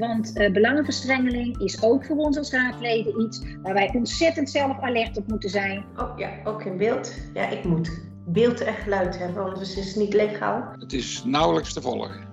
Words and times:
Want 0.00 0.36
uh, 0.36 0.52
belangenverstrengeling 0.52 1.58
is 1.58 1.82
ook 1.82 2.04
voor 2.04 2.16
ons 2.16 2.38
als 2.38 2.50
raadleden 2.50 3.20
iets 3.20 3.42
waar 3.62 3.74
wij 3.74 3.90
ontzettend 3.94 4.50
zelf 4.50 4.80
alert 4.80 5.16
op 5.16 5.28
moeten 5.28 5.50
zijn. 5.50 5.84
Oh 5.96 6.18
ja, 6.18 6.30
ook 6.44 6.64
in 6.64 6.76
beeld. 6.76 7.14
Ja, 7.34 7.48
ik 7.48 7.64
moet 7.64 8.02
beeld 8.26 8.60
en 8.60 8.74
geluid 8.74 9.18
hebben, 9.18 9.42
anders 9.42 9.76
is 9.76 9.86
het 9.86 9.96
niet 9.96 10.14
legaal. 10.14 10.74
Het 10.78 10.92
is 10.92 11.24
nauwelijks 11.24 11.72
te 11.72 11.80
volgen. 11.80 12.28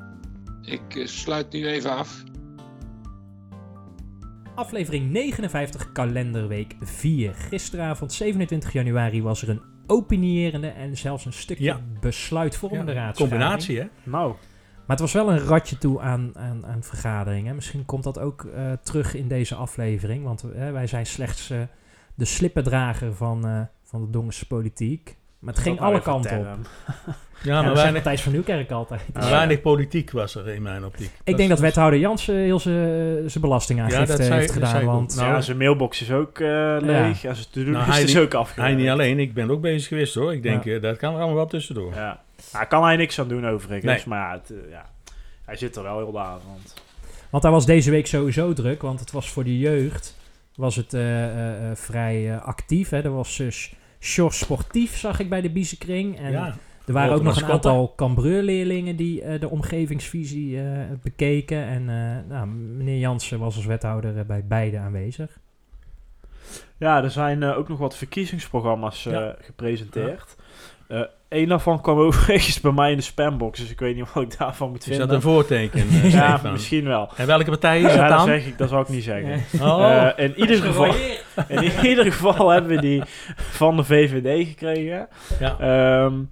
Ik 0.61 0.95
uh, 0.95 1.05
sluit 1.05 1.53
nu 1.53 1.67
even 1.67 1.91
af. 1.91 2.23
Aflevering 4.55 5.11
59, 5.11 5.91
kalenderweek 5.91 6.75
4. 6.79 7.33
Gisteravond, 7.33 8.13
27 8.13 8.73
januari, 8.73 9.21
was 9.21 9.41
er 9.41 9.49
een 9.49 9.61
opinierende 9.87 10.67
en 10.67 10.97
zelfs 10.97 11.25
een 11.25 11.33
stukje 11.33 11.63
ja. 11.63 11.81
besluitvormende 11.99 12.93
ja, 12.93 12.97
raadsvergadering. 12.97 13.49
Combinatie, 13.51 13.79
hè? 13.79 14.11
Nou. 14.11 14.35
Maar 14.87 14.97
het 14.97 14.99
was 14.99 15.13
wel 15.13 15.31
een 15.31 15.45
ratje 15.45 15.77
toe 15.77 16.01
aan, 16.01 16.31
aan, 16.35 16.65
aan 16.65 16.83
vergaderingen. 16.83 17.55
Misschien 17.55 17.85
komt 17.85 18.03
dat 18.03 18.19
ook 18.19 18.43
uh, 18.43 18.71
terug 18.83 19.15
in 19.15 19.27
deze 19.27 19.55
aflevering. 19.55 20.23
Want 20.23 20.45
uh, 20.45 20.71
wij 20.71 20.87
zijn 20.87 21.05
slechts 21.05 21.51
uh, 21.51 21.59
de 22.15 22.25
slippendrager 22.25 23.13
van, 23.13 23.67
van 23.83 24.01
de 24.01 24.09
Dongense 24.09 24.47
politiek. 24.47 25.17
Maar 25.39 25.53
het 25.53 25.63
ging 25.63 25.79
alle 25.79 26.01
kanten 26.01 26.39
op. 26.39 26.57
Ja, 27.43 27.61
maar 27.61 27.69
ja, 27.69 27.75
weinig, 27.75 28.01
Thijs 28.01 28.21
van 28.21 28.31
Nieuwkerk 28.31 28.71
altijd. 28.71 29.01
Weinig 29.13 29.61
politiek 29.61 30.11
was 30.11 30.35
er 30.35 30.47
in 30.47 30.61
mijn 30.61 30.85
optiek. 30.85 31.07
Ik 31.07 31.21
dat 31.25 31.37
denk 31.37 31.49
dat 31.49 31.59
wethouder 31.59 31.99
Jansen 31.99 32.35
heel 32.35 32.59
zijn 32.59 33.41
belastingaangifte 33.41 34.23
ja, 34.23 34.33
heeft 34.33 34.51
gedaan. 34.51 34.85
Want 34.85 35.15
nou, 35.15 35.27
ja, 35.27 35.41
zijn 35.41 35.57
mailbox 35.57 36.01
is 36.01 36.11
ook 36.11 36.39
uh, 36.39 36.77
leeg. 36.79 37.21
Ja. 37.21 37.33
zijn 37.33 37.45
to-do 37.51 37.71
nou, 37.71 38.01
is 38.03 38.17
ook 38.17 38.33
afgewerkt. 38.33 38.71
Hij 38.71 38.81
niet 38.81 38.91
alleen, 38.91 39.19
ik 39.19 39.33
ben 39.33 39.51
ook 39.51 39.61
bezig 39.61 39.87
geweest 39.87 40.15
hoor. 40.15 40.33
Ik 40.33 40.43
denk, 40.43 40.63
ja. 40.63 40.79
dat 40.79 40.97
kan 40.97 41.13
er 41.13 41.17
allemaal 41.17 41.35
wel 41.35 41.47
tussendoor. 41.47 41.93
Ja. 41.93 42.23
Daar 42.51 42.67
kan 42.67 42.83
hij 42.83 42.95
niks 42.95 43.19
aan 43.19 43.27
doen 43.27 43.47
overigens. 43.47 44.05
Nee. 44.05 44.07
Maar 44.07 44.31
het, 44.31 44.51
uh, 44.51 44.69
ja, 44.69 44.89
hij 45.45 45.55
zit 45.55 45.75
er 45.75 45.83
wel 45.83 45.97
heel 45.97 46.11
de 46.11 46.19
avond. 46.19 46.73
Want 47.29 47.43
hij 47.43 47.51
was 47.51 47.65
deze 47.65 47.91
week 47.91 48.07
sowieso 48.07 48.53
druk, 48.53 48.81
want 48.81 48.99
het 48.99 49.11
was 49.11 49.29
voor 49.29 49.43
de 49.43 49.57
jeugd 49.57 50.17
was 50.55 50.75
het 50.75 50.93
uh, 50.93 51.01
vrij 51.73 52.39
actief. 52.39 52.89
Hè. 52.89 53.01
Er 53.01 53.13
was 53.13 53.41
Sjors 53.99 54.37
Sportief, 54.37 54.97
zag 54.97 55.19
ik 55.19 55.29
bij 55.29 55.41
de 55.41 55.49
Biezenkring. 55.49 56.19
En 56.19 56.31
ja. 56.31 56.55
Er 56.87 56.93
waren 56.93 57.15
ook 57.15 57.23
nog 57.23 57.41
een 57.41 57.51
aantal 57.51 57.93
Cambreur-leerlingen 57.95 58.95
die 58.95 59.23
uh, 59.23 59.39
de 59.39 59.49
omgevingsvisie 59.49 60.55
uh, 60.55 60.79
bekeken. 61.03 61.63
En 61.63 61.81
uh, 61.81 62.35
nou, 62.35 62.47
meneer 62.47 62.99
Jansen 62.99 63.39
was 63.39 63.55
als 63.55 63.65
wethouder 63.65 64.25
bij 64.25 64.45
beide 64.45 64.77
aanwezig. 64.77 65.39
Ja, 66.77 67.03
er 67.03 67.11
zijn 67.11 67.43
ook 67.43 67.67
nog 67.67 67.79
wat 67.79 67.97
verkiezingsprogramma's 67.97 69.03
ja. 69.03 69.35
gepresenteerd. 69.39 70.35
Eén 71.29 71.47
daarvan 71.47 71.81
kwam 71.81 71.97
overigens 71.97 72.61
bij 72.61 72.71
mij 72.71 72.91
in 72.91 72.97
de 72.97 73.03
spambox, 73.03 73.59
dus 73.59 73.69
ik 73.69 73.79
weet 73.79 73.95
niet 73.95 74.13
wat 74.13 74.23
ik 74.23 74.37
daarvan 74.37 74.69
moet 74.69 74.83
vinden. 74.83 75.01
Is 75.01 75.07
dat 75.07 75.15
een 75.15 75.21
voorteken? 75.21 75.85
ja, 76.09 76.41
misschien 76.51 76.85
wel. 76.85 77.09
En 77.15 77.27
welke 77.27 77.49
partij 77.49 77.81
is 77.81 77.93
ja, 77.93 78.07
dan? 78.07 78.17
Dat, 78.17 78.25
zeg 78.25 78.45
ik, 78.45 78.57
dat 78.57 78.69
zou 78.69 78.81
ik 78.81 78.89
niet 78.89 79.03
zeggen. 79.03 79.61
Oh. 79.61 80.09
in, 80.15 80.39
ieder 80.39 80.57
geval, 80.57 80.93
in 81.47 81.85
ieder 81.85 82.11
geval 82.11 82.49
hebben 82.49 82.71
we 82.71 82.81
die 82.81 83.01
van 83.37 83.75
de 83.75 83.83
VVD 83.83 84.47
gekregen. 84.47 85.07
Ja. 85.39 86.03
Um, 86.03 86.29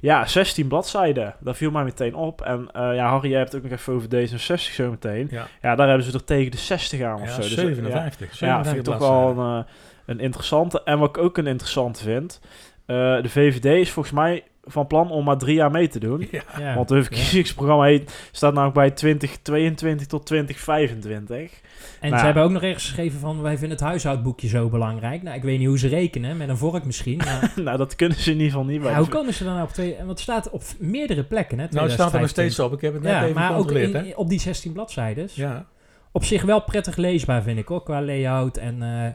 ja, 0.00 0.26
16 0.26 0.68
bladzijden. 0.68 1.34
Dat 1.40 1.56
viel 1.56 1.70
mij 1.70 1.84
meteen 1.84 2.14
op. 2.14 2.40
En 2.40 2.68
uh, 2.76 2.94
ja, 2.94 3.08
Harry, 3.08 3.30
jij 3.30 3.38
hebt 3.38 3.52
het 3.52 3.64
ook 3.64 3.70
nog 3.70 3.78
even 3.78 3.92
over 3.92 4.08
D66 4.08 4.74
zo 4.74 4.90
meteen. 4.90 5.28
Ja. 5.30 5.46
ja, 5.62 5.74
daar 5.74 5.88
hebben 5.88 6.06
ze 6.06 6.12
er 6.12 6.24
tegen 6.24 6.50
de 6.50 6.56
60 6.56 7.00
aan 7.00 7.20
of 7.20 7.26
ja, 7.26 7.34
zo. 7.34 7.40
Dus, 7.40 7.54
57. 7.54 8.38
Ja, 8.38 8.64
vind 8.64 8.76
ik 8.76 8.82
toch 8.82 8.98
wel 8.98 9.38
een, 9.38 9.64
een 10.06 10.20
interessante. 10.20 10.82
En 10.82 10.98
wat 10.98 11.08
ik 11.08 11.18
ook 11.18 11.38
een 11.38 11.46
interessante 11.46 12.02
vind. 12.02 12.40
Uh, 12.86 13.22
de 13.22 13.28
VVD 13.28 13.64
is 13.64 13.90
volgens 13.90 14.14
mij 14.14 14.44
van 14.66 14.86
plan 14.86 15.10
om 15.10 15.24
maar 15.24 15.38
drie 15.38 15.54
jaar 15.54 15.70
mee 15.70 15.88
te 15.88 15.98
doen. 15.98 16.28
Ja. 16.58 16.74
Want 16.74 16.88
het 16.88 17.04
verkiezingsprogramma 17.04 17.84
heet, 17.84 18.28
staat 18.32 18.52
namelijk 18.52 18.78
bij 18.78 18.90
2022 18.90 20.06
tot 20.06 20.26
2025. 20.26 21.60
En 22.00 22.08
nou, 22.08 22.18
ze 22.18 22.24
hebben 22.24 22.42
ook 22.42 22.50
nog 22.50 22.62
ergens 22.62 22.84
geschreven 22.84 23.20
van... 23.20 23.42
wij 23.42 23.58
vinden 23.58 23.76
het 23.76 23.86
huishoudboekje 23.86 24.48
zo 24.48 24.68
belangrijk. 24.68 25.22
Nou, 25.22 25.36
ik 25.36 25.42
weet 25.42 25.58
niet 25.58 25.68
hoe 25.68 25.78
ze 25.78 25.88
rekenen, 25.88 26.36
met 26.36 26.48
een 26.48 26.56
vork 26.56 26.84
misschien. 26.84 27.16
Maar... 27.16 27.52
nou, 27.64 27.78
dat 27.78 27.96
kunnen 27.96 28.18
ze 28.18 28.30
in 28.30 28.36
ieder 28.36 28.50
geval 28.50 28.66
niet. 28.66 28.82
Ja, 28.82 28.98
hoe 28.98 29.08
komen 29.08 29.34
ze 29.34 29.44
dan 29.44 29.62
op 29.62 29.70
twee... 29.70 29.96
Want 29.96 30.08
het 30.08 30.20
staat 30.20 30.50
op 30.50 30.62
meerdere 30.78 31.24
plekken, 31.24 31.58
hè? 31.58 31.66
Nou, 31.70 31.84
het 31.84 31.92
staat 31.92 32.14
er 32.14 32.20
nog 32.20 32.28
steeds 32.28 32.58
op. 32.58 32.72
Ik 32.72 32.80
heb 32.80 32.92
het 32.92 33.02
net 33.02 33.12
ja, 33.12 33.22
even 33.22 33.34
maar 33.34 33.56
ook 33.56 33.72
in, 33.72 33.94
hè? 33.94 34.12
op 34.14 34.28
die 34.28 34.40
16 34.40 34.72
bladzijden. 34.72 35.28
Ja. 35.32 35.66
Op 36.12 36.24
zich 36.24 36.42
wel 36.42 36.62
prettig 36.62 36.96
leesbaar, 36.96 37.42
vind 37.42 37.58
ik, 37.58 37.70
ook 37.70 37.84
qua 37.84 38.02
layout. 38.02 38.56
En 38.56 38.82
uh, 38.82 39.06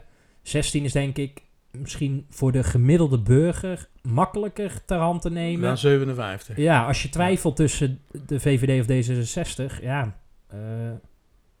16 0.42 0.84
is 0.84 0.92
denk 0.92 1.16
ik 1.16 1.42
misschien 1.78 2.26
voor 2.30 2.52
de 2.52 2.62
gemiddelde 2.64 3.18
burger 3.18 3.88
makkelijker 4.02 4.84
ter 4.84 4.98
hand 4.98 5.22
te 5.22 5.30
nemen. 5.30 5.62
Dan 5.62 5.78
57. 5.78 6.56
Ja, 6.56 6.86
als 6.86 7.02
je 7.02 7.08
twijfelt 7.08 7.56
tussen 7.56 8.00
de 8.26 8.40
VVD 8.40 8.80
of 8.80 8.86
D66, 8.86 9.82
ja, 9.82 10.16
uh, 10.54 10.60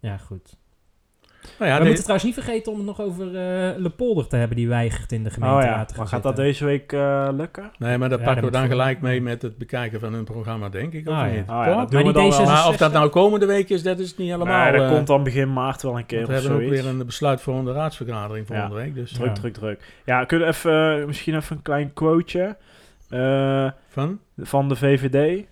ja 0.00 0.16
goed. 0.16 0.56
Nou 1.58 1.70
ja, 1.70 1.78
We 1.78 1.84
moeten 1.84 2.02
trouwens 2.02 2.24
niet 2.24 2.44
vergeten 2.44 2.72
om 2.72 2.78
het 2.78 2.86
nog 2.86 3.00
over 3.00 3.26
uh, 3.26 3.78
Lepolder 3.78 4.26
te 4.26 4.36
hebben 4.36 4.56
die 4.56 4.68
weigert 4.68 5.12
in 5.12 5.24
de 5.24 5.30
gemeenteraad 5.30 5.68
oh 5.68 5.78
ja, 5.78 5.84
te 5.84 5.94
maar 5.96 6.06
gaat 6.06 6.22
dat 6.22 6.36
deze 6.36 6.64
week 6.64 6.92
uh, 6.92 7.28
lukken? 7.32 7.70
Nee, 7.78 7.98
maar 7.98 8.08
dat 8.08 8.18
ja, 8.18 8.24
pakken 8.24 8.44
we 8.44 8.50
dan 8.50 8.66
gelijk 8.66 9.00
mee 9.00 9.22
met 9.22 9.42
het 9.42 9.58
bekijken 9.58 10.00
van 10.00 10.12
hun 10.12 10.24
programma, 10.24 10.68
denk 10.68 10.92
ik. 10.92 11.08
Of 11.08 11.14
ah, 11.14 11.30
niet? 11.30 11.44
Ja. 11.46 11.60
Oh, 11.60 11.66
ja, 11.66 11.74
dat 11.74 11.92
maar, 11.92 12.04
we 12.04 12.12
dan 12.12 12.32
D66... 12.32 12.44
maar 12.44 12.68
of 12.68 12.76
dat 12.76 12.92
nou 12.92 13.08
komende 13.08 13.46
week 13.46 13.68
is, 13.68 13.82
dat 13.82 13.98
is 13.98 14.16
niet 14.16 14.30
helemaal... 14.30 14.62
Nee, 14.62 14.72
dat 14.72 14.82
uh, 14.82 14.94
komt 14.94 15.06
dan 15.06 15.22
begin 15.22 15.52
maart 15.52 15.82
wel 15.82 15.98
een 15.98 16.06
keer 16.06 16.26
We 16.26 16.32
hebben 16.32 16.52
ook 16.52 16.68
weer 16.68 16.86
een 16.86 17.06
besluitvormende 17.06 17.72
raadsvergadering 17.72 18.46
volgende 18.46 18.74
week. 18.74 18.94
Dus. 18.94 19.12
Druk, 19.12 19.34
druk, 19.34 19.54
druk. 19.54 19.80
Ja, 20.04 20.24
kunnen 20.24 20.48
we 20.48 20.52
even, 20.54 21.06
misschien 21.06 21.34
even 21.34 21.56
een 21.56 21.62
klein 21.62 21.92
quoteje 21.92 22.56
van? 23.88 24.18
van 24.38 24.68
de 24.68 24.76
VVD? 24.76 25.44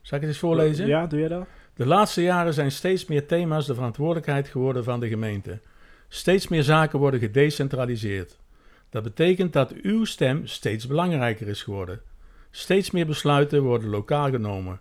Zal 0.00 0.18
ik 0.18 0.24
het 0.24 0.32
eens 0.32 0.38
voorlezen? 0.38 0.86
Ja, 0.86 1.06
doe 1.06 1.20
je 1.20 1.28
dat? 1.28 1.46
De 1.80 1.86
laatste 1.86 2.22
jaren 2.22 2.54
zijn 2.54 2.70
steeds 2.70 3.06
meer 3.06 3.26
thema's 3.26 3.66
de 3.66 3.74
verantwoordelijkheid 3.74 4.48
geworden 4.48 4.84
van 4.84 5.00
de 5.00 5.08
gemeente. 5.08 5.58
Steeds 6.08 6.48
meer 6.48 6.62
zaken 6.62 6.98
worden 6.98 7.20
gedecentraliseerd. 7.20 8.38
Dat 8.90 9.02
betekent 9.02 9.52
dat 9.52 9.72
uw 9.72 10.04
stem 10.04 10.46
steeds 10.46 10.86
belangrijker 10.86 11.48
is 11.48 11.62
geworden. 11.62 12.00
Steeds 12.50 12.90
meer 12.90 13.06
besluiten 13.06 13.62
worden 13.62 13.88
lokaal 13.88 14.30
genomen. 14.30 14.80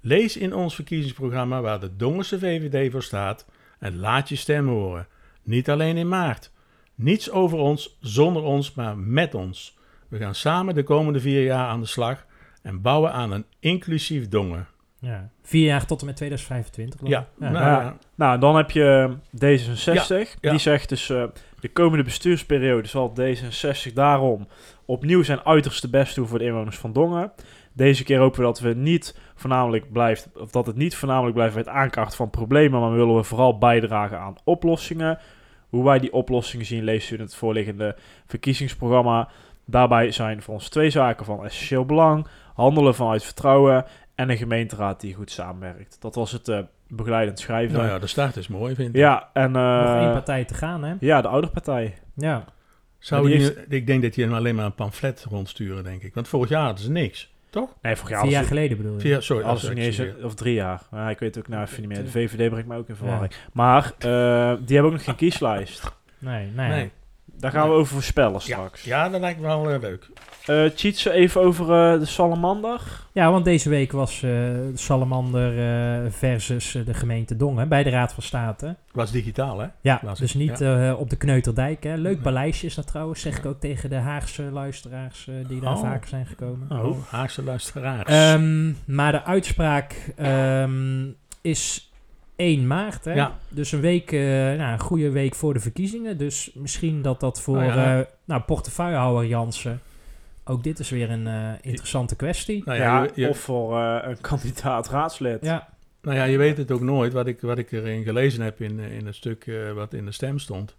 Lees 0.00 0.36
in 0.36 0.54
ons 0.54 0.74
verkiezingsprogramma 0.74 1.60
waar 1.60 1.80
de 1.80 1.96
Dongense 1.96 2.38
VVD 2.38 2.92
voor 2.92 3.02
staat 3.02 3.46
en 3.78 3.98
laat 3.98 4.28
je 4.28 4.36
stem 4.36 4.68
horen. 4.68 5.06
Niet 5.42 5.70
alleen 5.70 5.96
in 5.96 6.08
maart. 6.08 6.50
Niets 6.94 7.30
over 7.30 7.58
ons, 7.58 7.96
zonder 8.00 8.42
ons, 8.42 8.74
maar 8.74 8.98
met 8.98 9.34
ons. 9.34 9.78
We 10.08 10.18
gaan 10.18 10.34
samen 10.34 10.74
de 10.74 10.82
komende 10.82 11.20
vier 11.20 11.44
jaar 11.44 11.66
aan 11.66 11.80
de 11.80 11.86
slag 11.86 12.26
en 12.62 12.80
bouwen 12.80 13.12
aan 13.12 13.30
een 13.30 13.44
inclusief 13.58 14.28
Dongen. 14.28 14.68
Ja, 15.00 15.28
vier 15.42 15.66
jaar 15.66 15.86
tot 15.86 16.00
en 16.00 16.06
met 16.06 16.16
2025. 16.16 17.08
Ja, 17.08 17.26
ja. 17.38 17.50
Nou, 17.50 17.64
ja. 17.64 17.96
nou, 18.14 18.38
dan 18.38 18.56
heb 18.56 18.70
je 18.70 19.16
D66. 19.36 19.90
Ja, 19.92 20.24
ja. 20.40 20.50
Die 20.50 20.58
zegt 20.58 20.88
dus, 20.88 21.08
uh, 21.08 21.24
de 21.60 21.68
komende 21.68 22.04
bestuursperiode 22.04 22.88
zal 22.88 23.12
D66 23.20 23.92
daarom 23.94 24.48
opnieuw 24.84 25.22
zijn 25.22 25.44
uiterste 25.44 25.90
best 25.90 26.14
doen 26.14 26.26
voor 26.26 26.38
de 26.38 26.44
inwoners 26.44 26.78
van 26.78 26.92
Dongen. 26.92 27.32
Deze 27.72 28.04
keer 28.04 28.18
hopen 28.18 28.38
we 28.38 28.44
dat 28.44 28.60
we 28.60 28.74
niet 28.74 29.18
voornamelijk 29.34 29.92
blijft, 29.92 30.28
of 30.34 30.50
dat 30.50 30.66
het 30.66 30.76
niet 30.76 30.96
voornamelijk 30.96 31.34
blijft 31.34 31.54
bij 31.54 31.62
het 31.62 31.72
aankaarten 31.72 32.16
van 32.16 32.30
problemen, 32.30 32.80
maar 32.80 32.92
willen 32.92 33.16
we 33.16 33.22
vooral 33.22 33.58
bijdragen 33.58 34.18
aan 34.18 34.36
oplossingen. 34.44 35.18
Hoe 35.68 35.84
wij 35.84 35.98
die 35.98 36.12
oplossingen 36.12 36.66
zien, 36.66 36.84
leest 36.84 37.10
u 37.10 37.14
in 37.14 37.20
het 37.20 37.34
voorliggende 37.34 37.96
verkiezingsprogramma. 38.26 39.28
Daarbij 39.64 40.10
zijn 40.10 40.42
voor 40.42 40.54
ons 40.54 40.68
twee 40.68 40.90
zaken 40.90 41.24
van 41.24 41.44
essentieel 41.44 41.84
belang: 41.84 42.26
handelen 42.54 42.94
vanuit 42.94 43.24
vertrouwen 43.24 43.84
en 44.20 44.30
een 44.30 44.36
gemeenteraad 44.36 45.00
die 45.00 45.14
goed 45.14 45.30
samenwerkt. 45.30 45.96
Dat 46.00 46.14
was 46.14 46.32
het 46.32 46.48
uh, 46.48 46.58
begeleidend 46.88 47.38
schrijven. 47.38 47.76
Nou 47.76 47.88
ja, 47.88 47.98
de 47.98 48.06
start 48.06 48.36
is 48.36 48.48
mooi, 48.48 48.74
vind 48.74 48.88
ik. 48.88 48.96
Ja, 48.96 49.30
en... 49.32 49.56
Uh, 49.56 49.80
Nog 49.82 49.96
één 49.96 50.12
partij 50.12 50.44
te 50.44 50.54
gaan, 50.54 50.84
hè? 50.84 50.94
Ja, 51.00 51.20
de 51.20 51.28
ouderpartij. 51.28 51.94
Ja. 52.14 52.44
Zou 52.98 53.26
die 53.26 53.36
heeft... 53.36 53.72
Ik 53.72 53.86
denk 53.86 54.02
dat 54.02 54.14
je 54.14 54.22
hem 54.22 54.34
alleen 54.34 54.54
maar 54.54 54.64
een 54.64 54.74
pamflet 54.74 55.26
rondsturen, 55.30 55.84
denk 55.84 56.02
ik. 56.02 56.14
Want 56.14 56.28
vorig 56.28 56.48
jaar 56.48 56.64
hadden 56.64 56.84
ze 56.84 56.90
niks, 56.90 57.34
toch? 57.50 57.74
Nee, 57.82 57.96
vorig 57.96 58.10
jaar... 58.10 58.20
Vier 58.20 58.30
jaar 58.30 58.44
geleden 58.44 58.76
bedoel 58.76 58.94
je? 58.94 59.00
Vier, 59.00 59.22
sorry. 59.22 59.44
Als 59.44 59.62
het 59.62 59.74
niet 59.74 59.98
eens, 59.98 60.22
of 60.22 60.34
drie 60.34 60.54
jaar. 60.54 60.82
Ja, 60.90 61.10
ik 61.10 61.18
weet 61.18 61.38
ook 61.38 61.48
nou 61.48 61.62
even 61.62 61.80
niet 61.80 61.88
meer. 61.88 62.04
De 62.04 62.10
VVD 62.10 62.50
brengt 62.50 62.68
mij 62.68 62.76
ook 62.76 62.88
in 62.88 62.96
verwarring. 62.96 63.32
Ja. 63.32 63.38
Maar 63.52 63.84
uh, 63.84 64.66
die 64.66 64.74
hebben 64.74 64.84
ook 64.84 64.92
nog 64.92 65.04
geen 65.04 65.16
kieslijst. 65.16 65.92
Nee, 66.18 66.50
nee. 66.54 66.68
nee. 66.68 66.90
Daar 67.40 67.50
gaan 67.50 67.68
we 67.68 67.74
over 67.74 67.92
voorspellen 67.92 68.40
straks. 68.40 68.84
Ja, 68.84 69.08
dat 69.08 69.20
lijkt 69.20 69.40
me 69.40 69.46
wel 69.46 69.70
eh, 69.70 69.80
leuk. 69.80 70.08
Eh 70.46 70.64
Tjitse, 70.64 71.10
even 71.12 71.40
over 71.40 71.64
eh, 71.92 71.98
de 71.98 72.04
salamander. 72.06 72.80
Ja, 73.12 73.30
want 73.30 73.44
deze 73.44 73.68
week 73.68 73.92
was 73.92 74.14
eh, 74.14 74.20
de 74.30 74.72
Salamander 74.74 75.58
eh, 75.58 76.10
versus 76.12 76.76
de 76.86 76.94
gemeente 76.94 77.36
Dongen 77.36 77.68
bij 77.68 77.82
de 77.82 77.90
Raad 77.90 78.12
van 78.12 78.22
State. 78.22 78.76
Was 78.92 79.10
digitaal, 79.10 79.58
hè? 79.58 79.66
Ja, 79.80 80.00
dus 80.18 80.34
niet 80.34 80.58
ja. 80.58 80.88
eh, 80.88 80.98
op 81.00 81.10
de 81.10 81.16
Kneuterdijk. 81.16 81.82
Hè. 81.82 81.94
Leuk 81.96 82.22
paleisje 82.22 82.66
is 82.66 82.74
dat 82.74 82.86
trouwens, 82.86 83.20
zeg 83.20 83.38
ik 83.38 83.46
ook 83.46 83.60
tegen 83.60 83.90
de 83.90 83.96
Haagse 83.96 84.42
luisteraars 84.42 85.28
die 85.48 85.60
daar 85.60 85.72
Oh. 85.74 85.80
vaker 85.80 86.08
zijn 86.08 86.26
gekomen. 86.26 86.68
Oh, 86.82 86.96
Haagse 87.08 87.42
luisteraars. 87.44 88.08
Ehm, 88.08 88.72
maar 88.86 89.12
de 89.12 89.22
uitspraak 89.24 90.12
ehm, 90.16 91.06
is 91.40 91.89
1 92.40 92.66
maart. 92.66 93.04
Hè? 93.04 93.12
Ja. 93.14 93.38
Dus 93.48 93.72
een 93.72 93.80
week, 93.80 94.12
eh, 94.12 94.20
nou, 94.20 94.72
een 94.72 94.80
goede 94.80 95.10
week 95.10 95.34
voor 95.34 95.54
de 95.54 95.60
verkiezingen. 95.60 96.18
Dus 96.18 96.50
misschien 96.54 97.02
dat 97.02 97.20
dat 97.20 97.40
voor 97.40 97.56
Oh 97.56 97.64
ja. 97.64 97.98
eh, 98.00 98.06
nou, 98.24 98.40
portefeuillehouder 98.42 99.26
Jansen... 99.26 99.80
Ook 100.44 100.62
dit 100.62 100.78
is 100.78 100.90
weer 100.90 101.10
een 101.10 101.26
eh, 101.26 101.50
interessante 101.60 102.16
kwestie. 102.16 102.62
nou, 102.64 102.78
Ja, 102.78 102.84
ja, 102.84 103.02
je, 103.02 103.10
je- 103.20 103.28
of 103.28 103.38
voor 103.38 103.78
een 103.78 104.20
kandidaat 104.20 104.88
raadslid. 104.88 105.44
Ja, 105.44 105.68
nou 106.02 106.16
ja, 106.16 106.24
je 106.24 106.38
weet 106.38 106.56
het 106.56 106.70
ook 106.70 106.80
nooit. 106.80 107.12
Wat 107.12 107.26
ik, 107.26 107.40
wat 107.40 107.58
ik 107.58 107.72
erin 107.72 108.02
gelezen 108.04 108.42
heb 108.42 108.60
in, 108.60 108.78
in 108.78 109.06
het 109.06 109.14
stuk 109.14 109.50
wat 109.74 109.92
in 109.92 110.04
de 110.04 110.12
stem 110.12 110.38
stond... 110.38 110.76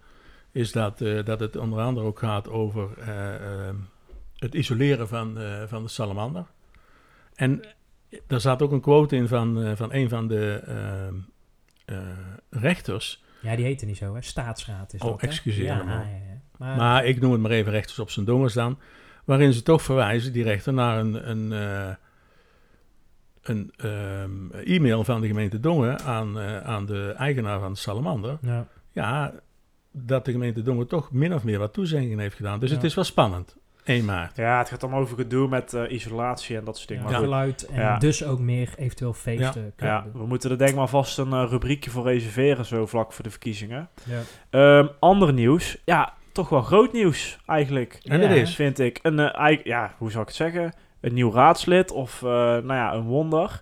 is 0.51 0.71
dat, 0.71 1.01
eh, 1.01 1.25
dat 1.25 1.39
het 1.39 1.55
onder 1.57 1.79
andere 1.79 2.05
ook 2.05 2.19
gaat 2.19 2.49
over 2.49 2.89
eh, 2.99 3.35
ehm, 3.35 3.75
het 4.37 4.53
isoleren 4.55 5.07
van, 5.07 5.39
eh, 5.39 5.63
van 5.67 5.83
de 5.83 5.89
salamander. 5.89 6.45
En 7.35 7.61
daar 8.27 8.41
zat 8.41 8.61
ook 8.61 8.71
een 8.71 8.81
quote 8.81 9.15
in 9.15 9.27
van, 9.27 9.63
eh, 9.63 9.71
van 9.75 9.93
een 9.93 10.09
van 10.09 10.27
de 10.27 10.61
ehm, 10.65 10.77
eh, 10.77 11.21
rechters... 12.49 13.23
ja, 13.41 13.55
die 13.55 13.65
heette 13.65 13.85
niet 13.85 13.97
zo, 13.97 14.15
hè? 14.15 14.21
Staatsraad 14.21 14.93
is 14.93 15.01
Oh, 15.01 15.09
dat, 15.09 15.21
hè? 15.21 15.27
excuseer 15.27 15.63
ja, 15.65 15.75
me, 15.77 15.83
man. 15.83 15.99
ja. 15.99 16.05
Maar, 16.57 16.77
Maar 16.77 17.05
ik 17.05 17.21
noem 17.21 17.31
het 17.31 17.41
maar 17.41 17.51
even 17.51 17.71
rechters 17.71 17.99
op 17.99 18.09
zijn 18.09 18.25
dongers 18.25 18.53
dan. 18.53 18.79
Waarin 19.25 19.53
ze 19.53 19.61
toch 19.61 19.81
verwijzen, 19.81 20.33
die 20.33 20.43
rechter, 20.43 20.73
naar 20.73 20.99
een, 20.99 21.29
een, 21.29 21.51
eh, 21.53 21.93
een 23.41 23.73
ehm, 23.77 24.51
e-mail 24.63 25.03
van 25.03 25.21
de 25.21 25.27
gemeente 25.27 25.59
Dongen 25.59 25.99
aan, 26.01 26.39
eh, 26.39 26.57
aan 26.61 26.85
de 26.85 27.13
eigenaar 27.17 27.59
van 27.59 27.71
de 27.73 27.79
Salamander. 27.79 28.37
ja. 28.41 28.67
Ja, 28.93 29.33
dat 29.91 30.25
de 30.25 30.31
gemeente 30.31 30.61
Dongen 30.61 30.87
toch 30.87 31.11
min 31.11 31.33
of 31.33 31.43
meer 31.43 31.59
wat 31.59 31.73
toezeggingen 31.73 32.19
heeft 32.19 32.35
gedaan. 32.35 32.59
Dus 32.59 32.69
Ja. 32.69 32.75
het 32.75 32.83
is 32.85 32.93
wel 32.93 33.03
spannend. 33.03 33.55
1 33.83 34.05
maart. 34.05 34.35
Ja, 34.35 34.57
het 34.57 34.69
gaat 34.69 34.83
allemaal 34.83 35.01
over 35.01 35.17
gedoe 35.17 35.47
met 35.47 35.73
eh, 35.73 35.91
isolatie 35.91 36.57
en 36.57 36.63
dat 36.63 36.75
soort 36.77 36.87
dingen. 36.87 37.03
Ja, 37.03 37.09
Maar 37.09 37.19
geluid 37.19 37.65
en 37.65 37.81
Ja. 37.81 37.97
dus 37.97 38.23
ook 38.25 38.39
meer 38.39 38.73
eventueel 38.77 39.13
feesten 39.13 39.73
kunnen 39.75 39.95
ja, 39.95 40.01
doen. 40.01 40.21
we 40.21 40.27
moeten 40.27 40.51
er 40.51 40.57
denk 40.57 40.69
ik 40.69 40.75
maar 40.75 40.87
vast 40.87 41.17
een 41.17 41.33
eh, 41.33 41.45
rubriekje 41.49 41.89
voor 41.89 42.03
reserveren, 42.03 42.65
zo 42.65 42.85
vlak 42.85 43.13
voor 43.13 43.23
de 43.23 43.29
verkiezingen. 43.29 43.89
Ja. 44.03 44.19
Ehm, 44.49 44.87
ander 44.99 45.33
nieuws. 45.33 45.77
Ja, 45.85 46.13
toch 46.31 46.49
wel 46.49 46.61
groot 46.61 46.93
nieuws 46.93 47.39
eigenlijk. 47.45 47.99
En 48.03 48.21
Ja. 48.21 48.27
dat 48.27 48.37
is. 48.37 48.55
Vind 48.55 48.79
ik. 48.79 48.99
Een, 49.01 49.19
eig- 49.19 49.63
ja, 49.63 49.93
hoe 49.97 50.09
zou 50.09 50.21
ik 50.21 50.27
het 50.27 50.37
zeggen? 50.37 50.73
Een 51.01 51.13
nieuw 51.13 51.31
raadslid 51.33 51.91
of, 51.91 52.21
eh, 52.23 52.29
nou 52.29 52.73
ja, 52.73 52.93
een 52.93 53.03
wonder. 53.03 53.61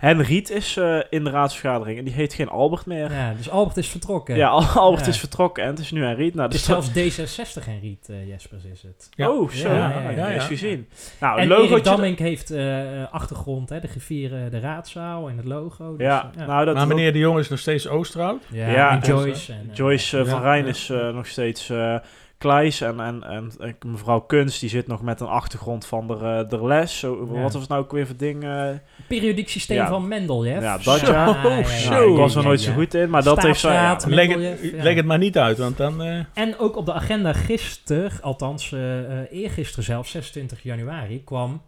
Henriet 0.00 0.50
is 0.50 0.76
eh, 0.76 0.98
in 1.10 1.24
de 1.24 1.30
raadsvergadering 1.30 1.98
en 1.98 2.04
die 2.04 2.14
heet 2.14 2.34
geen 2.34 2.48
Albert 2.48 2.86
meer. 2.86 3.12
Ja, 3.12 3.32
dus 3.36 3.50
Albert 3.50 3.76
is 3.76 3.88
vertrokken. 3.88 4.42
Albert 4.74 5.04
Ja. 5.04 5.08
is 5.10 5.18
vertrokken 5.18 5.62
en 5.64 5.70
het 5.70 5.78
is 5.78 5.90
nu 5.90 6.04
Henriet. 6.04 6.34
Nou, 6.34 6.46
Het 6.46 6.56
is 6.56 6.64
dus 6.64 7.16
zelfs 7.16 7.60
D66 7.62 7.66
en 7.68 7.80
Riet, 7.80 8.08
eh, 8.08 8.28
Jespers 8.28 8.64
is 8.64 8.82
het. 8.82 9.08
Ja. 9.14 9.30
Oh, 9.30 9.50
zo. 9.50 9.68
Ja, 9.68 9.74
Ja, 9.90 10.00
ja, 10.00 10.10
ja, 10.10 10.30
eens 10.30 10.42
ja. 10.42 10.48
gezien. 10.48 10.88
Nou, 11.20 11.40
en 11.40 11.48
logootje... 11.48 11.82
Dammink 11.82 12.18
heeft 12.18 12.50
eh, 12.50 12.78
achtergrond, 13.10 13.68
hè, 13.68 13.80
de 13.80 13.88
gevieren, 13.88 14.50
de 14.50 14.60
raadzaal 14.60 15.28
en 15.28 15.36
het 15.36 15.46
logo. 15.46 15.96
Dus, 15.96 16.06
ja, 16.06 16.30
nou 16.46 16.64
dat 16.64 16.74
maar 16.74 16.86
meneer 16.86 17.12
de 17.12 17.18
Jong 17.18 17.38
is 17.38 17.48
nog 17.48 17.58
steeds 17.58 17.88
Oosterhout. 17.88 18.42
ja, 18.50 18.70
ja, 18.70 18.90
en 18.90 19.02
en 19.02 19.08
Joyce. 19.08 19.52
En, 19.52 19.70
Joyce 19.72 20.18
uh, 20.18 20.24
Ja, 20.24 20.30
van 20.30 20.42
Rijn 20.42 20.66
is 20.66 20.92
nog 21.12 21.26
steeds 21.26 21.70
eh 21.70 21.96
Kleis. 22.40 22.80
En, 22.80 23.00
en, 23.00 23.22
en, 23.22 23.50
en 23.58 23.76
mevrouw 23.86 24.20
Kunst 24.20 24.60
die 24.60 24.68
zit 24.68 24.86
nog 24.86 25.02
met 25.02 25.20
een 25.20 25.26
achtergrond 25.26 25.86
van 25.86 26.06
de, 26.06 26.14
eh, 26.14 26.48
de 26.48 26.64
les. 26.66 26.98
Zo, 26.98 27.28
Ja. 27.32 27.40
Wat 27.42 27.52
was 27.52 27.60
het 27.60 27.70
nou 27.70 27.82
ook 27.82 27.92
weer 27.92 28.06
voor 28.06 28.16
ding? 28.16 28.44
eh? 28.44 28.68
periodiek 29.08 29.48
systeem 29.48 29.76
Ja. 29.76 29.88
van 29.88 30.08
Mendeleev. 30.08 30.62
Ja, 30.62 30.78
dat 30.78 31.00
ja. 31.00 31.42
Nou, 31.42 32.10
ik 32.10 32.16
was 32.16 32.34
er 32.34 32.42
nooit 32.44 32.62
ja. 32.62 32.70
zo 32.70 32.74
goed 32.76 32.94
in, 32.94 33.10
maar 33.10 33.22
dat 33.22 33.42
heeft 33.42 33.60
zij... 33.60 33.96
Leg 34.06 34.28
het, 34.28 34.60
ja. 34.62 34.82
leg 34.82 34.94
het 34.94 35.04
maar 35.06 35.18
niet 35.18 35.38
uit, 35.38 35.58
want 35.58 35.76
dan... 35.76 36.02
eh, 36.02 36.20
En 36.34 36.58
ook 36.58 36.76
op 36.76 36.86
de 36.86 36.92
agenda 36.92 37.32
gisteren, 37.32 38.22
althans 38.22 38.72
eh 38.72 39.20
eh, 39.20 39.26
eergisteren 39.30 39.84
zelf, 39.84 40.06
26 40.08 40.62
januari, 40.62 41.24
kwam, 41.24 41.62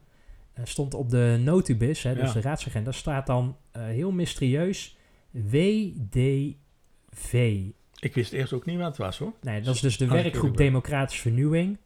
stond 0.64 0.94
op 0.94 1.10
de 1.10 1.40
notubis, 1.44 2.02
hè, 2.02 2.14
dus 2.14 2.26
Ja. 2.26 2.32
de 2.32 2.40
raadsagenda, 2.40 2.92
staat 2.92 3.26
dan 3.26 3.56
heel 3.78 4.10
mysterieus 4.10 4.96
WDV. 5.30 6.12
Ik 8.02 8.14
wist 8.14 8.32
eerst 8.32 8.52
ook 8.52 8.66
niet 8.66 8.76
wat 8.78 8.87
het 8.87 8.96
was, 8.96 9.19
hoor. 9.19 9.32
Nee, 9.40 9.60
dat 9.60 9.75
is 9.75 9.81
dus 9.81 9.96
de 9.96 10.06
werkgroep. 10.06 10.56
Democratische 10.56 11.22
Vernieuwing. 11.22 11.76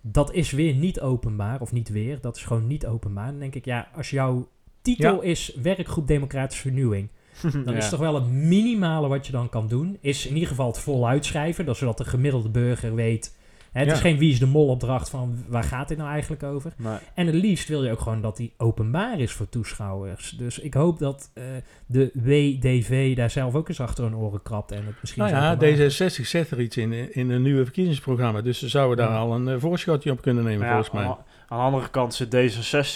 Dat 0.00 0.32
is 0.34 0.50
weer 0.50 0.74
niet 0.74 1.00
openbaar, 1.00 1.60
of 1.60 1.72
niet 1.72 1.88
weer, 1.88 2.20
dat 2.20 2.36
is 2.36 2.44
gewoon 2.44 2.66
niet 2.66 2.86
openbaar. 2.86 3.26
Dan 3.30 3.38
denk 3.38 3.54
ik, 3.54 3.64
ja, 3.64 3.88
als 3.94 4.10
jouw 4.10 4.48
titel 4.82 5.14
Ja. 5.22 5.28
is 5.28 5.54
Werkgroep 5.62 6.06
Democratische 6.06 6.62
Vernieuwing, 6.62 7.08
dan 7.52 7.62
Ja. 7.64 7.72
is 7.74 7.88
toch 7.88 8.00
wel 8.00 8.14
het 8.14 8.26
minimale 8.30 9.08
wat 9.08 9.26
je 9.26 9.32
dan 9.32 9.48
kan 9.48 9.68
doen, 9.68 9.98
is 10.00 10.26
in 10.26 10.34
ieder 10.34 10.48
geval 10.48 10.66
het 10.66 10.78
voluit 10.78 11.24
schrijven, 11.24 11.66
dat 11.66 11.76
zodat 11.76 11.98
de 11.98 12.04
gemiddelde 12.04 12.48
burger 12.48 12.94
weet. 12.94 13.36
Hè, 13.72 13.78
het 13.80 13.88
Ja. 13.88 13.94
is 13.94 14.00
geen 14.00 14.18
wie 14.18 14.32
is 14.32 14.38
de 14.38 14.46
mol 14.46 14.68
opdracht 14.68 15.08
van 15.10 15.44
waar 15.48 15.64
gaat 15.64 15.88
dit 15.88 15.98
nou 15.98 16.10
eigenlijk 16.10 16.42
over. 16.42 16.72
Nee. 16.76 16.96
En 17.14 17.26
het 17.26 17.34
liefst 17.34 17.68
wil 17.68 17.84
je 17.84 17.90
ook 17.90 18.00
gewoon 18.00 18.20
dat 18.22 18.36
die 18.36 18.52
openbaar 18.56 19.20
is 19.20 19.32
voor 19.32 19.48
toeschouwers. 19.48 20.30
Dus 20.30 20.58
ik 20.58 20.74
hoop 20.74 20.98
dat 20.98 21.30
eh, 21.34 21.44
de 21.86 22.10
WDV 22.14 23.16
daar 23.16 23.30
zelf 23.30 23.54
ook 23.54 23.68
eens 23.68 23.80
achter 23.80 24.04
hun 24.04 24.16
oren 24.16 24.42
krabt 24.42 24.72
en 24.72 24.86
het 24.86 24.94
misschien 25.00 25.22
Nou 25.22 25.34
ja, 25.34 25.52
openbaar 25.52 25.90
D66 25.90 26.26
zet 26.26 26.50
er 26.50 26.60
iets 26.60 26.76
in, 26.76 27.14
in 27.14 27.30
een 27.30 27.42
nieuwe 27.42 27.64
verkiezingsprogramma. 27.64 28.40
Dus 28.40 28.58
ze 28.58 28.68
zouden 28.68 28.96
daar 28.96 29.14
Ja. 29.14 29.18
al 29.20 29.34
een 29.34 29.48
eh, 29.48 29.54
voorschotje 29.58 30.10
op 30.10 30.22
kunnen 30.22 30.44
nemen, 30.44 30.66
ja, 30.66 30.72
volgens 30.72 30.90
mij. 30.94 31.04
aan, 31.04 31.16
aan 31.48 31.58
de 31.58 31.64
andere 31.64 31.90
kant 31.90 32.14
zit 32.14 32.34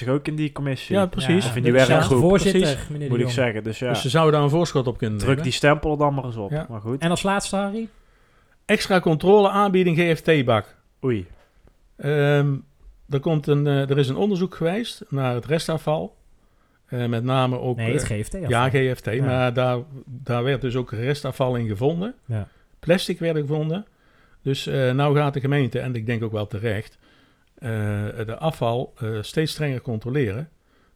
D66 0.04 0.08
ook 0.08 0.26
in 0.26 0.36
die 0.36 0.52
commissie. 0.52 0.96
Ja, 0.96 1.06
precies. 1.06 1.46
Of 1.46 1.56
in 1.56 1.62
die 1.62 1.72
werkgroep. 1.72 2.20
voorzitter, 2.20 2.60
Precies. 2.60 2.88
meneer 2.88 3.08
de 3.08 3.14
moet 3.16 3.24
ik 3.24 3.30
zeggen. 3.32 3.64
Dus 3.64 3.78
ja, 3.78 3.88
Dus 3.88 4.00
ze 4.00 4.08
zouden 4.08 4.32
daar 4.34 4.42
een 4.42 4.50
voorschot 4.50 4.86
op 4.86 4.98
kunnen 4.98 5.16
druk 5.18 5.28
nemen. 5.30 5.44
die 5.44 5.52
stempel 5.52 5.96
dan 5.96 6.14
maar 6.14 6.24
eens 6.24 6.36
op. 6.36 6.50
Ja. 6.50 6.66
Maar 6.68 6.80
goed. 6.80 7.00
En 7.00 7.10
als 7.10 7.22
laatste, 7.22 7.56
Harry? 7.56 7.88
Extra 8.66 9.00
controle 9.00 9.48
aanbieding 9.48 9.98
GFT-bak. 9.98 10.76
Oei. 11.04 11.26
Ehm, 11.96 12.56
er, 13.08 13.20
komt 13.20 13.46
een, 13.46 13.66
eh, 13.66 13.90
er 13.90 13.98
is 13.98 14.08
een 14.08 14.16
onderzoek 14.16 14.54
geweest 14.54 15.04
naar 15.08 15.34
het 15.34 15.46
restafval. 15.46 16.16
Eh, 16.86 17.06
met 17.06 17.24
name 17.24 17.58
ook... 17.58 17.76
Nee, 17.76 17.92
het 17.92 18.10
eh, 18.10 18.18
GFT. 18.18 18.48
ja, 18.48 18.68
GFT. 18.68 19.04
Ja. 19.04 19.24
Maar 19.24 19.52
daar, 19.52 19.78
daar 20.04 20.42
werd 20.42 20.60
dus 20.60 20.76
ook 20.76 20.92
restafval 20.92 21.56
in 21.56 21.66
gevonden. 21.66 22.14
Ja. 22.24 22.48
Plastic 22.78 23.18
werd 23.18 23.36
gevonden. 23.36 23.86
Dus 24.42 24.66
eh 24.66 24.92
nou 24.92 25.16
gaat 25.16 25.34
de 25.34 25.40
gemeente, 25.40 25.78
en 25.80 25.94
ik 25.94 26.06
denk 26.06 26.22
ook 26.22 26.32
wel 26.32 26.46
terecht, 26.46 26.98
de 28.26 28.36
afval 28.38 28.94
steeds 29.20 29.52
strenger 29.52 29.80
controleren. 29.80 30.48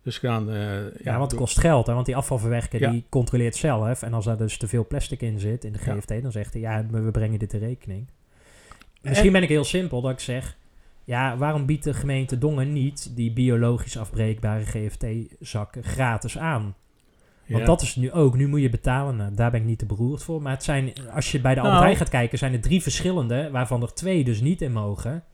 Dus 0.03 0.19
gaan... 0.19 0.51
eh, 0.51 1.03
Ja, 1.05 1.19
want 1.19 1.31
het 1.31 1.41
kost 1.41 1.59
geld, 1.61 1.87
hè? 1.87 1.93
want 1.95 2.07
die 2.07 2.17
afvalverwerker 2.17 2.81
Ja. 2.81 2.91
die 2.91 3.05
controleert 3.09 3.57
zelf. 3.57 4.03
En 4.03 4.15
als 4.15 4.25
daar 4.25 4.37
dus 4.37 4.57
te 4.57 4.69
veel 4.69 4.87
plastic 4.87 5.21
in 5.23 5.39
zit 5.41 5.65
in 5.65 5.73
de 5.73 5.79
Ja. 5.85 5.95
GFT, 5.95 6.23
dan 6.23 6.33
zegt 6.33 6.53
hij, 6.53 6.63
ja, 6.63 6.87
we 6.91 7.11
brengen 7.11 7.39
dit 7.39 7.53
in 7.53 7.61
rekening. 7.61 8.07
Misschien 9.03 9.33
ben 9.33 9.43
ik 9.43 9.49
heel 9.49 9.65
simpel 9.65 10.01
dat 10.01 10.11
ik 10.11 10.21
zeg, 10.21 10.57
ja, 11.05 11.37
waarom 11.37 11.67
biedt 11.67 11.85
de 11.85 11.95
gemeente 11.95 12.39
Dongen 12.39 12.73
niet 12.73 13.17
die 13.17 13.33
biologisch 13.33 13.97
afbreekbare 13.99 14.65
GFT-zakken 14.65 15.83
gratis 15.85 16.39
aan? 16.39 16.75
Want 17.47 17.67
dat 17.67 17.83
is 17.83 17.97
nu 17.97 18.13
ook, 18.13 18.37
nu 18.37 18.49
moet 18.49 18.61
je 18.61 18.71
betalen, 18.71 19.17
nou, 19.17 19.35
daar 19.35 19.51
ben 19.51 19.61
ik 19.61 19.67
niet 19.67 19.79
te 19.79 19.87
beroerd 19.87 20.23
voor. 20.23 20.43
Maar 20.43 20.53
het 20.53 20.65
zijn, 20.65 20.93
als 21.15 21.33
je 21.33 21.41
bij 21.41 21.51
de 21.55 21.61
Nou. 21.61 21.67
Albert 21.67 21.85
Heijn 21.85 21.97
gaat 21.97 22.09
kijken, 22.09 22.39
zijn 22.39 22.53
er 22.53 22.61
drie 22.61 22.83
verschillende, 22.83 23.51
waarvan 23.51 23.83
er 23.83 23.95
twee 23.95 24.25
dus 24.25 24.41
niet 24.41 24.63
in 24.63 24.73
mogen. 24.73 25.25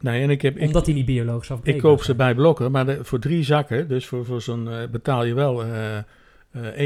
Nee, 0.00 0.22
en 0.22 0.30
ik, 0.30 0.42
heb, 0.42 0.56
ik, 0.56 0.66
omdat 0.66 0.84
die 0.84 0.94
niet 0.94 1.04
biologisch 1.06 1.50
afbreekbaar 1.50 1.74
ik 1.90 1.96
koop 1.96 2.02
ze 2.04 2.14
bij 2.14 2.34
Blokker, 2.34 2.70
maar 2.70 2.86
de- 2.86 3.04
voor 3.04 3.18
drie 3.18 3.42
zakken, 3.44 3.88
dus 3.88 4.06
voor, 4.06 4.24
voor 4.24 4.42
zo'n 4.42 4.68
eh, 4.70 4.88
betaal 4.90 5.24
je 5.24 5.34
wel 5.34 5.62
eh 5.64 5.96
eh 5.96 6.02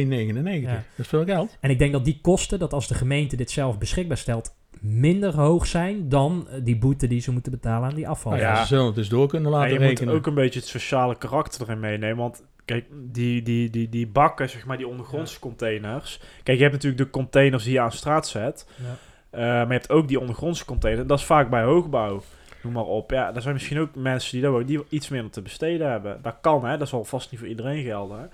1,99. 0.07 0.63
Ja. 0.63 0.73
Dat 0.75 0.83
is 0.97 1.07
veel 1.09 1.25
geld. 1.25 1.57
En 1.61 1.71
ik 1.71 1.79
denk 1.79 1.93
dat 1.93 2.05
die 2.05 2.19
kosten, 2.23 2.59
dat 2.59 2.73
als 2.73 2.89
de 2.89 2.95
gemeente 2.95 3.37
dit 3.37 3.51
zelf 3.51 3.79
beschikbaar 3.79 4.17
stelt, 4.17 4.55
minder 4.81 5.35
hoog 5.37 5.67
zijn 5.67 6.09
dan 6.09 6.47
eh, 6.51 6.61
die 6.65 6.77
boete 6.79 7.07
die 7.07 7.21
ze 7.21 7.33
moeten 7.33 7.53
betalen 7.53 7.89
aan 7.89 7.95
die 7.95 8.09
afval. 8.09 8.33
Nou 8.33 8.45
ja, 8.45 8.51
Ja. 8.53 8.61
ze 8.61 8.67
zullen 8.67 8.87
het 8.87 8.95
dus 8.95 9.09
door 9.09 9.29
kunnen 9.29 9.51
Ja, 9.51 9.57
laten 9.57 9.73
je 9.73 9.79
moet 9.79 9.89
rekenen. 9.89 10.15
ook 10.15 10.27
een 10.27 10.35
beetje 10.35 10.59
het 10.59 10.69
sociale 10.69 11.17
karakter 11.19 11.61
erin 11.63 11.81
meenemen. 11.81 12.17
Want 12.17 12.43
kijk, 12.65 12.85
die, 13.13 13.43
die, 13.43 13.71
die, 13.71 13.89
die 13.89 14.07
bakken, 14.07 14.51
zeg 14.51 14.67
maar, 14.67 14.77
die 14.77 14.89
ondergrondse 14.89 15.39
containers. 15.41 16.21
Kijk, 16.43 16.57
je 16.57 16.63
hebt 16.63 16.75
natuurlijk 16.75 17.03
de 17.03 17.11
containers 17.11 17.65
die 17.65 17.73
je 17.73 17.81
aan 17.81 17.93
straat 17.93 18.29
zet. 18.29 18.67
Ja. 18.83 18.97
Eh, 19.31 19.41
maar 19.41 19.67
je 19.67 19.73
hebt 19.73 19.91
ook 19.91 20.09
die 20.09 20.21
ondergrondse 20.21 20.65
container. 20.65 21.07
Dat 21.07 21.19
is 21.19 21.25
vaak 21.25 21.51
bij 21.51 21.63
hoogbouw. 21.63 22.23
Noem 22.65 22.73
maar 22.73 22.85
op. 22.85 23.11
Ja, 23.11 23.35
er 23.35 23.43
zijn 23.43 23.55
misschien 23.55 23.79
ook 23.79 23.95
mensen 23.95 24.33
die, 24.33 24.43
daar 24.43 24.51
ook, 24.51 24.67
die 24.67 24.85
iets 24.89 25.09
minder 25.09 25.31
te 25.31 25.43
besteden 25.43 25.91
hebben. 25.91 26.23
Dat 26.23 26.37
kan, 26.41 26.65
hè. 26.65 26.79
Dat 26.79 26.89
zal 26.89 27.05
vast 27.05 27.31
niet 27.31 27.41
voor 27.41 27.49
iedereen 27.49 27.85
gelden. 27.85 28.19
Hè? 28.19 28.27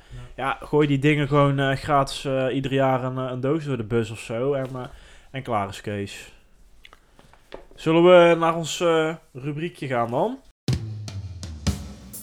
Ja. 0.43 0.59
gooi 0.63 0.87
die 0.87 0.99
dingen 0.99 1.29
gewoon 1.29 1.59
eh, 1.59 1.77
gratis 1.77 2.25
eh, 2.25 2.55
ieder 2.55 2.73
jaar 2.73 3.05
een, 3.05 3.19
eh, 3.19 3.31
een 3.31 3.41
doos 3.41 3.65
door 3.65 3.77
de 3.77 3.85
bus 3.85 4.11
of 4.11 4.19
zo. 4.19 4.53
En, 4.53 4.69
en 5.31 5.43
klaar 5.43 5.69
is 5.69 5.81
Kees. 5.81 6.33
Zullen 7.75 8.03
we 8.05 8.35
naar 8.39 8.57
ons 8.57 8.81
eh, 8.81 9.15
rubriekje 9.33 9.87
gaan 9.87 10.11
dan? 10.11 10.39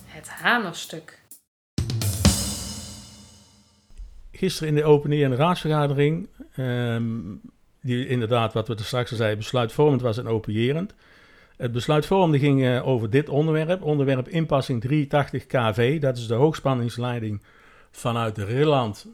Het 0.06 0.30
hamerstuk. 0.30 1.22
Gisteren 4.32 4.70
in 4.70 4.76
de 4.76 4.84
opening 4.84 5.24
en 5.24 5.30
de 5.30 5.36
raadsvergadering, 5.36 6.30
ehm, 6.56 7.06
die 7.82 8.08
inderdaad, 8.08 8.54
wat 8.54 8.68
we 8.68 8.76
er 8.76 8.84
straks 8.84 9.12
al 9.12 9.18
zeiden, 9.18 9.38
besluitvormend 9.38 10.02
was 10.02 10.18
en 10.18 10.28
opererend. 10.28 10.94
Het 11.58 11.72
besluitvormende 11.72 12.40
ging 12.40 12.62
uh, 12.62 12.88
over 12.88 13.10
dit 13.10 13.30
onderwerp. 13.30 13.82
Onderwerp 13.82 14.28
inpassing 14.28 14.82
380 14.82 15.46
kV. 15.46 16.00
Dat 16.00 16.18
is 16.18 16.28
de 16.28 16.34
hoogspanningsleiding 16.34 17.42
vanuit 17.92 18.38
Rilland 18.38 19.08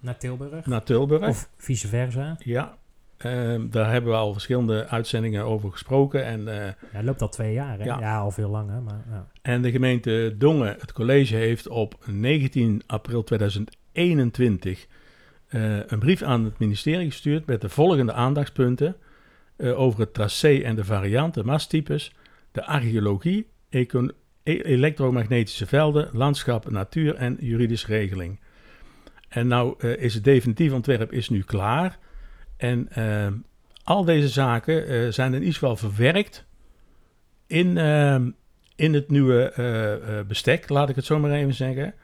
naar 0.00 0.16
Tilburg. 0.16 0.66
Naar 0.66 0.82
Tilburg. 0.82 1.28
Of 1.28 1.48
vice 1.56 1.88
versa. 1.88 2.36
Ja, 2.38 2.78
uh, 3.26 3.60
daar 3.70 3.90
hebben 3.90 4.10
we 4.10 4.16
al 4.16 4.32
verschillende 4.32 4.86
uitzendingen 4.86 5.44
over 5.44 5.70
gesproken. 5.70 6.24
En, 6.24 6.40
uh, 6.40 6.66
ja, 6.92 7.02
loopt 7.02 7.22
al 7.22 7.28
twee 7.28 7.52
jaar, 7.52 7.78
hè? 7.78 7.84
Ja, 7.84 7.98
ja 8.00 8.18
al 8.18 8.30
veel 8.30 8.50
langer. 8.50 8.82
Maar, 8.82 9.04
ja. 9.10 9.26
En 9.42 9.62
de 9.62 9.70
gemeente 9.70 10.34
Dongen, 10.38 10.76
het 10.78 10.92
college, 10.92 11.36
heeft 11.36 11.68
op 11.68 11.94
19 12.06 12.82
april 12.86 13.24
2021 13.24 14.86
uh, 15.50 15.86
een 15.86 15.98
brief 15.98 16.22
aan 16.22 16.44
het 16.44 16.58
ministerie 16.58 17.10
gestuurd 17.10 17.46
met 17.46 17.60
de 17.60 17.68
volgende 17.68 18.12
aandachtspunten 18.12 18.96
over 19.60 20.00
het 20.00 20.14
tracé 20.14 20.58
en 20.58 20.74
de 20.74 20.84
varianten, 20.84 21.46
masttypes, 21.46 22.12
de 22.52 22.66
archeologie, 22.66 23.46
e 23.68 23.86
elektromagnetische 24.42 25.66
velden, 25.66 26.08
landschap, 26.12 26.70
natuur 26.70 27.14
en 27.14 27.36
juridische 27.40 27.86
regeling. 27.86 28.40
En 29.28 29.46
nou 29.46 29.86
is 29.86 30.14
het 30.14 30.24
definitief 30.24 30.72
ontwerp 30.72 31.12
is 31.12 31.28
nu 31.28 31.42
klaar. 31.42 31.98
En 32.56 32.88
uh, 32.98 33.26
al 33.84 34.04
deze 34.04 34.28
zaken 34.28 35.14
zijn 35.14 35.32
in 35.32 35.38
ieder 35.38 35.54
geval 35.54 35.76
verwerkt 35.76 36.46
in, 37.46 37.76
in 38.76 38.94
het 38.94 39.10
nieuwe 39.10 40.24
bestek, 40.28 40.68
laat 40.68 40.88
ik 40.88 40.96
het 40.96 41.04
zo 41.04 41.18
maar 41.18 41.30
even 41.30 41.54
zeggen. 41.54 41.94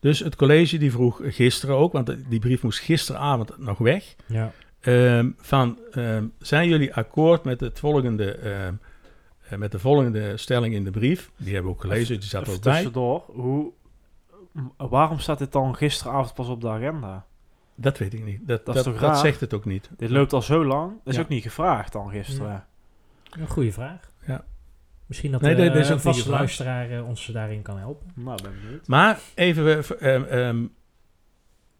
Dus 0.00 0.18
het 0.18 0.36
college 0.36 0.78
die 0.78 0.90
vroeg 0.90 1.20
gisteren 1.24 1.76
ook, 1.76 1.92
want 1.92 2.16
die 2.28 2.38
brief 2.38 2.62
moest 2.62 2.78
gisteravond 2.78 3.58
nog 3.58 3.78
weg. 3.78 4.14
Ja. 4.26 4.52
Ehm, 4.84 5.30
van, 5.36 5.78
ehm, 5.90 6.26
zijn 6.38 6.68
jullie 6.68 6.94
akkoord 6.94 7.44
met, 7.44 7.60
het 7.60 7.78
volgende, 7.78 8.38
met 9.56 9.72
de 9.72 9.78
volgende 9.78 10.36
stelling 10.36 10.74
in 10.74 10.84
de 10.84 10.90
brief? 10.90 11.30
Die 11.36 11.52
hebben 11.54 11.70
we 11.70 11.76
ook 11.76 11.82
gelezen, 11.82 12.20
die 12.20 12.28
zat 12.28 12.48
ook 12.48 12.62
bij. 12.62 12.72
Tussendoor, 12.72 13.22
hoe, 13.26 13.72
waarom 14.76 15.18
staat 15.18 15.38
dit 15.38 15.52
dan 15.52 15.76
gisteravond 15.76 16.34
pas 16.34 16.48
op 16.48 16.60
de 16.60 16.68
agenda? 16.68 17.26
Dat 17.74 17.98
weet 17.98 18.14
ik 18.14 18.24
niet. 18.24 18.46
Dat, 18.46 18.66
dat, 18.66 18.84
dat, 18.84 18.98
dat 18.98 19.18
zegt 19.18 19.40
het 19.40 19.54
ook 19.54 19.64
niet. 19.64 19.90
Dit 19.96 20.10
loopt 20.10 20.32
al 20.32 20.42
zo 20.42 20.64
lang. 20.64 20.92
Dat 21.04 21.14
is 21.14 21.20
ook 21.20 21.28
niet 21.28 21.42
gevraagd 21.42 21.92
dan 21.92 22.10
gisteren. 22.10 22.66
Een 23.30 23.48
goede 23.48 23.72
vraag. 23.72 24.10
Ja. 24.26 24.44
Misschien 25.06 25.32
dat 25.32 25.40
nee, 25.40 25.56
uh, 25.56 25.88
een 25.88 26.00
vaste 26.00 26.30
luisteraar 26.30 26.90
uh, 26.90 27.08
ons 27.08 27.26
daarin 27.26 27.62
kan 27.62 27.78
helpen. 27.78 28.10
Nou, 28.14 28.42
ben 28.42 28.52
benieuwd. 28.62 28.86
Maar 28.86 29.18
even, 29.34 29.84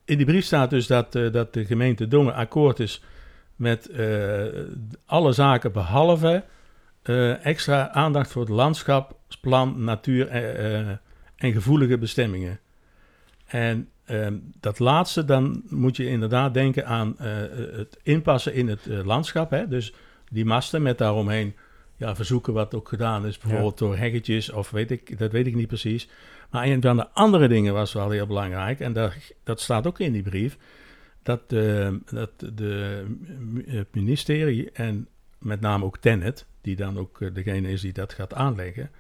in 0.05 0.17
die 0.17 0.27
brief 0.27 0.45
staat 0.45 0.71
dus 0.71 0.87
dat, 0.87 1.15
uh, 1.15 1.33
dat 1.33 1.53
de 1.53 1.65
gemeente 1.65 2.09
Dongen 2.09 2.35
akkoord 2.35 2.81
is 2.81 3.03
met 3.57 3.91
alle 5.07 5.33
zaken 5.33 5.73
behalve 5.73 6.45
extra 7.43 7.91
aandacht 7.91 8.33
voor 8.33 8.43
het 8.43 8.51
landschapsplan, 8.51 9.85
natuur 9.85 10.29
en 11.37 11.53
gevoelige 11.53 11.99
bestemmingen. 11.99 12.61
En 13.47 13.89
Um, 14.11 14.53
dat 14.61 14.79
laatste, 14.79 15.25
dan 15.25 15.63
moet 15.69 15.97
je 15.97 16.07
inderdaad 16.07 16.55
denken 16.55 16.87
aan 16.87 17.15
het 17.19 17.99
inpassen 18.03 18.55
in 18.55 18.69
het 18.69 18.87
landschap. 18.87 19.51
Hè? 19.51 19.69
Dus 19.69 19.95
die 20.31 20.45
masten 20.45 20.83
met 20.83 20.99
daaromheen 20.99 21.55
ja, 21.97 22.15
verzoeken 22.15 22.53
wat 22.53 22.75
ook 22.75 22.89
gedaan 22.89 23.27
is, 23.27 23.39
bijvoorbeeld 23.39 23.79
ja. 23.79 23.87
door 23.87 23.97
heggetjes 23.97 24.51
of 24.51 24.71
weet 24.71 24.91
ik, 24.91 25.19
dat 25.19 25.33
weet 25.33 25.47
ik 25.47 25.55
niet 25.55 25.67
precies. 25.67 26.09
Maar 26.51 26.67
een 26.67 26.83
van 26.83 26.97
de 26.97 27.09
andere 27.09 27.49
dingen 27.49 27.75
was 27.75 27.93
wel 27.93 28.11
heel 28.11 28.27
belangrijk, 28.27 28.81
en 28.81 28.93
dat, 28.93 29.13
dat 29.43 29.61
staat 29.61 29.87
ook 29.87 29.99
in 29.99 30.13
die 30.13 30.23
brief, 30.23 30.59
dat, 31.23 31.41
uh, 31.49 31.89
dat 32.11 32.31
de, 32.55 33.05
het 33.67 33.95
ministerie 33.95 34.71
en 34.71 35.09
met 35.39 35.61
name 35.61 35.85
ook 35.85 35.99
Tennet, 35.99 36.47
die 36.61 36.77
dan 36.77 36.99
ook 36.99 37.35
degene 37.35 37.69
is 37.69 37.81
die 37.81 37.93
dat 37.93 38.13
gaat 38.13 38.35
aanleggen, 38.35 38.91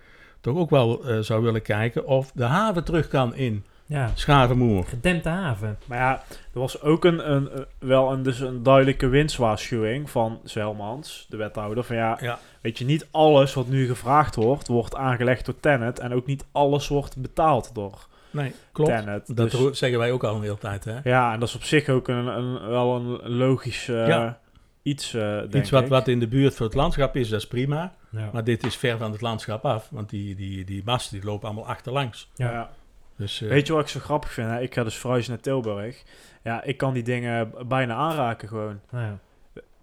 toch 0.40 0.56
ook 0.56 0.70
wel 0.70 1.04
zou 1.22 1.42
willen 1.42 1.62
kijken 1.62 2.06
of 2.06 2.32
de 2.32 2.44
haven 2.44 2.84
terug 2.84 3.08
kan 3.08 3.34
in 3.34 3.64
ja. 3.86 4.10
Schavenmoer. 4.14 4.84
Gedempte 4.84 5.28
haven. 5.28 5.78
Maar 5.86 5.98
ja, 5.98 6.22
er 6.52 6.60
was 6.60 6.80
ook 6.82 7.04
een, 7.04 7.30
een, 7.32 7.48
wel 7.78 8.12
een, 8.12 8.22
dus 8.22 8.40
een 8.40 8.62
duidelijke 8.62 9.06
winstwaarschuwing 9.06 10.10
van 10.10 10.40
Zelmans, 10.44 11.26
de 11.28 11.36
wethouder. 11.36 11.84
Van 11.84 11.96
ja, 11.96 12.18
ja, 12.20 12.38
weet 12.60 12.78
je, 12.78 12.84
niet 12.84 13.06
alles 13.10 13.54
wat 13.54 13.68
nu 13.68 13.86
gevraagd 13.86 14.34
wordt, 14.34 14.68
wordt 14.68 14.94
aangelegd 14.94 15.44
door 15.46 15.60
Tennet. 15.60 15.98
En 15.98 16.14
ook 16.14 16.26
niet 16.26 16.44
alles 16.52 16.88
wordt 16.88 17.16
betaald 17.16 17.70
door 17.74 18.06
Nee, 18.30 18.52
klopt. 18.72 18.90
Tennet. 18.90 19.36
Dat 19.36 19.50
Dus- 19.50 19.78
zeggen 19.78 19.98
wij 19.98 20.12
ook 20.12 20.24
al 20.24 20.34
een 20.36 20.42
hele 20.42 20.58
tijd. 20.58 20.84
Hè? 20.84 20.98
ja, 21.04 21.32
en 21.32 21.40
dat 21.40 21.48
is 21.48 21.54
op 21.54 21.62
zich 21.62 21.88
ook 21.88 22.08
een, 22.08 22.26
een, 22.26 22.68
wel 22.68 22.94
een 22.96 23.30
logisch 23.36 23.88
eh, 23.88 24.06
Ja. 24.08 24.38
iets, 24.82 25.14
eh, 25.14 25.22
denk 25.38 25.54
Iets 25.54 25.70
wat, 25.70 25.82
ik. 25.82 25.88
wat 25.88 26.08
in 26.08 26.20
de 26.20 26.26
buurt 26.28 26.54
voor 26.54 26.66
het 26.66 26.74
landschap 26.74 27.16
is, 27.16 27.28
dat 27.28 27.40
is 27.40 27.46
prima. 27.46 27.94
Ja. 28.10 28.30
Maar 28.32 28.44
dit 28.44 28.66
is 28.66 28.76
ver 28.76 28.98
van 28.98 29.12
het 29.12 29.20
landschap 29.20 29.64
af, 29.64 29.88
want 29.90 30.10
die, 30.10 30.34
die, 30.34 30.64
die 30.64 30.82
masten 30.84 31.16
die 31.20 31.26
lopen 31.28 31.46
allemaal 31.48 31.66
achterlangs. 31.66 32.30
Ja. 32.34 32.70
Ja. 33.16 33.24
Dus, 33.24 33.42
eh, 33.42 33.48
Weet 33.48 33.66
je 33.66 33.72
wat 33.72 33.82
ik 33.82 33.88
zo 33.88 34.00
grappig 34.00 34.32
vind? 34.32 34.48
Hè? 34.50 34.60
Ik 34.60 34.74
ga 34.74 34.84
dus 34.84 34.96
verhuizen 34.96 35.32
naar 35.32 35.40
Tilburg. 35.42 36.02
Ja, 36.42 36.62
ik 36.62 36.76
kan 36.76 36.94
die 36.94 37.02
dingen 37.02 37.52
bijna 37.68 37.94
aanraken 37.94 38.48
gewoon. 38.48 38.80
Nou 38.90 39.04
ja. 39.04 39.18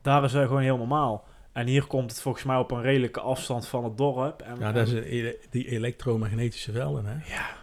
Daar 0.02 0.24
is 0.24 0.34
het 0.34 0.48
gewoon 0.48 0.62
heel 0.62 0.78
normaal. 0.78 1.24
En 1.54 1.68
hier 1.68 1.86
komt 1.86 2.12
het 2.12 2.22
volgens 2.22 2.44
mij 2.44 2.56
op 2.58 2.72
een 2.72 2.82
redelijke 2.82 3.20
afstand 3.20 3.68
van 3.68 3.84
het 3.84 3.98
dorp. 3.98 4.42
En, 4.42 4.56
ja, 4.60 4.72
dat 4.72 4.88
is 4.88 4.94
een 4.94 5.04
ele- 5.04 5.36
die 5.50 5.68
elektromagnetische 5.70 6.72
velden. 6.72 7.06
Hè? 7.06 7.16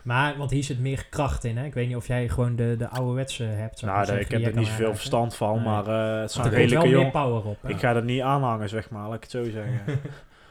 Maar, 0.03 0.37
want 0.37 0.51
hier 0.51 0.63
zit 0.65 0.79
meer 0.81 1.07
kracht 1.11 1.45
in, 1.45 1.57
hè? 1.57 1.65
Ik 1.65 1.75
weet 1.75 1.87
niet 1.89 1.97
of 1.97 2.07
jij 2.07 2.29
gewoon 2.29 2.57
de, 2.57 2.75
de 2.79 2.89
ouderwetse 2.89 3.45
hebt. 3.45 3.83
Nou, 3.83 4.13
ik 4.13 4.31
heb 4.31 4.45
er 4.47 4.57
niet 4.57 4.67
zoveel 4.67 4.95
verstand 4.95 5.35
van, 5.37 5.55
Nee. 5.55 5.65
maar 5.65 5.87
eh, 5.87 6.21
het 6.21 6.35
er 6.35 6.41
komt 6.41 6.53
wel 6.53 6.61
redelijke 6.61 6.87
meer 6.89 6.99
jong. 6.99 7.11
power 7.13 7.45
op. 7.45 7.63
hè? 7.63 7.69
Ik 7.69 7.79
ga 7.79 7.95
er 7.95 8.05
niet 8.05 8.21
aanhangen, 8.23 8.69
zeg 8.69 8.91
maar, 8.91 9.07
laat 9.07 9.15
ik 9.17 9.23
het 9.23 9.31
zo 9.31 9.45
zeggen. 9.51 9.81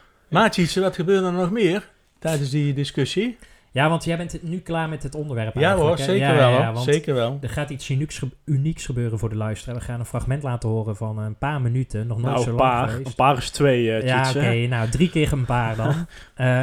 Maatje, 0.30 0.80
wat 0.80 0.94
gebeurde 0.94 1.26
er 1.26 1.32
nog 1.32 1.50
meer 1.50 1.88
tijdens 2.18 2.50
die 2.50 2.74
discussie? 2.74 3.38
Ja, 3.72 3.88
want 3.88 4.04
jij 4.04 4.16
bent 4.16 4.42
nu 4.42 4.58
klaar 4.58 4.88
met 4.88 5.02
het 5.02 5.14
onderwerp 5.14 5.54
Ja 5.54 5.76
hoor, 5.76 5.98
zeker 5.98 6.16
Ja, 6.16 6.34
wel. 6.34 6.50
ja, 6.50 6.76
zeker 6.76 7.14
wel. 7.14 7.38
Er 7.40 7.48
gaat 7.48 7.70
iets 7.70 7.90
unieks, 7.90 8.22
unieks 8.44 8.84
gebeuren 8.86 9.18
voor 9.18 9.28
de 9.28 9.36
luisteraar. 9.36 9.74
We 9.74 9.84
gaan 9.84 10.00
een 10.00 10.06
fragment 10.06 10.42
laten 10.42 10.68
horen 10.68 10.96
van 10.96 11.18
een 11.18 11.38
paar 11.38 11.60
minuten. 11.60 12.06
Nog 12.06 12.18
nooit 12.18 12.32
nou, 12.32 12.44
zo 12.44 12.50
een 12.50 12.56
lang 12.56 12.70
paar. 12.70 12.94
Een 12.94 13.14
paar 13.14 13.36
is 13.36 13.50
twee, 13.50 13.92
eh 13.92 14.06
ja, 14.06 14.30
oké. 14.30 14.66
nou, 14.66 14.88
drie 14.88 15.10
keer 15.10 15.32
een 15.32 15.44
paar 15.44 15.76
dan. 15.76 15.94
Eh, 16.34 16.60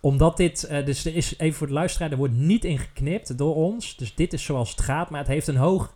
omdat 0.00 0.36
dit... 0.36 0.64
eh, 0.64 0.84
dus 0.84 1.04
er 1.04 1.14
is, 1.16 1.38
even 1.38 1.58
voor 1.58 1.66
de 1.66 1.72
luisteraar, 1.72 2.10
er 2.10 2.16
wordt 2.16 2.34
niet 2.34 2.64
in 2.64 2.78
geknipt 2.78 3.38
door 3.38 3.54
ons. 3.54 3.96
Dus 3.96 4.14
dit 4.14 4.32
is 4.32 4.44
zoals 4.44 4.70
het 4.70 4.80
gaat. 4.80 5.10
Maar 5.10 5.20
het 5.20 5.28
heeft 5.28 5.46
een 5.46 5.56
hoog 5.56 5.94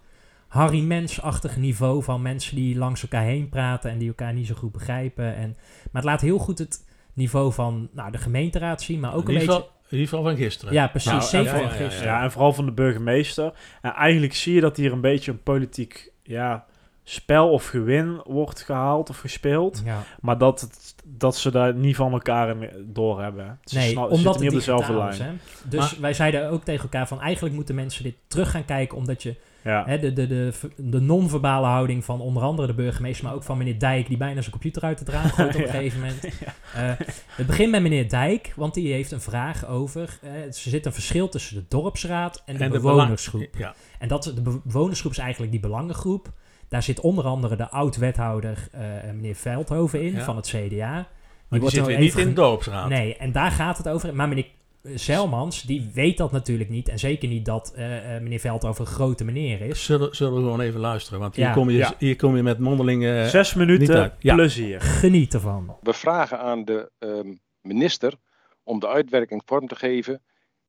Harry 0.48 0.80
Mens-achtig 0.80 1.56
niveau 1.56 2.02
van 2.02 2.22
mensen 2.22 2.56
die 2.56 2.78
langs 2.78 3.02
elkaar 3.02 3.24
heen 3.24 3.48
praten 3.48 3.90
en 3.90 3.98
die 3.98 4.08
elkaar 4.08 4.32
niet 4.32 4.46
zo 4.46 4.54
goed 4.54 4.72
begrijpen. 4.72 5.36
En, 5.36 5.56
maar 5.90 6.02
het 6.02 6.10
laat 6.10 6.20
heel 6.20 6.38
goed 6.38 6.58
het 6.58 6.84
niveau 7.14 7.52
van 7.52 7.88
nou, 7.92 8.10
de 8.10 8.18
gemeenteraad 8.18 8.82
zien, 8.82 9.00
maar 9.00 9.14
ook 9.14 9.28
in, 9.28 9.34
een 9.34 9.46
beetje... 9.46 9.66
in 9.92 9.98
ieder 9.98 10.14
geval 10.14 10.30
van 10.32 10.36
gisteren. 10.42 10.74
Ja, 10.74 10.88
precies. 10.88 11.10
Nou, 11.10 11.22
zeker 11.22 11.46
ja, 11.46 11.52
van 11.52 11.60
ja, 11.60 11.66
ja, 11.68 11.86
gisteren. 11.86 12.12
Ja, 12.12 12.22
en 12.22 12.30
vooral 12.30 12.52
van 12.52 12.64
de 12.64 12.72
burgemeester. 12.72 13.52
En 13.82 13.92
eigenlijk 13.92 14.34
zie 14.34 14.54
je 14.54 14.60
dat 14.60 14.76
hier 14.76 14.92
een 14.92 15.00
beetje 15.00 15.30
een 15.30 15.42
politiek 15.42 16.12
ja, 16.22 16.64
spel 17.04 17.50
of 17.50 17.66
gewin 17.66 18.20
wordt 18.24 18.62
gehaald 18.62 19.10
of 19.10 19.18
gespeeld. 19.18 19.82
Ja. 19.84 20.02
Maar 20.20 20.38
dat, 20.38 20.60
het, 20.60 20.94
dat 21.04 21.36
ze 21.36 21.50
daar 21.50 21.74
niet 21.74 21.96
van 21.96 22.12
elkaar 22.12 22.56
door 22.84 23.22
hebben. 23.22 23.58
Ze 23.64 23.76
Nee, 23.78 23.98
omdat 23.98 24.10
zitten 24.10 24.30
het 24.32 24.40
niet 24.40 24.50
op 24.50 24.56
dezelfde 24.56 24.96
lijn. 24.96 25.10
is. 25.10 25.18
Hè? 25.18 25.30
Dus 25.64 25.98
wij 25.98 26.14
zeiden 26.14 26.50
ook 26.50 26.64
tegen 26.64 26.82
elkaar 26.82 27.08
van 27.08 27.20
eigenlijk 27.20 27.54
moeten 27.54 27.74
mensen 27.74 28.02
dit 28.02 28.14
terug 28.26 28.50
gaan 28.50 28.64
kijken, 28.64 28.96
omdat 28.96 29.22
je 29.22 29.36
Ja. 29.64 29.84
hè, 29.86 29.98
de, 29.98 30.12
de, 30.12 30.26
de, 30.26 30.52
de 30.76 31.00
non-verbale 31.00 31.66
houding 31.66 32.04
van 32.04 32.20
onder 32.20 32.42
andere 32.42 32.66
de 32.66 32.74
burgemeester, 32.74 33.24
maar 33.24 33.34
ook 33.34 33.42
van 33.42 33.58
meneer 33.58 33.78
Dijk, 33.78 34.08
die 34.08 34.16
bijna 34.16 34.40
zijn 34.40 34.50
computer 34.50 34.82
uit 34.82 34.98
het 34.98 35.08
raam 35.08 35.28
gooit 35.36 35.54
op 35.54 35.62
een 35.62 35.68
gegeven 35.68 36.00
moment. 36.00 36.24
Eh, 36.74 36.90
het 37.36 37.46
begint 37.46 37.70
met 37.70 37.82
meneer 37.82 38.08
Dijk, 38.08 38.52
want 38.56 38.74
die 38.74 38.92
heeft 38.92 39.10
een 39.10 39.20
vraag 39.20 39.66
over. 39.66 40.18
eh, 40.22 40.32
er 40.34 40.52
zit 40.54 40.86
een 40.86 40.92
verschil 40.92 41.28
tussen 41.28 41.54
de 41.56 41.64
dorpsraad 41.68 42.42
en 42.46 42.56
de, 42.56 42.64
En 42.64 42.70
de 42.70 42.80
bewonersgroep. 42.80 43.48
Ja, 43.58 43.74
En 43.98 44.08
dat, 44.08 44.32
de 44.34 44.60
bewonersgroep 44.64 45.12
is 45.12 45.18
eigenlijk 45.18 45.52
die 45.52 45.60
belangengroep. 45.60 46.32
Daar 46.68 46.82
zit 46.82 47.00
onder 47.00 47.24
andere 47.24 47.56
de 47.56 47.70
oud-wethouder 47.70 48.68
eh, 48.72 48.80
meneer 49.14 49.34
Veldhoven 49.34 50.02
in 50.02 50.12
Ja. 50.12 50.24
van 50.24 50.36
het 50.36 50.46
CDA. 50.46 50.86
maar 50.90 51.06
die 51.48 51.60
wordt 51.60 51.74
zit 51.74 51.86
weer 51.86 51.98
niet 51.98 52.16
in 52.16 52.28
de 52.28 52.32
dorpsraad. 52.32 52.88
Nee, 52.88 53.16
en 53.16 53.32
daar 53.32 53.50
gaat 53.50 53.76
het 53.78 53.88
over. 53.88 54.14
Maar 54.14 54.28
meneer 54.28 54.46
Zelmans, 54.82 55.62
die 55.62 55.90
weet 55.94 56.16
dat 56.16 56.32
natuurlijk 56.32 56.70
niet. 56.70 56.88
En 56.88 56.98
zeker 56.98 57.28
niet 57.28 57.44
dat 57.44 57.72
eh, 57.76 58.16
eh, 58.16 58.22
meneer 58.22 58.38
Veldhoven 58.40 58.84
een 58.84 58.90
grote 58.92 59.24
meneer 59.24 59.60
is. 59.60 59.84
Zullen, 59.84 60.16
zullen 60.16 60.34
we 60.34 60.40
gewoon 60.40 60.60
even 60.60 60.80
luisteren, 60.80 61.20
want 61.20 61.36
hier, 61.36 61.44
Ja. 61.44 61.52
kom, 61.52 61.70
je, 61.70 61.78
Ja. 61.78 61.94
hier 61.98 62.16
kom 62.16 62.36
je 62.36 62.42
met 62.42 62.58
mondeling... 62.58 63.04
eh, 63.04 63.24
Zes 63.24 63.54
minuten. 63.54 64.12
Ja. 64.18 64.34
plezier. 64.34 64.80
Geniet 64.80 65.34
ervan. 65.34 65.76
We 65.82 65.92
vragen 65.92 66.38
aan 66.38 66.64
de 66.64 66.90
ehm, 66.98 67.32
minister 67.60 68.14
om 68.62 68.78
de 68.80 68.88
uitwerking 68.88 69.42
vorm 69.46 69.66
te 69.66 69.76
geven 69.76 70.22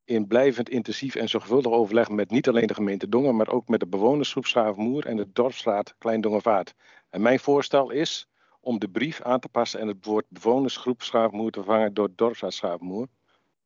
in 0.05 0.27
blijvend 0.27 0.69
intensief 0.69 1.15
en 1.15 1.29
zorgvuldig 1.29 1.71
overleg 1.71 2.09
met 2.09 2.29
niet 2.31 2.47
alleen 2.47 2.67
de 2.67 2.73
gemeente 2.73 3.09
Dongen, 3.09 3.35
maar 3.35 3.49
ook 3.49 3.67
met 3.67 3.79
de 3.79 3.87
bewonersgroep 3.87 4.45
Schaafmoer 4.45 5.05
en 5.05 5.15
de 5.15 5.27
dorpsraad 5.33 5.95
Klein 5.97 6.21
Dongervaart. 6.21 6.73
En 7.09 7.21
mijn 7.21 7.39
voorstel 7.39 7.89
is 7.89 8.27
om 8.59 8.79
de 8.79 8.87
brief 8.87 9.21
aan 9.21 9.39
te 9.39 9.49
passen 9.49 9.79
en 9.79 9.87
het 9.87 10.05
woord 10.05 10.25
bewonersgroep 10.29 11.01
Schaafmoer 11.01 11.51
te 11.51 11.59
vervangen 11.63 11.93
door 11.93 12.09
dorpsraad 12.15 12.53
Schaafmoer. 12.53 13.07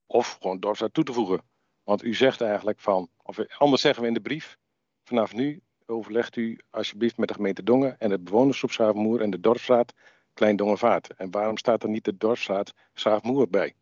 Of 0.08 0.38
gewoon 0.42 0.60
dorpsraad 0.60 0.94
toe 0.94 1.04
te 1.04 1.14
voegen. 1.14 1.42
Want 1.84 2.04
u 2.04 2.14
zegt 2.14 2.42
eigenlijk 2.42 2.80
van, 2.80 3.10
of 3.24 3.58
anders 3.58 3.82
zeggen 3.82 4.02
we 4.02 4.08
in 4.08 4.14
de 4.14 4.22
brief, 4.22 4.58
vanaf 5.04 5.34
nu 5.34 5.62
overlegt 5.86 6.36
u 6.36 6.60
alsjeblieft 6.70 7.18
met 7.18 7.28
de 7.28 7.34
gemeente 7.34 7.64
Dongen 7.64 8.00
en 8.00 8.12
het 8.12 8.24
bewonersgroep 8.24 8.72
Schaafmoer 8.72 9.22
en 9.22 9.30
de 9.30 9.40
dorpsraad 9.40 9.94
Klein 10.34 10.56
Dongenvaart. 10.56 11.14
En 11.14 11.32
waarom 11.32 11.58
staat 11.58 11.84
er 11.84 11.90
niet 11.90 12.06
de 12.06 12.18
dorpsraad 12.18 12.74
Schaafmoer 12.94 13.50
bij? 13.50 13.76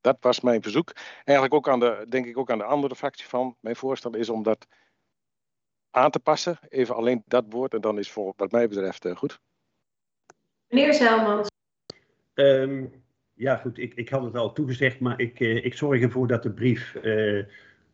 Dat 0.00 0.16
was 0.20 0.40
mijn 0.40 0.62
verzoek. 0.62 0.92
Eigenlijk 1.24 1.54
ook 1.54 1.68
aan 1.68 1.80
de, 1.80 2.06
denk 2.08 2.26
ik 2.26 2.38
ook 2.38 2.50
aan 2.50 2.58
de 2.58 2.64
andere 2.64 2.96
fractie 2.96 3.26
van. 3.26 3.56
Mijn 3.60 3.76
voorstel 3.76 4.14
is 4.14 4.28
om 4.28 4.42
dat 4.42 4.66
aan 5.90 6.10
te 6.10 6.20
passen. 6.20 6.58
Even 6.68 6.94
alleen 6.94 7.22
dat 7.26 7.44
woord 7.48 7.74
en 7.74 7.80
dan 7.80 7.98
is 7.98 8.10
voor 8.10 8.32
wat 8.36 8.50
mij 8.50 8.68
betreft 8.68 9.04
uh, 9.04 9.16
goed. 9.16 9.40
Meneer 10.68 10.94
Zelmans. 10.94 11.48
Um, 12.34 13.04
ja, 13.40 13.56
goed, 13.56 13.78
ik, 13.78 13.94
ik 13.94 14.08
had 14.08 14.22
het 14.22 14.36
al 14.36 14.52
toegezegd, 14.52 15.00
maar 15.00 15.20
ik, 15.20 15.40
uh, 15.40 15.64
ik 15.64 15.74
zorg 15.74 16.02
ervoor 16.02 16.26
dat 16.26 16.42
de 16.42 16.50
brief 16.50 16.96
uh, 17.02 17.44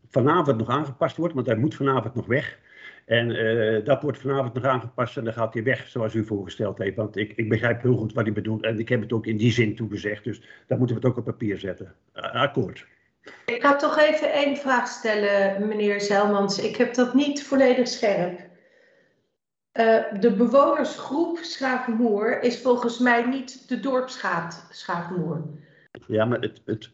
vanavond 0.09 0.59
nog 0.59 0.69
aangepast 0.69 1.17
wordt, 1.17 1.35
want 1.35 1.47
hij 1.47 1.57
moet 1.57 1.75
vanavond 1.75 2.15
nog 2.15 2.27
weg. 2.27 2.59
En 3.05 3.31
uh, 3.31 3.85
dat 3.85 4.03
wordt 4.03 4.19
vanavond 4.19 4.55
nog 4.55 4.65
aangepast 4.65 5.17
en 5.17 5.25
dan 5.25 5.33
gaat 5.33 5.55
hij 5.55 5.63
weg 5.63 5.89
zoals 5.89 6.15
u 6.15 6.25
voorgesteld 6.25 6.79
heeft. 6.79 6.97
Want 6.97 7.17
ik, 7.17 7.33
ik 7.37 7.49
begrijp 7.49 7.83
heel 7.83 7.97
goed 7.97 8.13
wat 8.13 8.27
u 8.27 8.33
bedoelt 8.33 8.65
en 8.65 8.79
ik 8.79 8.89
heb 8.89 9.01
het 9.01 9.13
ook 9.13 9.27
in 9.27 9.37
die 9.37 9.53
zin 9.53 9.77
toegezegd. 9.77 10.25
Dus 10.25 10.41
daar 10.67 10.79
moeten 10.79 10.97
we 10.97 11.03
het 11.03 11.11
ook 11.11 11.19
op 11.19 11.25
papier 11.25 11.59
zetten. 11.59 11.95
Akkoord. 12.13 12.87
Ik 13.45 13.63
ga 13.63 13.77
toch 13.77 13.99
even 13.99 14.33
één 14.33 14.57
vraag 14.57 14.89
stellen, 14.89 15.69
meneer 15.69 16.01
Zelmans. 16.01 16.59
Ik 16.59 16.77
heb 16.77 16.95
dat 16.95 17.15
niet 17.15 17.43
volledig 17.43 17.89
scherp. 17.89 18.46
Uh, 19.79 20.21
de 20.21 20.33
bewonersgroep 20.33 21.39
Schavenmoer 21.39 22.43
is 22.43 22.61
volgens 22.63 22.99
mij 22.99 23.27
niet 23.27 23.69
de 23.69 23.81
dorpsraad 23.81 24.67
Schavenmoer. 24.71 25.43
Ja, 26.07 26.25
maar 26.25 26.41
het... 26.41 26.61
het 26.65 26.91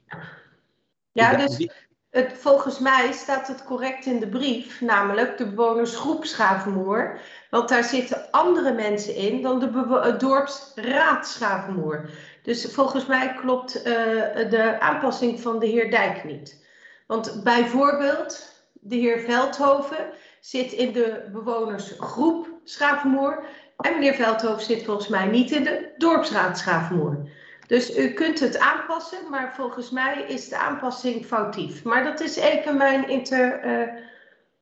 ja, 1.12 1.36
dus 1.36 1.68
het, 2.10 2.32
volgens 2.32 2.78
mij 2.78 3.12
staat 3.12 3.48
het 3.48 3.64
correct 3.64 4.06
in 4.06 4.20
de 4.20 4.28
brief, 4.28 4.80
namelijk 4.80 5.38
de 5.38 5.48
bewonersgroep 5.48 6.24
Schavenmoer. 6.24 7.20
Want 7.50 7.68
daar 7.68 7.84
zitten 7.84 8.30
andere 8.30 8.72
mensen 8.72 9.14
in 9.14 9.42
dan 9.42 9.58
de 9.60 10.14
dorpsraad 10.18 11.28
Schavenmoer. 11.28 12.10
Dus 12.42 12.74
volgens 12.74 13.06
mij 13.06 13.34
klopt 13.34 13.76
uh, 13.76 13.84
de 14.50 14.76
aanpassing 14.80 15.40
van 15.40 15.58
de 15.58 15.66
heer 15.66 15.90
Dijk 15.90 16.24
niet. 16.24 16.64
Want 17.06 17.40
bijvoorbeeld, 17.44 18.62
de 18.72 18.96
heer 18.96 19.18
Veldhoven 19.18 20.10
zit 20.40 20.72
in 20.72 20.92
de 20.92 21.28
bewonersgroep 21.32 22.51
Schavenmoer. 22.64 23.44
En 23.76 23.92
meneer 23.92 24.14
Veldhoven 24.14 24.64
zit 24.64 24.84
volgens 24.84 25.08
mij 25.08 25.26
niet 25.26 25.50
in 25.50 25.64
de 25.64 25.92
dorpsraad 25.96 26.58
Schavenmoer. 26.58 27.28
Dus 27.66 27.98
u 27.98 28.08
kunt 28.08 28.40
het 28.40 28.58
aanpassen, 28.58 29.30
maar 29.30 29.54
volgens 29.54 29.90
mij 29.90 30.24
is 30.28 30.48
de 30.48 30.58
aanpassing 30.58 31.26
foutief. 31.26 31.84
Maar 31.84 32.04
dat 32.04 32.20
is 32.20 32.36
even 32.36 32.76
mijn 32.76 33.08
inter, 33.08 33.64
uh, 33.64 33.88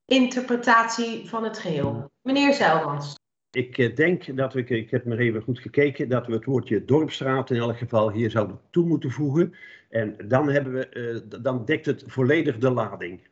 interpretatie 0.06 1.28
van 1.28 1.44
het 1.44 1.58
geheel. 1.58 2.10
Meneer 2.22 2.54
Zijlmans. 2.54 3.18
Ik 3.50 3.78
uh, 3.78 3.94
denk 3.96 4.36
dat 4.36 4.52
we, 4.52 4.64
ik 4.64 4.90
heb 4.90 5.04
maar 5.04 5.18
even 5.18 5.42
goed 5.42 5.58
gekeken, 5.58 6.08
dat 6.08 6.26
we 6.26 6.32
het 6.32 6.44
woordje 6.44 6.84
dorpsstraat 6.84 7.50
in 7.50 7.56
elk 7.56 7.78
geval 7.78 8.10
hier 8.10 8.30
zouden 8.30 8.60
toe 8.70 8.86
moeten 8.86 9.10
voegen. 9.10 9.54
En 9.88 10.16
dan, 10.28 10.48
hebben 10.48 10.72
we, 10.72 11.22
uh, 11.28 11.42
dan 11.42 11.64
dekt 11.64 11.86
het 11.86 12.04
volledig 12.06 12.58
de 12.58 12.70
lading. 12.70 13.28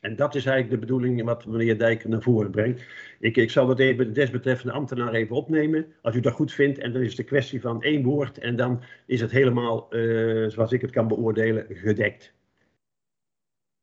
En 0.00 0.16
dat 0.16 0.34
is 0.34 0.46
eigenlijk 0.46 0.74
de 0.74 0.86
bedoeling 0.86 1.24
wat 1.24 1.46
meneer 1.46 1.78
Dijker 1.78 2.08
naar 2.08 2.22
voren 2.22 2.50
brengt. 2.50 2.82
Ik, 3.18 3.36
ik 3.36 3.50
zal 3.50 3.66
dat 3.66 3.78
even 3.78 4.06
de 4.06 4.12
desbetreffende 4.12 4.72
ambtenaar 4.72 5.12
even 5.12 5.36
opnemen, 5.36 5.86
als 6.02 6.14
u 6.14 6.20
dat 6.20 6.32
goed 6.32 6.52
vindt. 6.52 6.78
En 6.78 6.92
dan 6.92 7.02
is 7.02 7.10
het 7.10 7.18
een 7.18 7.24
kwestie 7.24 7.60
van 7.60 7.82
één 7.82 8.02
woord 8.02 8.38
en 8.38 8.56
dan 8.56 8.82
is 9.06 9.20
het 9.20 9.30
helemaal, 9.30 9.86
uh, 9.90 10.48
zoals 10.48 10.72
ik 10.72 10.80
het 10.80 10.90
kan 10.90 11.08
beoordelen, 11.08 11.66
gedekt. 11.68 12.32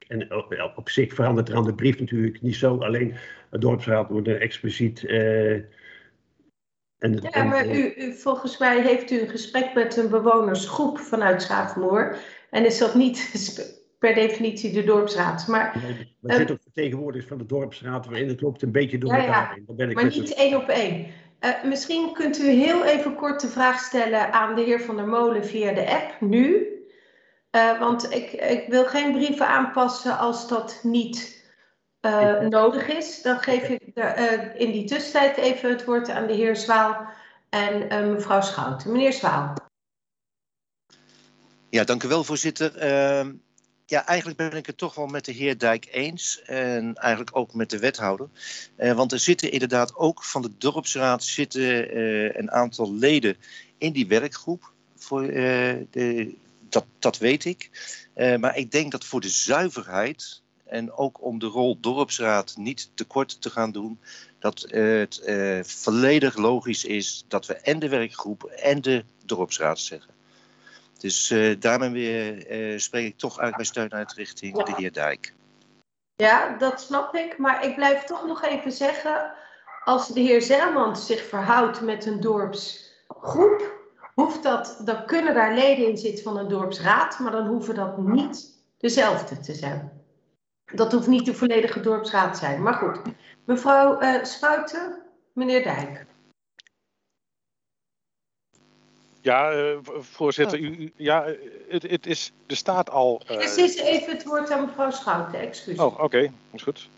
En 0.08 0.36
op, 0.36 0.74
op 0.76 0.90
zich 0.90 1.14
verandert 1.14 1.50
er 1.50 1.56
aan 1.56 1.64
de 1.64 1.76
brief 1.76 2.00
natuurlijk 2.00 2.42
niet 2.42 2.56
zo. 2.56 2.78
Alleen 2.78 3.16
het 3.50 3.62
dorpsraad 3.62 4.10
wordt 4.10 4.28
er 4.28 4.42
expliciet... 4.42 5.02
Het, 6.98 7.28
ja, 7.32 7.44
maar 7.44 7.76
u, 7.76 8.14
volgens 8.14 8.58
mij 8.58 8.82
heeft 8.82 9.12
u 9.12 9.20
een 9.20 9.30
gesprek 9.30 9.74
met 9.74 9.98
een 9.98 10.10
bewonersgroep 10.10 11.00
vanuit 11.00 11.42
Schaafmoor. 11.42 12.18
En 12.50 12.66
is 12.66 12.78
dat 12.78 12.96
niet 12.96 13.18
per 14.00 14.14
definitie 14.14 14.72
de 14.72 14.84
dorpsraad. 14.84 15.48
Maar, 15.48 15.78
nee, 15.84 16.16
er 16.22 16.36
zit 16.36 16.52
ook 16.52 16.62
vertegenwoordigers 16.62 17.30
van 17.30 17.38
de 17.38 17.46
dorpsraad 17.46 18.06
waarin 18.06 18.28
het 18.28 18.42
loopt 18.42 18.62
een 18.62 18.72
beetje 18.72 18.98
door 18.98 19.14
ja, 19.14 19.26
elkaar 19.26 19.54
heen. 19.54 19.76
ben 19.76 19.90
ik 19.90 19.96
maar 19.96 20.06
niet 20.06 20.34
één 20.34 20.56
op 20.56 20.68
één. 20.68 21.08
Uh, 21.40 21.64
misschien 21.64 22.14
kunt 22.14 22.40
u 22.40 22.50
heel 22.50 22.86
even 22.86 23.16
kort 23.16 23.42
de 23.42 23.48
vraag 23.48 23.80
stellen 23.80 24.34
aan 24.34 24.56
de 24.56 24.62
heer 24.62 24.82
Van 24.82 24.96
der 24.96 25.08
Molen 25.08 25.46
via 25.46 25.74
de 25.74 25.90
app 25.90 26.22
nu. 26.22 26.68
Uh, 27.52 27.80
want 27.80 28.12
ik, 28.14 28.32
ik, 28.32 28.66
wil 28.68 28.86
geen 28.86 29.12
brieven 29.12 29.48
aanpassen 29.48 30.18
als 30.18 30.48
dat 30.48 30.80
niet 30.84 31.46
uh, 32.02 32.40
nodig 32.40 32.88
is. 32.88 33.22
Dan 33.22 33.40
geef 33.40 33.70
ik 33.70 33.96
de, 33.96 34.54
in 34.58 34.72
die 34.72 34.86
tussentijd 34.86 35.38
even 35.38 35.70
het 35.70 35.86
woord 35.86 36.10
aan 36.10 36.28
de 36.28 36.34
heer 36.34 36.56
Zwaal 36.56 37.08
en 37.50 38.12
mevrouw 38.12 38.42
Schouten. 38.42 38.92
Meneer 38.92 39.14
Zwaal. 39.14 39.54
Ja, 41.70 41.84
dank 41.84 42.04
u 42.04 42.08
wel, 42.08 42.24
voorzitter. 42.24 42.72
Ja, 43.90 44.06
eigenlijk 44.06 44.38
ben 44.38 44.52
ik 44.52 44.66
het 44.66 44.78
toch 44.78 44.96
wel 44.96 45.08
met 45.08 45.26
de 45.26 45.32
heer 45.32 45.58
Dijk 45.58 45.88
eens. 45.92 46.42
En 46.42 46.96
eigenlijk 46.96 47.38
ook 47.38 47.54
met 47.54 47.70
de 47.70 47.80
wethouder. 47.80 48.30
Uh, 48.78 48.94
want 48.94 49.12
er 49.12 49.20
zitten 49.20 49.52
inderdaad 49.52 49.96
ook 49.96 50.24
van 50.24 50.42
de 50.42 50.52
dorpsraad 50.58 51.24
zitten, 51.24 51.98
uh, 51.98 52.36
een 52.36 52.52
aantal 52.52 52.94
leden 52.94 53.38
in 53.78 53.92
die 53.92 54.08
werkgroep. 54.08 54.72
Voor, 54.96 55.24
uh, 55.24 55.76
de, 55.92 56.36
dat, 56.70 56.86
dat 57.00 57.18
weet 57.18 57.46
ik. 57.46 57.70
maar 58.16 58.58
ik 58.58 58.72
denk 58.72 58.92
dat 58.92 59.06
voor 59.06 59.22
de 59.22 59.30
zuiverheid 59.30 60.42
en 60.66 60.92
ook 60.92 61.24
om 61.24 61.40
de 61.40 61.46
rol 61.46 61.80
dorpsraad 61.80 62.58
niet 62.58 62.90
tekort 62.94 63.42
te 63.42 63.50
gaan 63.50 63.72
doen, 63.72 64.00
dat 64.40 64.66
het 64.70 65.22
volledig 65.62 66.38
logisch 66.38 66.86
is 66.86 67.26
dat 67.28 67.46
we 67.46 67.54
en 67.54 67.80
de 67.80 67.90
werkgroep 67.90 68.44
en 68.44 68.82
de 68.82 69.04
dorpsraad 69.26 69.80
zeggen. 69.80 70.17
Dus 70.98 71.32
uh, 71.32 71.56
daarmee 71.60 71.90
weer, 71.90 72.52
uh, 72.52 72.80
spreek 72.80 73.06
ik 73.06 73.18
toch 73.18 73.40
uit 73.40 73.54
mijn 73.54 73.66
steun 73.66 73.94
uit 73.94 74.14
richting 74.14 74.64
de 74.64 74.74
heer 74.76 74.92
Dijk. 74.92 75.34
Ja, 76.16 76.58
dat 76.58 76.82
snap 76.82 77.16
ik. 77.16 77.38
Maar 77.38 77.66
ik 77.66 77.76
blijf 77.76 78.04
toch 78.04 78.26
nog 78.26 78.44
even 78.44 78.72
zeggen, 78.72 79.32
als 79.84 80.08
de 80.08 80.20
heer 80.20 80.42
Zelmans 80.42 81.06
zich 81.06 81.28
verhoudt 81.28 81.82
met 81.82 82.06
een 82.06 82.20
dorpsgroep, 82.20 83.76
hoeft 84.14 84.44
dat, 84.44 84.82
dan 84.86 85.06
kunnen 85.06 85.34
daar 85.34 85.54
leden 85.54 85.88
in 85.88 85.98
zitten 85.98 86.24
van 86.24 86.38
een 86.38 86.48
dorpsraad, 86.48 87.20
maar 87.20 87.32
dan 87.32 87.48
hoeven 87.48 87.76
dat 87.76 87.98
niet 87.98 88.64
dezelfde 88.78 89.40
te 89.40 89.54
zijn. 89.54 89.92
Dat 90.66 90.92
hoeft 90.92 91.08
niet 91.08 91.26
de 91.26 91.34
volledige 91.34 91.80
dorpsraad 91.80 92.34
te 92.34 92.40
zijn. 92.40 92.62
Maar 92.62 92.74
goed, 92.74 93.00
mevrouw 93.46 94.02
uh, 94.02 94.24
meneer 95.34 95.64
Dijk. 95.64 96.07
Ja, 99.28 99.56
uh, 99.56 99.78
voorzitter, 100.00 100.60
oh. 100.60 100.66
u, 100.66 100.92
ja, 100.96 101.26
het, 101.70 101.84
het 101.84 102.06
is, 102.06 102.32
er 102.48 102.56
staat 102.56 102.90
al... 102.90 103.22
Uh... 103.30 103.38
Precies, 103.38 103.76
even 103.76 104.14
het 104.14 104.24
woord 104.24 104.52
aan 104.52 104.66
mevrouw 104.66 104.92
Schouten, 104.92 105.40
excuus. 105.40 105.80
Oh, 105.80 105.86
oké, 105.86 106.04
okay. 106.04 106.32
is 106.52 106.64
goed. 106.64 106.90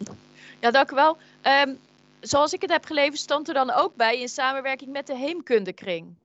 Ja, 0.60 0.72
dank 0.72 0.92
u 0.92 0.96
wel. 0.96 1.18
Um, 1.44 1.80
zoals 2.20 2.54
ik 2.54 2.62
het 2.62 2.72
heb 2.72 2.86
gelezen, 2.86 3.18
stond 3.18 3.48
er 3.48 3.54
dan 3.54 3.72
ook 3.72 3.96
bij 3.96 4.20
in 4.20 4.30
samenwerking 4.30 4.92
met 4.92 5.08
de 5.08 5.16
Heemkundekring. 5.16 6.16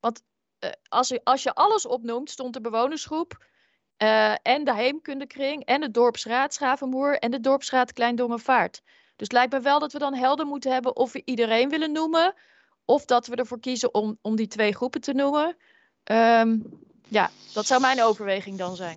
Want 0.00 0.22
uh, 0.60 0.70
als, 0.88 1.12
u, 1.12 1.18
als 1.24 1.42
je 1.42 1.54
alles 1.54 1.86
opnoemt, 1.86 2.30
stond 2.30 2.52
de 2.52 2.60
bewonersgroep 2.60 3.44
en 4.42 4.64
de 4.64 4.74
Heemkundekring 4.74 5.64
en 5.64 5.80
de 5.80 5.90
dorpsraad 5.90 6.54
Schavenmoer 6.54 7.18
en 7.18 7.30
de 7.30 7.40
dorpsraad 7.40 7.92
Kleindongenvaart. 7.92 8.82
Dus 9.16 9.26
het 9.26 9.32
lijkt 9.32 9.52
me 9.52 9.60
wel 9.60 9.78
dat 9.78 9.92
we 9.92 9.98
dan 9.98 10.14
helder 10.14 10.46
moeten 10.46 10.72
hebben 10.72 10.96
of 10.96 11.12
we 11.12 11.22
iedereen 11.24 11.68
willen 11.68 11.92
noemen 11.92 12.34
of 12.84 13.04
dat 13.04 13.26
we 13.26 13.36
ervoor 13.36 13.60
kiezen 13.60 13.94
om, 13.94 14.18
om 14.20 14.36
die 14.36 14.46
twee 14.46 14.72
groepen 14.72 15.00
te 15.00 15.12
noemen. 15.12 15.56
Um, 16.04 16.62
ja, 17.08 17.30
dat 17.52 17.66
zou 17.66 17.80
mijn 17.80 18.02
overweging 18.02 18.58
dan 18.58 18.76
zijn. 18.76 18.96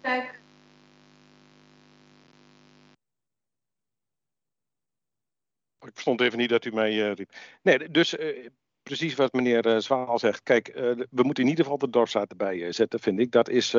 Kijk. 0.00 0.38
Ik 5.80 5.90
verstond 5.92 6.20
even 6.20 6.38
niet 6.38 6.48
dat 6.48 6.64
u 6.64 6.72
mij 6.72 6.92
uh, 6.92 7.14
riep. 7.14 7.32
Nee, 7.62 7.90
dus 7.90 8.14
uh, 8.14 8.48
precies 8.82 9.14
wat 9.14 9.32
meneer 9.32 9.66
uh, 9.66 9.78
Zwaal 9.78 10.18
zegt. 10.18 10.42
Kijk, 10.42 10.72
we 11.10 11.22
moeten 11.22 11.44
in 11.44 11.50
ieder 11.50 11.64
geval 11.64 11.78
de 11.78 11.90
dorpsraad 11.90 12.30
erbij 12.30 12.72
zetten, 12.72 13.00
vind 13.00 13.18
ik. 13.18 13.32
Dat 13.32 13.48
is 13.48 13.74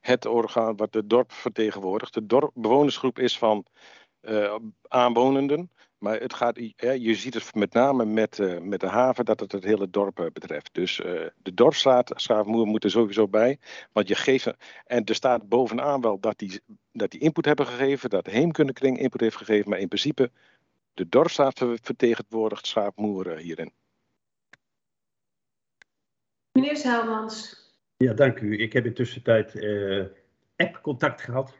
het 0.00 0.26
orgaan 0.26 0.76
wat 0.76 0.92
de 0.92 1.06
dorp 1.06 1.32
vertegenwoordigt. 1.32 2.14
De 2.14 2.26
dorp, 2.26 2.50
bewonersgroep 2.54 3.18
is 3.18 3.38
van 3.38 3.66
aanwonenden. 4.88 5.70
Maar 5.98 6.20
het 6.20 6.34
gaat, 6.34 6.56
je 6.76 7.14
ziet 7.14 7.34
het 7.34 7.54
met 7.54 7.72
name 7.72 8.04
met, 8.04 8.38
uh, 8.38 8.58
met 8.58 8.80
de 8.80 8.86
haven 8.86 9.24
dat 9.24 9.40
het 9.40 9.52
het 9.52 9.64
hele 9.64 9.90
dorp 9.90 10.20
uh, 10.20 10.26
betreft. 10.32 10.74
Dus 10.74 10.98
uh, 11.00 11.26
de 11.36 11.54
dorpsraad, 11.54 12.12
Schaafmoer, 12.14 12.66
moet 12.66 12.84
er 12.84 12.90
sowieso 12.90 13.28
bij. 13.28 13.58
Want 13.92 14.08
je 14.08 14.14
geeft, 14.14 14.54
en 14.84 15.04
er 15.04 15.14
staat 15.14 15.48
bovenaan 15.48 16.00
wel 16.00 16.20
dat 16.20 16.38
die, 16.38 16.60
dat 16.92 17.10
die 17.10 17.20
input 17.20 17.44
hebben 17.44 17.66
gegeven, 17.66 18.10
dat 18.10 18.24
de 18.24 18.30
Heemkundekring 18.30 18.98
input 18.98 19.20
heeft 19.20 19.36
gegeven. 19.36 19.70
Maar 19.70 19.78
in 19.78 19.88
principe, 19.88 20.30
de 20.94 21.08
dorpsraad 21.08 21.58
vertegenwoordigt 21.82 22.66
Schaafmoer 22.66 23.36
hierin. 23.36 23.72
Meneer 26.52 26.76
Zelmans. 26.76 27.64
Ja, 27.96 28.12
dank 28.12 28.40
u. 28.40 28.58
Ik 28.58 28.72
heb 28.72 28.86
in 28.86 28.94
tussentijd 28.94 29.54
app-contact 30.56 31.20
gehad. 31.20 31.54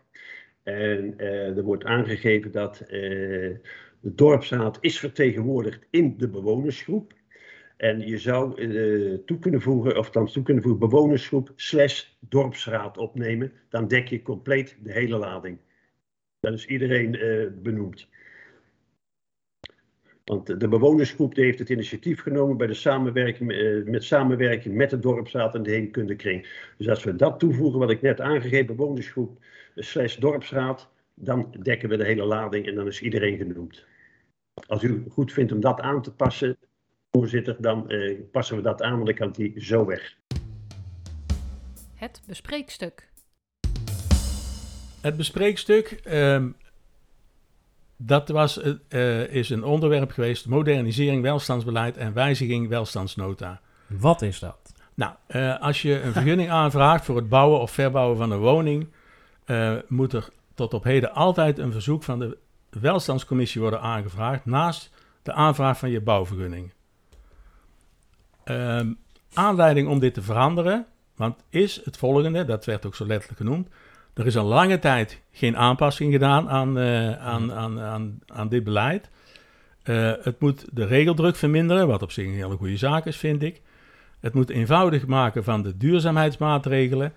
En 0.62 1.18
er 1.18 1.62
wordt 1.62 1.84
aangegeven 1.84 2.52
dat 2.52 2.82
De 4.00 4.14
dorpsraad 4.14 4.78
is 4.80 4.98
vertegenwoordigd 4.98 5.86
in 5.90 6.14
de 6.18 6.28
bewonersgroep. 6.28 7.12
En 7.76 8.00
je 8.06 8.18
zou 8.18 8.60
uh, 8.60 9.18
toe 9.24 9.38
kunnen 9.38 9.60
voegen, 9.60 9.98
of 9.98 10.10
dan 10.10 10.26
toe 10.26 10.42
kunnen 10.42 10.62
voegen, 10.62 10.88
bewonersgroep 10.88 11.52
slash 11.56 12.04
dorpsraad 12.20 12.98
opnemen. 12.98 13.52
Dan 13.68 13.88
dek 13.88 14.08
je 14.08 14.22
compleet 14.22 14.76
de 14.82 14.92
hele 14.92 15.16
lading. 15.16 15.58
Dan 16.40 16.52
is 16.52 16.66
iedereen 16.66 17.14
uh, 17.14 17.46
benoemd. 17.62 18.08
Want 20.24 20.60
de 20.60 20.68
bewonersgroep 20.68 21.34
die 21.34 21.44
heeft 21.44 21.58
het 21.58 21.68
initiatief 21.68 22.20
genomen 22.20 22.56
bij 22.56 22.66
de 22.66 22.74
samenwerking, 22.74 23.52
uh, 23.52 23.84
met 23.84 24.04
samenwerking 24.04 24.74
met 24.74 24.90
de 24.90 24.98
dorpsraad 24.98 25.54
en 25.54 25.62
de 25.62 25.70
heenkundekring. 25.70 26.48
Dus 26.78 26.88
als 26.88 27.04
we 27.04 27.16
dat 27.16 27.38
toevoegen, 27.38 27.78
wat 27.78 27.90
ik 27.90 28.02
net 28.02 28.20
aangegeven, 28.20 28.76
bewonersgroep 28.76 29.38
slash 29.74 30.16
dorpsraad, 30.16 30.90
dan 31.20 31.54
dekken 31.62 31.88
we 31.88 31.96
de 31.96 32.04
hele 32.04 32.24
lading 32.24 32.66
en 32.66 32.74
dan 32.74 32.86
is 32.86 33.00
iedereen 33.00 33.36
genoemd. 33.36 33.84
Als 34.66 34.82
u 34.82 35.04
goed 35.10 35.32
vindt 35.32 35.52
om 35.52 35.60
dat 35.60 35.80
aan 35.80 36.02
te 36.02 36.12
passen, 36.12 36.56
voorzitter, 37.10 37.56
dan 37.58 37.84
uh, 37.92 38.20
passen 38.32 38.56
we 38.56 38.62
dat 38.62 38.82
aan, 38.82 38.92
want 38.92 39.06
dan 39.06 39.14
kan 39.14 39.30
die 39.30 39.52
zo 39.56 39.84
weg. 39.84 40.16
Het 41.94 42.22
bespreekstuk. 42.26 43.08
Het 45.00 45.16
bespreekstuk, 45.16 46.00
um, 46.08 46.56
dat 47.96 48.28
was, 48.28 48.60
uh, 48.88 49.34
is 49.34 49.50
een 49.50 49.64
onderwerp 49.64 50.10
geweest, 50.10 50.46
modernisering 50.46 51.22
welstandsbeleid 51.22 51.96
en 51.96 52.12
wijziging 52.12 52.68
welstandsnota. 52.68 53.60
Wat 53.86 54.22
is 54.22 54.38
dat? 54.38 54.72
Nou, 54.94 55.14
uh, 55.28 55.60
als 55.60 55.82
je 55.82 56.00
een 56.00 56.12
vergunning 56.12 56.50
aanvraagt 56.50 57.04
voor 57.04 57.16
het 57.16 57.28
bouwen 57.28 57.60
of 57.60 57.70
verbouwen 57.70 58.16
van 58.16 58.30
een 58.30 58.38
woning, 58.38 58.88
moet 59.88 60.12
er 60.12 60.28
tot 60.56 60.74
op 60.74 60.84
heden 60.84 61.14
altijd 61.14 61.58
een 61.58 61.72
verzoek 61.72 62.02
van 62.02 62.18
de 62.18 62.38
welstandscommissie 62.70 63.60
worden 63.60 63.80
aangevraagd 63.80 64.44
naast 64.44 64.90
de 65.22 65.32
aanvraag 65.32 65.78
van 65.78 65.90
je 65.90 66.00
bouwvergunning. 66.00 66.72
Um, 68.44 68.98
aanleiding 69.34 69.88
om 69.88 69.98
dit 69.98 70.14
te 70.14 70.22
veranderen, 70.22 70.86
want 71.16 71.36
is 71.50 71.80
het 71.84 71.96
volgende, 71.96 72.44
dat 72.44 72.64
werd 72.64 72.86
ook 72.86 72.94
zo 72.94 73.06
letterlijk 73.06 73.40
genoemd. 73.40 73.68
Er 74.14 74.26
is 74.26 74.36
al 74.36 74.44
lange 74.44 74.78
tijd 74.78 75.20
geen 75.32 75.56
aanpassing 75.56 76.12
gedaan 76.12 76.48
aan, 76.48 76.78
uh, 76.78 77.18
aan, 77.18 77.52
aan, 77.52 77.80
aan, 77.80 78.18
aan 78.26 78.48
dit 78.48 78.64
beleid. 78.64 79.10
Uh, 79.84 80.12
het 80.22 80.40
moet 80.40 80.64
de 80.72 80.86
regeldruk 80.86 81.36
verminderen, 81.36 81.86
wat 81.86 82.02
op 82.02 82.10
zich 82.10 82.26
een 82.26 82.32
hele 82.32 82.56
goede 82.56 82.76
zaak 82.76 83.06
is, 83.06 83.16
vind 83.16 83.42
ik. 83.42 83.62
Het 84.20 84.34
moet 84.34 84.50
eenvoudig 84.50 85.06
maken 85.06 85.44
van 85.44 85.62
de 85.62 85.76
duurzaamheidsmaatregelen. 85.76 87.12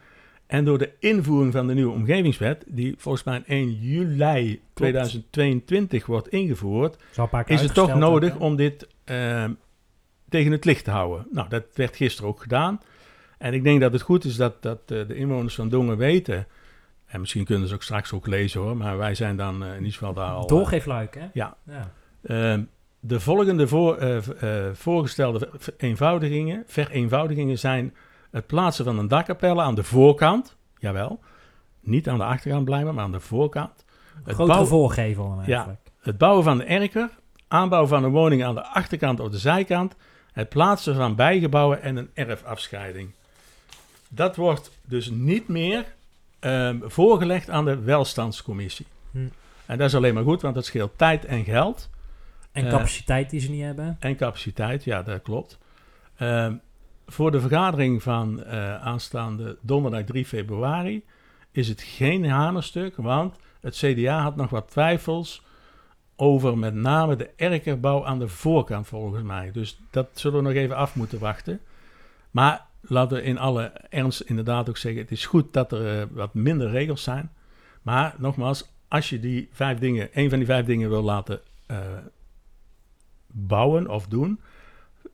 En 0.50 0.66
door 0.66 0.78
de 0.78 0.92
invoering 1.00 1.54
van 1.54 1.68
de 1.68 1.74
nieuwe 1.74 1.94
omgevingswet, 1.94 2.64
die 2.68 2.96
volgens 2.98 3.24
mij 3.24 3.44
1 3.46 3.72
juli 3.74 4.62
2022 4.74 6.06
wordt 6.06 6.28
ingevoerd, 6.28 6.98
is 7.46 7.62
het 7.62 7.74
toch 7.74 7.96
nodig 7.96 8.36
om 8.36 8.56
dit 8.56 8.88
uh, 9.06 9.46
tegen 10.30 10.52
het 10.52 10.66
licht 10.66 10.84
te 10.84 10.92
houden. 10.92 11.28
Nou, 11.32 11.50
dat 11.50 11.64
werd 11.74 11.96
gisteren 11.96 12.30
ook 12.30 12.42
gedaan. 12.42 12.80
En 13.38 13.54
ik 13.54 13.64
denk 13.64 13.82
dat 13.82 13.94
het 13.94 14.02
goed 14.02 14.26
is 14.26 14.36
dat, 14.36 14.62
dat 14.62 14.80
uh, 14.88 15.08
de 15.08 15.16
inwoners 15.16 15.56
van 15.56 15.70
Dongen 15.70 15.98
weten. 15.98 16.48
En 17.06 17.20
misschien 17.20 17.46
kunnen 17.46 17.68
ze 17.68 17.74
ook 17.74 17.84
straks 17.84 18.14
ook 18.14 18.28
lezen 18.28 18.62
hoor, 18.62 18.78
maar 18.78 18.98
wij 18.98 19.16
zijn 19.16 19.38
dan 19.38 19.64
uh, 19.64 19.70
in 19.70 19.78
ieder 19.78 19.94
geval 19.94 20.14
daar 20.14 20.32
al. 20.32 20.48
Doorgeefluik, 20.48 21.16
hè? 21.16 21.28
Ja. 21.34 21.58
ja. 21.64 21.92
Ehm, 22.22 22.64
de 23.00 23.20
volgende 23.20 23.68
voor, 23.68 24.24
voorgestelde 24.74 25.50
vereenvoudigingen, 25.58 26.64
vereenvoudigingen 26.68 27.60
zijn 27.60 27.94
het 28.32 28.48
plaatsen 28.48 28.86
van 28.86 29.00
een 29.00 29.08
dakkapelle 29.08 29.62
aan 29.62 29.76
de 29.76 29.84
voorkant, 29.84 30.56
jawel. 30.78 31.20
Niet 31.80 32.10
aan 32.10 32.18
de 32.18 32.24
achterkant 32.24 32.66
blijven, 32.66 32.96
maar 32.96 33.04
aan 33.04 33.12
de 33.12 33.20
voorkant. 33.20 33.86
Het 34.24 34.34
Grotere 34.34 34.58
bouw... 34.58 34.66
voorgevel 34.66 35.26
eigenlijk. 35.26 35.80
Ja, 35.84 35.92
het 36.02 36.18
bouwen 36.18 36.44
van 36.44 36.58
de 36.58 36.64
erker, 36.64 37.10
aanbouw 37.48 37.86
van 37.86 38.04
een 38.04 38.12
woning 38.12 38.44
aan 38.44 38.56
de 38.56 38.66
achterkant 38.66 39.20
of 39.20 39.30
de 39.30 39.38
zijkant, 39.38 39.96
het 40.32 40.50
plaatsen 40.50 40.96
van 40.96 41.16
bijgebouwen 41.16 41.82
en 41.82 41.96
een 41.96 42.10
erfafscheiding. 42.14 43.12
Dat 44.10 44.36
wordt 44.36 44.72
dus 44.86 45.10
niet 45.10 45.48
meer 45.48 45.86
um, 46.40 46.84
voorgelegd 46.86 47.50
aan 47.50 47.66
de 47.66 47.80
welstandscommissie. 47.80 48.86
Hm. 49.12 49.28
En 49.66 49.78
dat 49.78 49.88
is 49.88 49.96
alleen 49.96 50.14
maar 50.14 50.24
goed, 50.24 50.42
want 50.42 50.56
dat 50.56 50.66
scheelt 50.66 50.98
tijd 50.98 51.26
en 51.26 51.44
geld. 51.44 51.90
En 52.52 52.70
capaciteit 52.70 53.30
die 53.30 53.40
ze 53.40 53.50
niet 53.50 53.64
hebben. 53.64 53.98
En 54.00 54.16
capaciteit, 54.16 54.84
ja, 54.84 55.04
dat 55.04 55.22
klopt. 55.22 55.58
Um, 56.20 56.62
voor 57.10 57.32
de 57.32 57.40
vergadering 57.40 58.04
van 58.04 58.40
uh, 58.40 58.82
aanstaande 58.82 59.58
donderdag 59.62 60.04
3 60.04 60.26
februari 60.26 61.04
is 61.52 61.68
het 61.68 61.82
geen 61.82 62.30
hanerstuk, 62.30 62.96
want 62.96 63.36
het 63.62 63.76
CDA 63.76 64.22
had 64.22 64.36
nog 64.36 64.50
wat 64.50 64.72
twijfels 64.72 65.44
over 66.16 66.58
met 66.58 66.74
name 66.74 67.16
de 67.16 67.30
erkerbouw 67.36 68.06
aan 68.06 68.20
de 68.20 68.28
voorkant 68.28 68.88
volgens 68.88 69.24
mij. 69.24 69.52
Dus 69.52 69.80
dat 69.90 70.08
zullen 70.14 70.38
we 70.38 70.44
nog 70.44 70.54
even 70.54 70.76
af 70.76 70.96
moeten 70.96 71.20
wachten. 71.20 71.60
Maar 72.32 72.66
laten 72.82 73.18
we 73.18 73.24
in 73.24 73.38
alle 73.38 73.72
ernst 73.90 74.22
inderdaad 74.22 74.70
ook 74.70 74.78
zeggen, 74.78 75.02
het 75.02 75.12
is 75.12 75.26
goed 75.26 75.54
dat 75.54 75.72
er 75.72 76.00
uh, 76.00 76.06
wat 76.12 76.34
minder 76.34 76.70
regels 76.70 77.04
zijn. 77.04 77.32
Maar 77.82 78.16
nogmaals, 78.18 78.70
als 78.88 79.10
je 79.10 79.20
die 79.20 79.50
vijf 79.52 79.78
dingen, 79.78 80.10
een 80.14 80.30
van 80.30 80.38
die 80.38 80.48
vijf 80.48 80.66
dingen 80.66 80.90
wil 80.90 81.04
laten 81.04 81.40
uh, 81.72 81.78
bouwen 83.28 83.90
of 83.90 84.08
doen, 84.08 84.40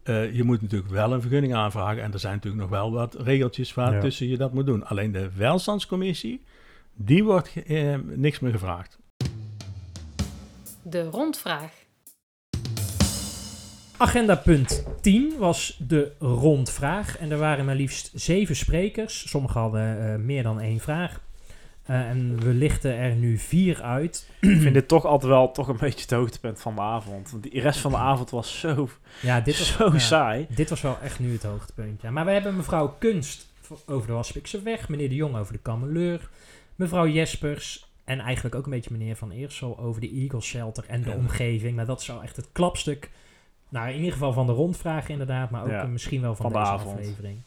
uh, 0.04 0.36
je 0.36 0.44
moet 0.44 0.62
natuurlijk 0.62 0.92
wel 0.92 1.14
een 1.14 1.22
vergunning 1.22 1.56
aanvragen. 1.56 2.04
En 2.04 2.14
er 2.14 2.20
zijn 2.20 2.34
natuurlijk 2.34 2.62
nog 2.62 2.72
wel 2.72 2.92
wat 2.92 3.16
regeltjes 3.16 3.74
waar 3.74 3.94
ja. 3.94 4.00
tussen 4.00 4.28
je 4.28 4.38
dat 4.38 4.54
moet 4.54 4.66
doen. 4.66 4.86
Alleen 4.86 5.12
de 5.12 5.30
welstandscommissie, 5.36 6.44
die 6.94 7.24
wordt 7.24 7.54
uh, 7.68 7.96
niks 8.04 8.40
meer 8.40 8.52
gevraagd. 8.52 8.98
De 10.82 11.04
rondvraag. 11.04 11.72
Agenda 13.98 14.36
punt 14.36 14.86
10 15.02 15.38
was 15.38 15.82
de 15.88 16.12
rondvraag. 16.20 17.18
En 17.18 17.32
er 17.32 17.38
waren 17.38 17.66
maar 17.66 17.76
liefst 17.76 18.12
zeven 18.14 18.56
sprekers. 18.56 19.30
Sommigen 19.30 19.62
hadden 19.62 19.98
uh, 19.98 20.16
meer 20.16 20.44
dan 20.44 20.60
één 20.60 20.80
vraag. 20.80 21.20
Uh, 21.90 22.10
en 22.10 22.40
we 22.40 22.50
lichten 22.50 22.98
er 22.98 23.16
nu 23.16 23.38
vier 23.38 23.82
uit. 23.82 24.30
Ik 24.42 24.62
vind 24.62 24.74
dit 24.74 24.88
toch 24.88 25.06
altijd 25.06 25.32
wel 25.32 25.52
toch 25.52 25.68
een 25.68 25.78
beetje 25.78 26.02
het 26.02 26.12
hoogtepunt 26.12 26.62
van 26.62 26.76
de 26.76 26.82
avond. 26.82 27.32
Want 27.32 27.44
de 27.44 27.60
rest 27.60 27.80
van 27.80 27.92
de 27.92 27.98
avond 27.98 28.30
was 28.30 28.60
zo, 28.60 28.90
ja, 29.22 29.42
dit 29.42 29.58
was, 29.58 29.76
zo 29.76 29.92
ja, 29.92 30.00
saai. 30.00 30.48
Dit 30.50 30.70
was 30.70 30.82
wel 30.82 30.98
echt 31.04 31.20
nu 31.20 31.32
het 31.32 31.44
hoogtepunt. 31.44 32.02
Ja. 32.02 32.12
Maar 32.12 32.26
we 32.26 32.32
hebben 32.32 32.56
mevrouw 32.56 32.96
Kunst 33.00 33.54
over 33.86 34.08
de 34.08 34.14
Waspikse 34.14 34.62
Weg. 34.62 34.90
Meneer 34.90 35.10
De 35.10 35.16
Jong 35.16 35.36
over 35.36 35.54
de 35.54 35.60
Kameleur. 35.60 36.30
Mevrouw 36.76 37.08
Jespers 37.08 37.90
en 38.04 38.20
eigenlijk 38.20 38.56
ook 38.56 38.66
een 38.66 38.72
beetje 38.72 38.92
meneer 38.92 39.16
Van 39.16 39.32
Eersel 39.32 39.80
over 39.80 40.02
de 40.02 40.12
Eagle 40.12 40.42
Shelter 40.42 40.86
en 40.88 41.02
de 41.02 41.10
ja. 41.10 41.16
omgeving. 41.16 41.76
Maar 41.76 41.86
dat 41.86 42.02
is 42.02 42.08
wel 42.08 42.24
echt 42.24 42.36
het 42.36 42.50
klapstuk. 42.52 43.12
Nou, 43.70 43.90
in 43.90 43.96
ieder 43.96 44.12
geval 44.12 44.34
van 44.34 44.46
de 44.46 44.52
rondvraag 44.52 45.10
inderdaad. 45.10 45.50
Maar 45.50 45.64
ook 45.64 45.70
ja, 45.70 45.84
misschien 45.84 46.22
wel 46.22 46.36
van, 46.36 46.52
van 46.52 46.62
deze 46.62 46.72
de 46.72 46.80
avond. 46.80 47.00
aflevering. 47.00 47.42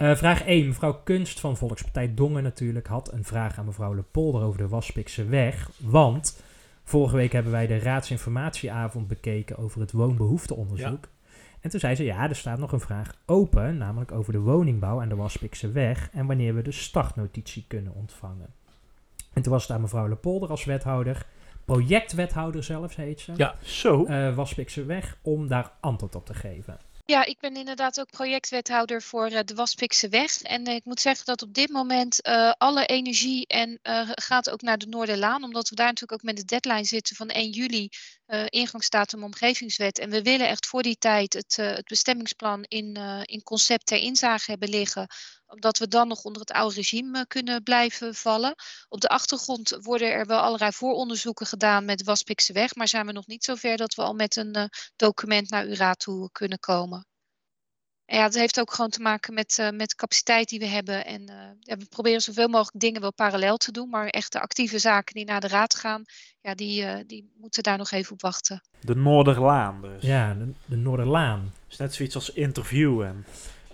Uh, 0.00 0.16
vraag 0.16 0.44
1. 0.44 0.66
Mevrouw 0.66 1.00
Kunst 1.04 1.40
van 1.40 1.56
Volkspartij 1.56 2.14
Dongen 2.14 2.42
natuurlijk 2.42 2.86
had 2.86 3.12
een 3.12 3.24
vraag 3.24 3.58
aan 3.58 3.64
mevrouw 3.64 3.94
Lepolder 3.94 4.42
over 4.42 4.58
de 4.58 4.68
Waspikse 4.68 5.24
weg. 5.24 5.70
Want 5.78 6.42
vorige 6.84 7.16
week 7.16 7.32
hebben 7.32 7.52
wij 7.52 7.66
de 7.66 7.78
raadsinformatieavond 7.78 9.08
bekeken 9.08 9.56
over 9.56 9.80
het 9.80 9.92
woonbehoefteonderzoek. 9.92 11.04
Ja. 11.04 11.30
En 11.60 11.70
toen 11.70 11.80
zei 11.80 11.94
ze, 11.94 12.04
ja, 12.04 12.28
er 12.28 12.36
staat 12.36 12.58
nog 12.58 12.72
een 12.72 12.80
vraag 12.80 13.14
open, 13.26 13.76
namelijk 13.76 14.12
over 14.12 14.32
de 14.32 14.38
woningbouw 14.38 15.00
aan 15.00 15.08
de 15.08 15.16
Waspikse 15.16 15.72
weg 15.72 16.10
en 16.12 16.26
wanneer 16.26 16.54
we 16.54 16.62
de 16.62 16.72
startnotitie 16.72 17.64
kunnen 17.68 17.94
ontvangen. 17.94 18.48
En 19.32 19.42
toen 19.42 19.52
was 19.52 19.62
het 19.62 19.72
aan 19.72 19.80
mevrouw 19.80 20.08
Lepolder 20.08 20.50
als 20.50 20.64
wethouder, 20.64 21.26
projectwethouder 21.64 22.64
zelfs 22.64 22.96
heet 22.96 23.20
ze. 23.20 23.32
Ja, 23.36 23.54
zo. 23.62 24.06
Uh, 24.06 24.34
Waspikse 24.34 24.84
weg, 24.84 25.16
om 25.22 25.48
daar 25.48 25.72
antwoord 25.80 26.14
op 26.14 26.26
te 26.26 26.34
geven. 26.34 26.78
Ja, 27.10 27.24
ik 27.24 27.40
ben 27.40 27.56
inderdaad 27.56 28.00
ook 28.00 28.10
projectwethouder 28.10 29.02
voor 29.02 29.30
uh, 29.30 29.38
de 29.44 29.54
Waspikse 29.54 30.08
Weg. 30.08 30.42
En 30.42 30.68
uh, 30.68 30.74
ik 30.74 30.84
moet 30.84 31.00
zeggen 31.00 31.26
dat 31.26 31.42
op 31.42 31.54
dit 31.54 31.70
moment 31.70 32.26
uh, 32.26 32.52
alle 32.58 32.86
energie 32.86 33.46
en 33.46 33.78
gaat 34.14 34.50
ook 34.50 34.62
naar 34.62 34.78
de 34.78 34.86
Noorderlaan. 34.86 35.44
Omdat 35.44 35.68
we 35.68 35.74
daar 35.74 35.86
natuurlijk 35.86 36.12
ook 36.12 36.26
met 36.26 36.36
de 36.36 36.44
deadline 36.44 36.84
zitten 36.84 37.16
van 37.16 37.28
1 37.28 37.50
juli, 37.50 37.88
ingangsdatum 38.46 39.24
omgevingswet. 39.24 39.98
En 39.98 40.10
we 40.10 40.22
willen 40.22 40.48
echt 40.48 40.66
voor 40.66 40.82
die 40.82 40.96
tijd 40.98 41.32
het, 41.32 41.56
het 41.56 41.84
bestemmingsplan 41.84 42.62
in, 42.62 42.96
in 43.24 43.42
concept 43.42 43.86
ter 43.86 43.98
inzage 43.98 44.50
hebben 44.50 44.68
liggen 44.68 45.06
omdat 45.50 45.78
we 45.78 45.88
dan 45.88 46.08
nog 46.08 46.22
onder 46.22 46.40
het 46.40 46.52
oude 46.52 46.74
regime 46.74 47.26
kunnen 47.26 47.62
blijven 47.62 48.14
vallen. 48.14 48.54
Op 48.88 49.00
de 49.00 49.08
achtergrond 49.08 49.78
worden 49.80 50.12
er 50.12 50.26
wel 50.26 50.40
allerlei 50.40 50.72
vooronderzoeken 50.72 51.46
gedaan 51.46 51.84
met 51.84 52.04
Waspikse 52.04 52.52
Weg, 52.52 52.74
maar 52.74 52.88
zijn 52.88 53.06
we 53.06 53.12
nog 53.12 53.26
niet 53.26 53.44
zover 53.44 53.76
dat 53.76 53.94
we 53.94 54.02
al 54.02 54.14
met 54.14 54.36
een 54.36 54.56
uh, 54.56 54.64
document 54.96 55.50
naar 55.50 55.66
URA 55.66 55.94
toe 55.94 56.30
kunnen 56.32 56.58
komen. 56.58 57.04
En 58.10 58.16
ja, 58.16 58.24
het 58.24 58.34
heeft 58.34 58.60
ook 58.60 58.72
gewoon 58.72 58.90
te 58.90 59.00
maken 59.00 59.34
met, 59.34 59.58
uh, 59.60 59.70
met 59.70 59.88
de 59.88 59.94
capaciteit 59.94 60.48
die 60.48 60.58
we 60.58 60.66
hebben. 60.66 61.06
En 61.06 61.20
uh, 61.30 61.36
ja, 61.60 61.76
we 61.76 61.84
proberen 61.88 62.20
zoveel 62.20 62.48
mogelijk 62.48 62.80
dingen 62.80 63.00
wel 63.00 63.12
parallel 63.12 63.56
te 63.56 63.72
doen. 63.72 63.88
Maar 63.88 64.06
echt 64.06 64.32
de 64.32 64.40
actieve 64.40 64.78
zaken 64.78 65.14
die 65.14 65.24
naar 65.24 65.40
de 65.40 65.48
raad 65.48 65.74
gaan, 65.74 66.04
ja, 66.40 66.54
die, 66.54 66.82
uh, 66.82 66.94
die 67.06 67.32
moeten 67.36 67.62
daar 67.62 67.78
nog 67.78 67.90
even 67.90 68.12
op 68.12 68.20
wachten. 68.20 68.60
De 68.80 68.94
Noorderlaan 68.94 69.82
dus. 69.82 70.02
Ja, 70.02 70.34
de, 70.34 70.52
de 70.64 70.76
Noorderlaan. 70.76 71.52
Is 71.68 71.76
net 71.76 71.94
zoiets 71.94 72.14
als 72.14 72.30
interviewen. 72.32 73.26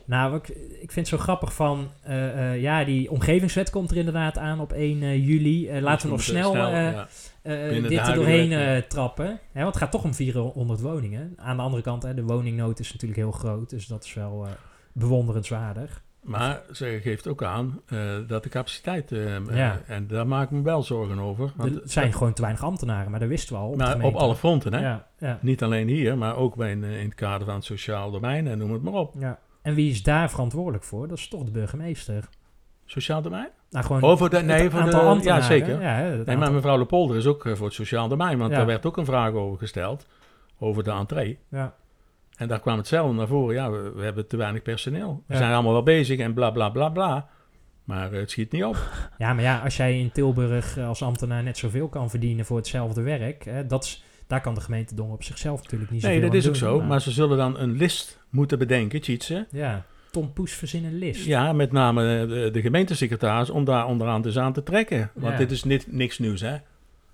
Nou, 0.07 0.37
ik, 0.37 0.49
ik 0.81 0.93
vind 0.93 0.95
het 0.95 1.09
zo 1.09 1.17
grappig 1.17 1.55
van, 1.55 1.91
uh, 2.09 2.37
uh, 2.37 2.61
ja, 2.61 2.85
die 2.85 3.11
omgevingswet 3.11 3.71
komt 3.71 3.91
er 3.91 3.97
inderdaad 3.97 4.39
aan 4.39 4.61
op 4.61 4.73
1 4.73 5.03
uh, 5.03 5.27
juli. 5.27 5.81
laten 5.81 6.07
we 6.07 6.13
nog 6.13 6.23
snel, 6.23 6.51
snel 6.51 6.71
ja. 6.71 7.09
dit 7.89 8.09
er 8.09 8.15
doorheen 8.15 8.83
trappen. 8.89 9.27
Hè, 9.27 9.63
want 9.63 9.75
het 9.75 9.83
gaat 9.83 9.91
toch 9.91 10.05
om 10.05 10.15
400 10.15 10.81
woningen. 10.81 11.33
Aan 11.37 11.57
de 11.57 11.63
andere 11.63 11.83
kant, 11.83 12.03
hè, 12.03 12.15
de 12.15 12.23
woningnood 12.23 12.79
is 12.79 12.93
natuurlijk 12.93 13.21
heel 13.21 13.33
groot. 13.33 13.71
Dus 13.71 13.87
dat 13.87 14.05
is 14.05 14.15
wel 14.15 14.47
bewonderenswaardig. 14.93 16.05
Maar 16.21 16.63
ze 16.73 16.99
geeft 17.03 17.27
ook 17.27 17.43
aan 17.43 17.81
dat 18.27 18.43
de 18.43 18.49
capaciteit. 18.49 19.11
ja. 19.51 19.81
en 19.87 20.07
daar 20.07 20.27
maak 20.27 20.45
ik 20.45 20.51
me 20.51 20.63
wel 20.63 20.83
zorgen 20.83 21.19
over. 21.19 21.53
Want 21.57 21.75
er 21.75 21.81
zijn 21.85 22.13
gewoon 22.13 22.33
te 22.33 22.43
weinig 22.43 22.63
ambtenaren, 22.63 23.11
maar 23.11 23.21
dat 23.21 23.29
wisten 23.29 23.55
we 23.55 23.61
al. 23.61 23.69
Op, 23.69 23.77
maar 23.77 24.03
op 24.03 24.15
alle 24.15 24.37
fronten, 24.37 24.75
hè? 24.75 24.81
Ja, 24.81 25.07
ja. 25.19 25.39
Niet 25.41 25.63
alleen 25.63 25.89
hier, 25.89 26.19
maar 26.19 26.37
ook 26.37 26.57
bij 26.57 26.71
in, 26.71 26.85
in 26.85 27.05
het 27.05 27.15
kader 27.15 27.47
van 27.47 27.55
het 27.55 27.65
sociaal 27.65 28.11
domein 28.11 28.47
en 28.47 28.59
noem 28.59 28.73
het 28.73 28.83
maar 28.83 28.93
op. 28.93 29.15
Ja. 29.19 29.39
En 29.67 29.75
wie 29.75 29.91
is 29.91 30.03
daar 30.03 30.31
verantwoordelijk 30.31 30.85
voor? 30.85 31.09
Dat 31.09 31.19
is 31.19 31.29
toch 31.29 31.45
de 31.45 31.51
burgemeester. 31.51 32.29
Sociaal 32.85 33.23
domein? 33.23 33.49
Nou, 33.71 33.85
gewoon 33.85 34.03
Over 34.03 34.31
de, 34.31 34.43
nee, 34.43 34.71
voor 34.71 34.85
de, 34.85 35.21
ja, 35.23 35.41
zeker. 35.41 35.83
Ja, 35.83 36.23
nee, 36.25 36.37
maar 36.37 36.53
mevrouw 36.53 36.79
Lepolder 36.79 37.17
is 37.17 37.27
ook 37.27 37.49
voor 37.55 37.67
het 37.67 37.75
sociaal 37.75 38.09
domein, 38.09 38.39
want 38.39 38.51
daar 38.51 38.67
werd 38.67 38.87
ook 38.87 38.97
een 38.97 39.05
vraag 39.05 39.33
over 39.33 39.59
gesteld, 39.59 40.07
over 40.59 40.85
de 40.85 40.91
entree. 40.91 41.39
Ja. 41.51 41.75
En 42.37 42.49
daar 42.49 42.61
kwam 42.61 42.77
hetzelfde 42.77 43.15
naar 43.15 43.27
voren. 43.27 43.55
Ja, 43.55 43.71
we, 43.71 43.93
we 43.95 44.03
hebben 44.03 44.27
te 44.27 44.37
weinig 44.37 44.63
personeel. 44.63 45.23
We 45.27 45.37
zijn 45.37 45.53
allemaal 45.53 45.73
wel 45.73 45.83
bezig 45.83 46.19
en 46.19 46.35
bla 46.35 46.51
bla 46.51 46.69
bla 46.69 46.89
bla. 46.89 47.29
Maar 47.85 48.13
het 48.13 48.31
schiet 48.31 48.53
niet 48.53 48.65
op. 48.65 48.77
Ja, 49.19 49.33
maar 49.33 49.45
ja, 49.45 49.59
als 49.59 49.77
jij 49.77 49.99
in 49.99 50.13
Tilburg 50.13 50.79
als 50.79 51.03
ambtenaar 51.03 51.43
net 51.43 51.59
zoveel 51.59 51.89
kan 51.89 52.11
verdienen 52.11 52.45
voor 52.45 52.57
hetzelfde 52.57 53.03
werk, 53.03 53.45
hè, 53.45 53.67
dat 53.67 53.85
is, 53.85 54.05
daar 54.27 54.41
kan 54.41 54.55
de 54.55 54.61
gemeente 54.61 54.95
Dongen 54.95 55.15
op 55.15 55.23
zichzelf 55.23 55.63
natuurlijk 55.63 55.91
niet 55.91 56.01
zoveel 56.01 56.19
Nee, 56.19 56.27
dat 56.27 56.39
is 56.39 56.49
ook 56.49 56.57
zo. 56.57 56.81
Maar... 56.81 57.01
ze 57.01 57.11
zullen 57.11 57.37
dan 57.37 57.59
een 57.59 57.77
list 57.77 58.25
moeten 58.37 58.59
bedenken, 58.59 59.01
Tjitse. 59.01 59.47
Ja, 59.51 59.85
Tom 60.11 60.33
Poes 60.33 60.53
verzin 60.53 60.85
een 60.85 60.99
list. 60.99 61.25
Ja, 61.25 61.53
met 61.53 61.73
name 61.73 62.27
de, 62.27 62.51
de 62.53 62.61
gemeentesecretaris 62.61 63.51
om 63.51 63.65
daar 63.65 63.87
onderaan 63.87 64.23
dus 64.23 64.39
aan 64.39 64.53
te 64.53 64.63
trekken. 64.63 65.11
Want 65.15 65.39
dit 65.39 65.51
is 65.51 65.65
niet, 65.65 65.93
niks 65.93 66.19
nieuws, 66.19 66.41
hè? 66.41 66.57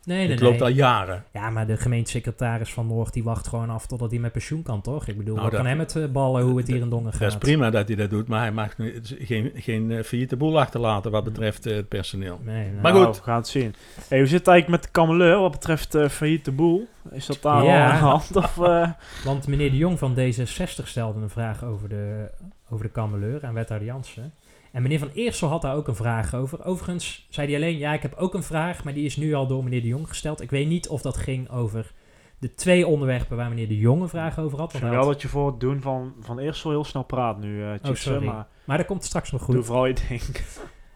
Nee, 0.04 0.18
nee, 0.18 0.30
Het 0.30 0.40
loopt 0.40 0.62
al 0.62 0.68
jaren. 0.68 1.24
Ja, 1.32 1.50
maar 1.50 1.66
de 1.66 1.76
gemeentesecretaris 1.76 2.72
van 2.72 2.86
Noord 2.86 3.12
die 3.12 3.24
wacht 3.24 3.46
gewoon 3.46 3.70
af 3.70 3.86
totdat 3.86 4.10
hij 4.10 4.20
met 4.20 4.32
pensioen 4.32 4.62
kan, 4.62 4.80
toch? 4.80 5.06
Ik 5.06 5.16
bedoel, 5.16 5.36
nou, 5.36 5.50
kan 5.50 5.66
hem 5.66 5.78
het 5.78 5.96
eh, 5.96 6.06
ballen 6.06 6.42
hoe 6.42 6.56
het 6.56 6.66
hier 6.66 6.80
in 6.80 6.88
Dongen 6.88 7.12
gaat. 7.12 7.20
Dat 7.20 7.28
is 7.28 7.38
prima 7.38 7.70
dat 7.70 7.86
hij 7.86 7.96
dat 7.96 8.10
doet, 8.10 8.28
maar 8.28 8.40
hij 8.40 8.52
mag 8.52 8.74
geen, 9.04 9.52
geen 9.54 9.90
uh, 9.90 10.02
failliete 10.02 10.36
boel 10.36 10.60
achterlaten 10.60 11.10
wat 11.10 11.24
betreft 11.24 11.66
uh, 11.66 11.76
het 11.76 11.88
personeel. 11.88 12.40
Nee, 12.42 12.70
nou, 12.70 12.82
maar 12.82 12.92
goed. 12.92 13.16
We 13.16 13.22
gaan 13.22 13.36
het 13.36 13.48
zien. 13.48 13.74
Hey, 14.08 14.18
hoe 14.18 14.26
zit 14.26 14.38
het 14.38 14.48
eigenlijk 14.48 14.82
met 14.82 14.92
de 14.92 15.00
kameleur 15.00 15.38
wat 15.38 15.52
betreft 15.52 15.94
uh, 15.94 16.08
failliete 16.08 16.52
boel? 16.52 16.88
Is 17.10 17.26
dat 17.26 17.42
daar 17.42 17.64
ja, 17.64 17.84
al 17.84 17.90
aan 17.90 17.96
de 17.96 18.04
hand? 18.04 18.36
Of, 18.36 18.56
Want 19.24 19.46
meneer 19.46 19.70
de 19.70 19.76
Jong 19.76 19.98
van 19.98 20.14
D66 20.18 20.84
stelde 20.84 21.20
een 21.20 21.30
vraag 21.30 21.64
over 21.64 21.88
de, 21.88 22.30
over 22.70 22.84
de 22.84 22.92
kameleur 22.92 23.44
aan 23.44 23.54
wethouder 23.54 23.88
Jansen. 23.88 24.32
En 24.72 24.82
meneer 24.82 24.98
Van 24.98 25.10
Eersel 25.14 25.48
had 25.48 25.62
daar 25.62 25.74
ook 25.74 25.88
een 25.88 25.94
vraag 25.94 26.34
over. 26.34 26.64
Overigens 26.64 27.26
zei 27.30 27.46
hij 27.46 27.56
alleen, 27.56 27.78
ja, 27.78 27.92
ik 27.92 28.02
heb 28.02 28.14
ook 28.14 28.34
een 28.34 28.42
vraag, 28.42 28.84
maar 28.84 28.94
die 28.94 29.04
is 29.04 29.16
nu 29.16 29.34
al 29.34 29.46
door 29.46 29.64
meneer 29.64 29.80
De 29.80 29.86
Jong 29.86 30.08
gesteld. 30.08 30.40
Ik 30.40 30.50
weet 30.50 30.68
niet 30.68 30.88
of 30.88 31.02
dat 31.02 31.16
ging 31.16 31.50
over 31.50 31.92
de 32.38 32.54
twee 32.54 32.86
onderwerpen 32.86 33.36
waar 33.36 33.48
meneer 33.48 33.68
De 33.68 33.78
Jong 33.78 34.02
een 34.02 34.08
vraag 34.08 34.38
over 34.38 34.58
had. 34.58 34.72
Ik 34.72 34.78
vind 34.78 34.90
wel 34.90 35.06
dat 35.06 35.22
je 35.22 35.28
voor 35.28 35.46
het 35.46 35.60
doen 35.60 35.80
van 35.80 36.14
Van 36.20 36.38
Eersel 36.38 36.70
heel 36.70 36.84
snel 36.84 37.02
praat 37.02 37.38
nu, 37.38 37.62
uh, 37.62 37.74
oh, 37.82 37.94
sorry. 37.94 38.26
Maar, 38.26 38.46
maar 38.64 38.76
dat 38.76 38.86
komt 38.86 39.04
straks 39.04 39.32
nog 39.32 39.42
goed. 39.42 39.54
Doe 39.54 39.64
vooral 39.64 39.86
je 39.86 39.94
ding. 40.08 40.22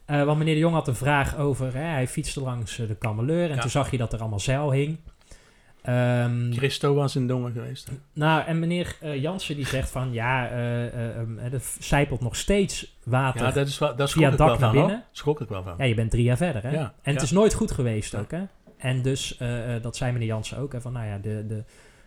Uh, 0.06 0.22
want 0.26 0.38
meneer 0.38 0.54
De 0.54 0.60
Jong 0.60 0.74
had 0.74 0.88
een 0.88 0.94
vraag 0.94 1.36
over, 1.36 1.74
hè, 1.74 1.84
hij 1.84 2.08
fietste 2.08 2.40
langs 2.40 2.78
uh, 2.78 2.88
de 2.88 2.94
Kameleur 2.94 3.50
en 3.50 3.60
toen 3.60 3.70
zag 3.70 3.90
je 3.90 3.96
dat 3.96 4.12
er 4.12 4.20
allemaal 4.20 4.40
zeil 4.40 4.72
hing. 4.72 4.98
Um, 5.88 6.52
Christo 6.52 6.94
was 6.94 7.16
in 7.16 7.26
Dongen 7.26 7.52
geweest. 7.52 7.90
Nou, 8.12 8.44
en 8.46 8.58
meneer 8.58 8.96
uh, 9.02 9.22
Jansen 9.22 9.56
die 9.56 9.66
zegt 9.66 9.90
van 9.90 10.12
ja, 10.12 10.50
uh, 10.50 10.84
uh, 10.84 11.52
er 11.52 11.62
zijpelt 11.78 12.20
nog 12.20 12.36
steeds 12.36 12.98
water 13.04 13.46
ja, 13.46 13.50
dat 13.50 13.66
is, 13.66 13.78
dat 13.78 14.12
via 14.12 14.28
het 14.28 14.38
dak 14.38 14.58
naar 14.58 14.72
binnen. 14.72 15.04
Schrok 15.12 15.40
ik 15.40 15.48
wel 15.48 15.62
van. 15.62 15.74
Ja, 15.78 15.84
je 15.84 15.94
bent 15.94 16.10
drie 16.10 16.24
jaar 16.24 16.36
verder. 16.36 16.62
Hè? 16.62 16.70
Ja, 16.70 16.94
en 17.02 17.12
het 17.14 17.22
is 17.22 17.30
nooit 17.30 17.54
goed 17.54 17.70
geweest 17.70 18.14
ook. 18.14 18.30
Hè? 18.30 18.42
En 18.76 19.02
dus, 19.02 19.40
dat 19.82 19.96
zei 19.96 20.12
meneer 20.12 20.28
Jansen 20.28 20.58
ook. 20.58 20.72
Hè, 20.72 20.80
van 20.80 20.92
nou 20.92 21.06
ja, 21.06 21.18
de, 21.18 21.46
de, 21.46 21.64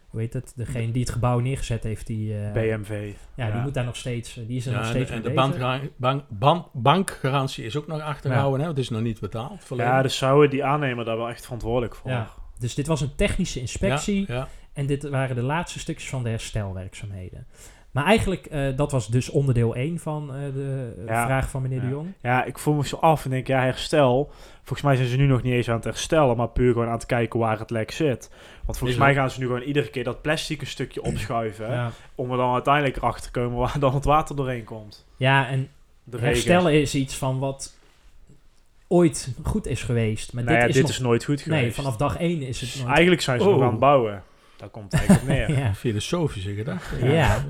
hoe 0.09 0.19
heet 0.19 0.33
het? 0.33 0.53
Degene 0.55 0.91
die 0.91 1.01
het 1.01 1.11
gebouw 1.11 1.39
neergezet 1.39 1.83
heeft, 1.83 2.07
die... 2.07 2.33
BMW. 2.53 3.11
Ja, 3.35 3.51
die 3.51 3.61
moet 3.61 3.73
daar 3.73 3.85
nog 3.85 3.95
steeds, 3.95 4.33
die 4.33 4.57
is 4.57 4.65
er 4.65 4.73
nog 4.73 4.85
steeds 4.85 5.11
En 5.11 5.21
de, 5.21 5.29
en 5.29 5.83
de 6.01 6.23
bank, 6.27 6.65
bankgarantie 6.73 7.65
is 7.65 7.75
ook 7.75 7.87
nog 7.87 8.01
achtergehouden. 8.01 8.61
Hè? 8.61 8.67
Het 8.67 8.77
is 8.77 8.89
nog 8.89 9.01
niet 9.01 9.19
betaald. 9.19 9.65
Ja, 9.75 10.01
dus 10.01 10.17
zouden 10.17 10.49
die 10.49 10.63
aannemer 10.63 11.05
daar 11.05 11.17
wel 11.17 11.29
echt 11.29 11.43
verantwoordelijk 11.43 11.95
voor. 11.95 12.11
Ja. 12.11 12.29
Dus 12.59 12.75
dit 12.75 12.87
was 12.87 13.01
een 13.01 13.15
technische 13.15 13.59
inspectie. 13.59 14.27
En 14.73 14.85
dit 14.85 15.09
waren 15.09 15.35
de 15.35 15.41
laatste 15.41 15.79
stukjes 15.79 16.09
van 16.09 16.23
de 16.23 16.29
herstelwerkzaamheden. 16.29 17.47
Maar 17.91 18.05
eigenlijk, 18.05 18.47
uh, 18.51 18.67
dat 18.75 18.91
was 18.91 19.07
dus 19.07 19.29
onderdeel 19.29 19.75
1 19.75 19.99
van 19.99 20.35
uh, 20.35 20.53
de 20.53 20.93
vraag 21.05 21.49
van 21.49 21.61
meneer 21.61 21.77
ja. 21.77 21.83
de 21.83 21.89
Jong. 21.89 22.13
Ja, 22.21 22.43
ik 22.43 22.57
voel 22.57 22.73
me 22.73 22.87
zo 22.87 22.95
af 22.95 23.23
en 23.23 23.29
denk, 23.29 23.47
ja, 23.47 23.61
herstel. 23.61 24.31
Volgens 24.55 24.81
mij 24.81 24.95
zijn 24.95 25.07
ze 25.07 25.17
nu 25.17 25.25
nog 25.25 25.41
niet 25.41 25.53
eens 25.53 25.69
aan 25.69 25.75
het 25.75 25.83
herstellen, 25.83 26.37
maar 26.37 26.49
puur 26.49 26.71
gewoon 26.71 26.87
aan 26.87 26.93
het 26.93 27.05
kijken 27.05 27.39
waar 27.39 27.59
het 27.59 27.69
lek 27.69 27.91
zit. 27.91 28.31
Want 28.65 28.77
volgens 28.77 28.99
mij 28.99 29.13
gaan 29.13 29.31
ze 29.31 29.39
nu 29.39 29.45
gewoon 29.45 29.61
iedere 29.61 29.89
keer 29.89 30.03
dat 30.03 30.21
plastic 30.21 30.61
een 30.61 30.67
stukje 30.67 31.01
opschuiven. 31.01 31.91
Om 32.15 32.31
er 32.31 32.37
dan 32.37 32.53
uiteindelijk 32.53 32.97
erachter 32.97 33.31
te 33.31 33.39
komen 33.39 33.57
waar 33.57 33.79
dan 33.79 33.93
het 33.93 34.05
water 34.05 34.35
doorheen 34.35 34.63
komt. 34.63 35.05
Ja, 35.17 35.47
en 35.47 35.69
herstellen 36.17 36.81
is 36.81 36.95
iets 36.95 37.15
van 37.15 37.39
wat 37.39 37.78
ooit 38.89 39.33
goed 39.43 39.67
is 39.67 39.83
geweest. 39.83 40.33
Maar 40.33 40.43
nou 40.43 40.55
dit, 40.55 40.63
ja, 40.63 40.69
is, 40.69 40.75
dit 40.75 40.89
is 40.89 40.99
nooit 40.99 41.23
goed 41.23 41.41
geweest. 41.41 41.61
Nee, 41.61 41.73
vanaf 41.73 41.97
dag 41.97 42.17
één 42.17 42.41
is 42.41 42.61
het 42.61 42.75
nooit... 42.75 42.87
Eigenlijk 42.87 43.21
zijn 43.21 43.39
ze 43.39 43.47
oh. 43.47 43.53
nog 43.53 43.63
aan 43.63 43.69
het 43.69 43.79
bouwen. 43.79 44.23
Daar 44.59 44.69
komt 44.69 44.93
eigenlijk 44.93 45.27
neer. 45.27 45.57
ja. 45.59 45.73
Filosofische 45.73 46.53
gedachte. 46.53 47.05
Ja. 47.05 47.11
ja. 47.11 47.43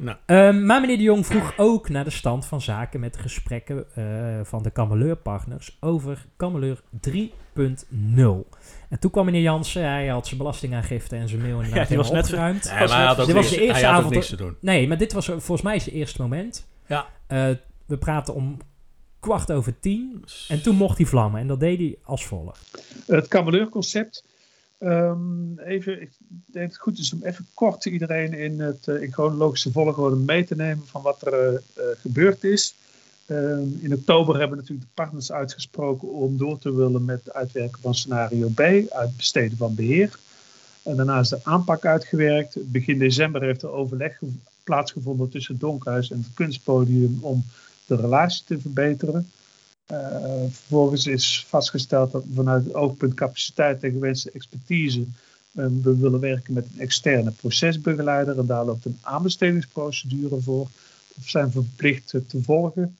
Nou. 0.00 0.16
Um, 0.26 0.66
maar 0.66 0.80
meneer 0.80 0.96
de 0.96 1.02
Jong 1.02 1.26
vroeg 1.26 1.52
ook 1.56 1.88
naar 1.88 2.04
de 2.04 2.10
stand 2.10 2.46
van 2.46 2.60
zaken 2.60 3.00
met 3.00 3.16
gesprekken 3.16 3.84
uh, 3.98 4.04
van 4.42 4.62
de 4.62 4.70
Kameleur-partners 4.70 5.76
over 5.80 6.26
Kameleur 6.36 6.80
3.0. 7.08 7.20
En 8.88 8.98
toen 8.98 9.10
kwam 9.10 9.24
meneer 9.24 9.42
Jansen, 9.42 9.82
hij 9.84 10.06
had 10.06 10.26
zijn 10.26 10.38
belastingaangifte 10.38 11.16
en 11.16 11.28
zijn 11.28 11.40
mail 11.40 11.60
in 11.60 11.68
ja, 11.68 11.84
die 11.84 11.96
was 11.96 12.10
net 12.10 12.28
verruimd. 12.28 12.64
Maar 12.64 12.88
hij 12.88 13.04
had 13.04 13.26
dit 13.26 13.32
was 13.32 13.50
de 13.50 13.60
eerste 13.60 13.86
avond. 13.86 14.14
niks 14.14 14.28
te 14.28 14.36
doen. 14.36 14.56
Nee, 14.60 14.88
maar 14.88 14.98
dit 14.98 15.12
was 15.12 15.26
volgens 15.26 15.62
mij 15.62 15.78
zijn 15.78 15.94
eerste 15.94 16.22
moment. 16.22 16.68
Ja. 16.86 17.06
Uh, 17.28 17.48
we 17.86 17.98
praten 17.98 18.34
om 18.34 18.58
kwart 19.22 19.52
over 19.52 19.74
tien. 19.80 20.24
En 20.48 20.62
toen 20.62 20.76
mocht 20.76 20.96
hij 20.96 21.06
vlammen. 21.06 21.40
En 21.40 21.46
dat 21.46 21.60
deed 21.60 21.78
hij 21.78 21.98
als 22.04 22.26
volgt. 22.26 22.84
Het 23.06 23.28
kabeleurconcept. 23.28 24.24
Um, 24.78 25.58
even, 25.58 26.02
ik 26.02 26.10
denk 26.46 26.68
het 26.68 26.78
goed 26.78 26.98
is 26.98 27.12
om 27.12 27.22
even 27.22 27.46
kort 27.54 27.84
iedereen 27.84 28.32
in, 28.34 28.60
het, 28.60 28.86
uh, 28.86 29.02
in 29.02 29.12
chronologische 29.12 29.72
volgorde 29.72 30.16
mee 30.16 30.44
te 30.44 30.56
nemen 30.56 30.86
van 30.86 31.02
wat 31.02 31.26
er 31.26 31.52
uh, 31.52 31.84
gebeurd 32.00 32.44
is. 32.44 32.74
Um, 33.26 33.78
in 33.80 33.94
oktober 33.94 34.38
hebben 34.38 34.56
natuurlijk 34.56 34.86
de 34.86 34.94
partners 34.94 35.32
uitgesproken 35.32 36.08
om 36.08 36.36
door 36.38 36.58
te 36.58 36.74
willen 36.74 37.04
met 37.04 37.24
het 37.24 37.34
uitwerken 37.34 37.80
van 37.80 37.94
scenario 37.94 38.48
B, 38.48 38.60
uitbesteden 38.88 39.56
van 39.56 39.74
beheer. 39.74 40.18
En 40.82 40.96
daarna 40.96 41.18
is 41.18 41.28
de 41.28 41.40
aanpak 41.42 41.84
uitgewerkt. 41.84 42.72
Begin 42.72 42.98
december 42.98 43.42
heeft 43.42 43.62
er 43.62 43.70
overleg 43.70 44.20
plaatsgevonden 44.64 45.28
tussen 45.28 45.52
het 45.52 45.62
Donkhuis 45.62 46.10
en 46.10 46.18
het 46.18 46.34
Kunstpodium 46.34 47.18
om 47.20 47.44
de 47.86 47.96
relatie 47.96 48.44
te 48.44 48.60
verbeteren. 48.60 49.30
Uh, 49.92 49.98
vervolgens 50.50 51.06
is 51.06 51.44
vastgesteld 51.48 52.12
dat 52.12 52.24
vanuit 52.34 52.64
het 52.64 52.74
oogpunt 52.74 53.14
capaciteit 53.14 53.82
en 53.82 53.90
gewenste 53.90 54.30
expertise 54.30 55.06
um, 55.54 55.82
we 55.82 55.96
willen 55.96 56.20
werken 56.20 56.54
met 56.54 56.66
een 56.72 56.80
externe 56.80 57.30
procesbegeleider 57.30 58.38
en 58.38 58.46
daar 58.46 58.64
loopt 58.64 58.84
een 58.84 58.98
aanbestedingsprocedure 59.02 60.40
voor. 60.40 60.68
We 61.14 61.28
zijn 61.28 61.50
verplicht 61.50 62.08
te 62.08 62.42
volgen. 62.42 62.96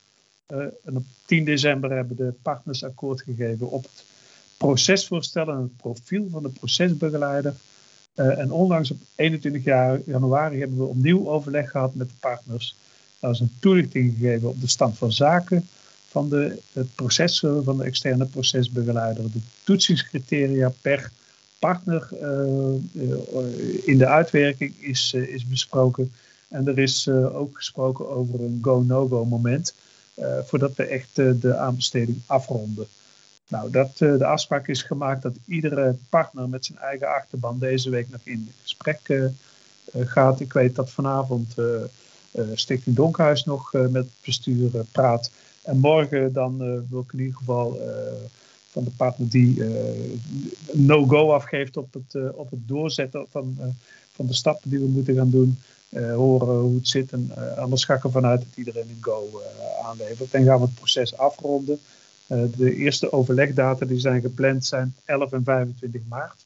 Uh, 0.48 0.58
en 0.58 0.96
op 0.96 1.04
10 1.24 1.44
december 1.44 1.90
hebben 1.90 2.16
de 2.16 2.34
partners 2.42 2.84
akkoord 2.84 3.22
gegeven 3.22 3.70
op 3.70 3.82
het 3.82 4.04
procesvoorstel 4.56 5.48
en 5.48 5.56
het 5.56 5.76
profiel 5.76 6.28
van 6.30 6.42
de 6.42 6.48
procesbegeleider. 6.48 7.54
Uh, 8.14 8.38
en 8.38 8.50
onlangs 8.50 8.90
op 8.90 8.98
21 9.14 9.64
januari 10.06 10.58
hebben 10.58 10.78
we 10.78 10.84
opnieuw 10.84 11.28
overleg 11.28 11.70
gehad 11.70 11.94
met 11.94 12.08
de 12.08 12.14
partners 12.20 12.76
daar 13.22 13.30
is 13.30 13.40
een 13.40 13.56
toelichting 13.60 14.14
gegeven 14.18 14.48
op 14.48 14.60
de 14.60 14.66
stand 14.68 14.98
van 14.98 15.12
zaken 15.12 15.68
van 16.08 16.28
de, 16.28 16.58
het 16.72 16.94
proces 16.94 17.38
van 17.38 17.76
de 17.76 17.84
externe 17.84 18.26
procesbegeleider. 18.26 19.32
De 19.32 19.40
toetsingscriteria 19.64 20.72
per 20.80 21.10
partner 21.58 22.08
uh, 22.12 22.28
in 23.84 23.98
de 23.98 24.06
uitwerking 24.06 24.74
is, 24.78 25.12
is 25.12 25.46
besproken. 25.46 26.12
En 26.48 26.68
er 26.68 26.78
is 26.78 27.08
ook 27.08 27.56
gesproken 27.56 28.08
over 28.08 28.40
een 28.40 28.58
go-no-go 28.62 29.24
moment. 29.24 29.74
voordat 30.44 30.74
we 30.76 30.84
echt 30.84 31.16
de 31.16 31.56
aanbesteding 31.56 32.20
afronden. 32.26 32.86
Nou, 33.48 33.70
dat, 33.70 33.98
de 33.98 34.26
afspraak 34.26 34.68
is 34.68 34.82
gemaakt 34.82 35.22
dat 35.22 35.36
iedere 35.46 35.96
partner 36.08 36.48
met 36.48 36.64
zijn 36.64 36.78
eigen 36.78 37.08
achterban 37.08 37.58
deze 37.58 37.90
week 37.90 38.10
nog 38.10 38.20
in 38.24 38.52
gesprek 38.62 39.30
gaat. 39.92 40.40
Ik 40.40 40.52
weet 40.52 40.74
dat 40.74 40.90
vanavond 40.90 41.54
Stichting 42.54 42.96
Donkhuis 42.96 43.44
nog 43.44 43.72
uh, 43.72 43.80
met 43.86 44.04
het 44.04 44.24
bestuur 44.24 44.70
uh, 44.74 44.80
praat. 44.92 45.30
En 45.62 45.78
morgen 45.78 46.32
dan 46.32 46.58
wil 46.88 47.00
ik 47.00 47.12
in 47.12 47.18
ieder 47.18 47.36
geval 47.36 47.80
van 48.70 48.84
de 48.84 48.90
partner 48.90 49.28
die 49.28 49.62
no-go 50.72 51.32
afgeeft 51.32 51.76
op 51.76 51.92
het, 51.92 52.34
op 52.34 52.50
het 52.50 52.68
doorzetten 52.68 53.26
van, 53.30 53.56
van 54.12 54.26
de 54.26 54.34
stappen 54.34 54.70
die 54.70 54.78
we 54.78 54.86
moeten 54.86 55.14
gaan 55.14 55.30
doen. 55.30 55.58
horen 56.14 56.60
hoe 56.60 56.74
het 56.74 56.88
zit. 56.88 57.12
En 57.12 57.30
anders 57.56 57.84
ga 57.84 57.94
ik 57.94 58.04
ervan 58.04 58.26
uit 58.26 58.40
dat 58.40 58.56
iedereen 58.56 58.88
een 58.88 58.98
go 59.00 59.42
aanlevert. 59.84 60.34
En 60.34 60.44
gaan 60.44 60.58
we 60.58 60.64
het 60.64 60.74
proces 60.74 61.16
afronden. 61.16 61.78
de 62.56 62.74
eerste 62.74 63.12
overlegdata 63.12 63.86
die 63.86 64.00
zijn 64.00 64.20
gepland 64.20 64.64
zijn 64.64 64.94
11 65.04 65.32
en 65.32 65.44
25 65.44 66.00
maart. 66.08 66.44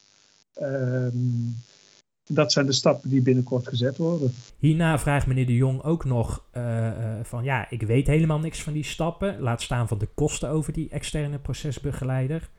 Ehm, 2.27 2.35
dat 2.35 2.51
zijn 2.51 2.65
de 2.65 2.71
stappen 2.71 3.09
die 3.09 3.21
binnenkort 3.21 3.67
gezet 3.67 3.97
worden. 3.97 4.33
Hierna 4.59 4.99
vraagt 4.99 5.27
meneer 5.27 5.45
De 5.45 5.55
Jong 5.55 5.83
ook 5.83 6.05
nog 6.05 6.43
uh, 6.57 6.91
van 7.23 7.43
ja, 7.43 7.69
ik 7.69 7.81
weet 7.81 8.07
helemaal 8.07 8.39
niks 8.39 8.63
van 8.63 8.73
die 8.73 8.83
stappen. 8.83 9.39
Laat 9.39 9.61
staan 9.61 9.87
van 9.87 9.97
de 9.97 10.09
kosten 10.15 10.49
over 10.49 10.73
die 10.73 10.89
externe 10.89 11.37
procesbegeleider. 11.39 12.49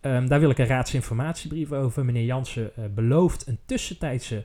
Um, 0.00 0.28
daar 0.28 0.40
wil 0.40 0.50
ik 0.50 0.58
een 0.58 0.66
raadsinformatiebrief 0.66 1.72
over. 1.72 2.04
Meneer 2.04 2.24
Jansen 2.24 2.70
uh, 2.78 2.84
belooft 2.94 3.46
een 3.46 3.58
tussentijdse 3.66 4.44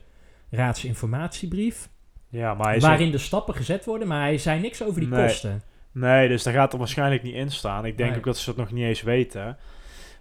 raadsinformatiebrief. 0.50 1.88
Ja, 2.28 2.54
maar 2.54 2.80
waarin 2.80 3.10
de 3.10 3.18
stappen 3.18 3.54
gezet 3.54 3.84
worden, 3.84 4.08
maar 4.08 4.20
hij 4.20 4.38
zei 4.38 4.60
niks 4.60 4.82
over 4.82 5.00
die 5.00 5.08
kosten. 5.08 5.62
Nee, 5.92 6.28
dus 6.28 6.42
daar 6.42 6.54
gaat 6.54 6.72
er 6.72 6.78
waarschijnlijk 6.78 7.22
niet 7.22 7.34
in 7.34 7.50
staan. 7.50 7.84
Ik 7.84 7.96
denk 7.96 8.08
nee. 8.10 8.18
ook 8.18 8.24
dat 8.24 8.38
ze 8.38 8.46
dat 8.46 8.56
nog 8.56 8.72
niet 8.72 8.84
eens 8.84 9.02
weten. 9.02 9.56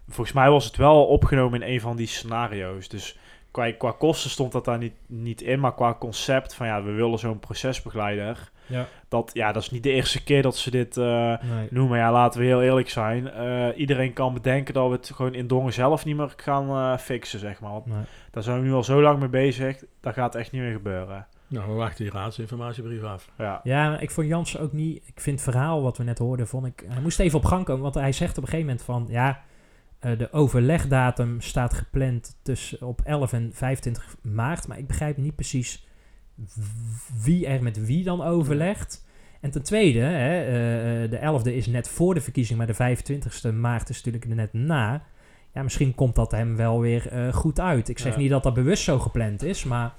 Volgens 0.08 0.36
mij 0.36 0.50
was 0.50 0.66
het 0.66 0.76
wel 0.76 1.06
opgenomen 1.06 1.62
in 1.62 1.74
een 1.74 1.82
van 1.82 1.96
die 1.96 2.08
scenario's. 2.08 2.88
Dus 2.88 3.18
qua, 3.52 3.72
qua 3.72 3.92
kosten 3.92 4.30
stond 4.30 4.52
dat 4.52 4.66
daar 4.66 4.78
niet, 4.78 4.94
niet 5.08 5.42
in, 5.42 5.60
maar 5.60 5.74
qua 5.74 5.96
concept 6.00 6.54
van 6.54 6.68
ja, 6.68 6.84
we 6.84 6.92
willen 6.92 7.20
zo'n 7.20 7.40
procesbegeleider. 7.40 8.52
Ja. 8.66 8.88
Dat, 9.08 9.32
ja, 9.34 9.52
dat 9.52 9.62
is 9.62 9.70
niet 9.70 9.84
de 9.84 9.92
eerste 9.92 10.24
keer 10.24 10.42
dat 10.42 10.58
ze 10.58 10.72
dit 10.72 10.98
uh, 10.98 11.34
noemen. 11.70 11.98
Ja, 11.98 12.12
laten 12.12 12.40
we 12.40 12.46
heel 12.46 12.62
eerlijk 12.62 12.90
zijn. 12.90 13.24
Uh, 13.26 13.80
iedereen 13.80 14.14
kan 14.14 14.34
bedenken 14.34 14.74
dat 14.74 14.88
we 14.88 14.96
het 14.96 15.12
gewoon 15.16 15.34
in 15.34 15.48
Dongen 15.48 15.74
zelf 15.74 16.06
niet 16.06 16.16
meer 16.16 16.34
gaan 16.36 16.70
uh, 16.70 16.98
fixen, 16.98 17.40
zeg 17.40 17.60
maar. 17.60 17.72
Want 17.72 17.86
nee. 17.86 18.04
Daar 18.32 18.44
zijn 18.44 18.60
we 18.60 18.66
nu 18.66 18.74
al 18.74 18.84
zo 18.84 19.02
lang 19.02 19.20
mee 19.20 19.30
bezig. 19.30 19.84
Dat 20.00 20.14
gaat 20.14 20.36
echt 20.36 20.52
niet 20.52 20.62
meer 20.62 20.72
gebeuren. 20.72 21.28
Nou, 21.48 21.70
we 21.70 21.74
wachten 21.74 22.04
die 22.04 22.14
raadsinformatiebrief 22.14 23.04
af. 23.04 23.30
Ja. 23.38 23.60
ja, 23.64 24.00
ik 24.00 24.12
vond 24.12 24.28
Jans 24.28 24.58
ook 24.58 24.72
niet... 24.72 25.04
Ik 25.06 25.22
vind 25.22 25.42
het 25.42 25.50
verhaal 25.50 25.82
wat 25.82 25.98
we 25.98 26.04
net 26.04 26.18
hoorden, 26.18 26.48
vond 26.48 26.66
ik... 26.66 26.84
Hij 26.88 27.02
moest 27.02 27.20
even 27.20 27.38
op 27.38 27.46
gang 27.46 27.66
komen, 27.66 27.82
want 27.82 27.94
hij 27.94 28.12
zegt 28.12 28.38
op 28.38 28.44
een 28.44 28.50
gegeven 28.50 28.66
moment 28.66 28.86
van... 28.86 29.06
Ja, 29.10 29.42
uh, 30.06 30.18
de 30.18 30.32
overlegdatum 30.32 31.42
staat 31.42 31.74
gepland 31.74 32.40
tussen 32.42 32.88
op 32.88 33.02
11 33.04 33.34
en 33.34 33.52
25 33.54 34.16
maart. 34.22 34.68
Maar 34.68 34.78
ik 34.78 34.88
begrijp 34.88 35.18
niet 35.18 35.36
precies 35.36 35.88
wie 37.24 37.48
er 37.48 37.64
met 37.64 37.86
wie 37.86 38.04
dan 38.04 38.22
overlegt. 38.24 39.06
En 39.42 39.52
ten 39.52 39.64
tweede, 39.64 40.00
hè, 40.00 40.42
uh, 41.04 41.10
de 41.10 41.40
11e 41.40 41.56
is 41.56 41.68
net 41.68 41.90
voor 41.90 42.14
de 42.14 42.22
verkiezing, 42.22 42.58
maar 42.58 42.68
de 42.68 42.98
25e 42.98 43.54
maart 43.56 43.90
is 43.90 43.96
natuurlijk 43.96 44.26
er 44.26 44.36
net 44.36 44.54
na. 44.54 45.04
Ja, 45.54 45.64
misschien 45.64 45.96
komt 45.96 46.16
dat 46.16 46.32
hem 46.32 46.56
wel 46.56 46.80
weer 46.80 47.14
uh, 47.14 47.34
goed 47.34 47.60
uit. 47.60 47.90
Ik 47.90 48.00
zeg 48.00 48.14
ja. 48.14 48.20
niet 48.20 48.30
dat 48.30 48.44
dat 48.44 48.54
bewust 48.54 48.84
zo 48.84 49.00
gepland 49.00 49.44
is, 49.44 49.64
maar 49.64 49.94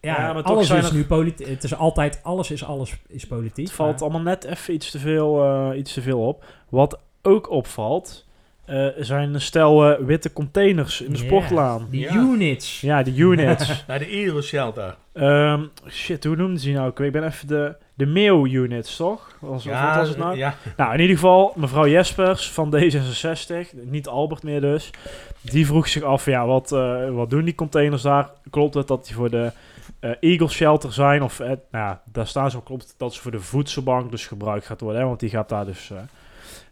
ja, 0.00 0.20
ja 0.20 0.32
maar 0.32 0.42
alles 0.42 0.70
is 0.70 0.92
nu 0.92 1.04
politiek. 1.06 1.46
Het 1.46 1.64
is 1.64 1.74
altijd, 1.74 2.20
alles 2.22 2.50
is 2.50 2.64
alles 2.64 2.96
is 3.06 3.26
politiek. 3.26 3.66
Het 3.66 3.74
valt 3.74 4.02
allemaal 4.02 4.20
net 4.20 4.44
even 4.44 4.74
iets 4.74 4.90
te 4.90 4.98
veel, 4.98 5.74
iets 5.74 5.92
te 5.92 6.02
veel 6.02 6.26
op. 6.26 6.44
Wat 6.68 7.00
ook 7.22 7.50
opvalt, 7.50 8.27
uh, 8.70 8.86
zijn 8.98 9.34
een 9.34 9.40
stel 9.40 9.90
uh, 9.90 10.06
witte 10.06 10.32
containers 10.32 11.00
in 11.00 11.12
de 11.12 11.18
yeah, 11.18 11.26
sportlaan. 11.26 11.86
Die 11.90 12.00
ja. 12.00 12.14
units. 12.14 12.80
Ja, 12.80 13.02
de 13.02 13.14
units. 13.14 13.84
Naar 13.86 13.98
de 13.98 14.06
Eagle 14.06 14.42
Shelter. 14.42 14.96
Um, 15.14 15.70
shit, 15.88 16.24
hoe 16.24 16.36
noemden 16.36 16.58
ze 16.58 16.66
die 16.66 16.74
nou? 16.74 17.04
Ik 17.04 17.12
ben 17.12 17.24
even 17.24 17.48
de, 17.48 17.74
de 17.94 18.06
Meeuw-units, 18.06 18.96
toch? 18.96 19.36
Was, 19.40 19.64
ja, 19.64 19.86
wat 19.86 19.96
was 19.96 20.08
het 20.08 20.18
nou? 20.18 20.36
Ja. 20.36 20.54
Nou, 20.76 20.94
in 20.94 21.00
ieder 21.00 21.14
geval, 21.14 21.52
mevrouw 21.56 21.86
Jespers 21.86 22.50
van 22.50 22.74
D66, 22.76 23.54
niet 23.84 24.08
Albert 24.08 24.42
meer 24.42 24.60
dus, 24.60 24.90
die 25.42 25.66
vroeg 25.66 25.88
zich 25.88 26.02
af, 26.02 26.24
ja, 26.24 26.46
wat, 26.46 26.72
uh, 26.72 27.10
wat 27.10 27.30
doen 27.30 27.44
die 27.44 27.54
containers 27.54 28.02
daar? 28.02 28.30
Klopt 28.50 28.74
het 28.74 28.86
dat 28.86 29.06
die 29.06 29.14
voor 29.14 29.30
de 29.30 29.52
Eagle 30.20 30.48
Shelter 30.48 30.92
zijn? 30.92 31.22
Of, 31.22 31.42
nou 31.70 31.96
daar 32.04 32.26
staan 32.26 32.50
ze, 32.50 32.62
klopt 32.62 32.82
het 32.82 32.94
dat 32.96 33.14
ze 33.14 33.20
voor 33.20 33.30
de 33.30 33.40
voedselbank 33.40 34.10
dus 34.10 34.26
gebruikt 34.26 34.66
gaat 34.66 34.80
worden? 34.80 35.00
Hè? 35.00 35.06
Want 35.06 35.20
die 35.20 35.30
gaat 35.30 35.48
daar 35.48 35.64
dus 35.64 35.92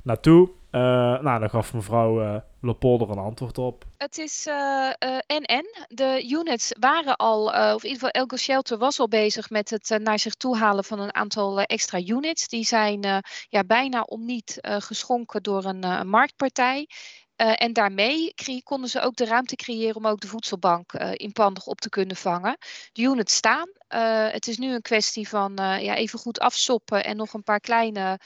naartoe. 0.06 0.48
Uh, 0.70 0.82
nou, 1.20 1.40
daar 1.40 1.50
gaf 1.50 1.72
mevrouw 1.74 2.22
uh, 2.22 2.40
een 2.60 3.18
antwoord 3.18 3.58
op. 3.58 3.84
Het 3.96 4.18
is 4.18 4.46
uh, 4.46 4.90
NN. 5.26 5.86
De 5.88 6.26
units 6.28 6.72
waren 6.80 7.16
al, 7.16 7.46
of 7.46 7.82
in 7.84 7.90
ieder 7.90 7.90
geval 7.90 8.10
Elke 8.10 8.38
Shelter 8.38 8.78
was 8.78 9.00
al 9.00 9.08
bezig 9.08 9.50
met 9.50 9.70
het 9.70 9.98
naar 10.02 10.18
zich 10.18 10.34
toe 10.34 10.56
halen 10.56 10.84
van 10.84 11.00
een 11.00 11.14
aantal 11.14 11.60
extra 11.60 12.00
units. 12.00 12.48
Die 12.48 12.64
zijn 12.64 13.00
ja, 13.48 13.64
bijna 13.66 14.02
om 14.02 14.24
niet 14.24 14.58
geschonken 14.60 15.42
door 15.42 15.64
een 15.64 16.08
marktpartij. 16.08 16.88
En 17.36 17.72
daarmee 17.72 18.34
konden 18.62 18.90
ze 18.90 19.00
ook 19.00 19.16
de 19.16 19.24
ruimte 19.24 19.56
creëren 19.56 19.96
om 19.96 20.06
ook 20.06 20.20
de 20.20 20.26
voedselbank 20.26 20.92
uh, 20.92 21.10
inpandig 21.12 21.66
op 21.66 21.80
te 21.80 21.88
kunnen 21.88 22.16
vangen. 22.16 22.56
De 22.92 23.02
units 23.02 23.34
staan. 23.34 23.68
Uh, 23.88 24.28
het 24.30 24.46
is 24.46 24.58
nu 24.58 24.74
een 24.74 24.82
kwestie 24.82 25.28
van 25.28 25.52
ja, 25.56 25.94
even 25.94 26.18
goed 26.18 26.38
afsoppen 26.38 27.04
en 27.04 27.16
nog 27.16 27.32
een 27.32 27.42
paar 27.42 27.60
kleine 27.60 28.20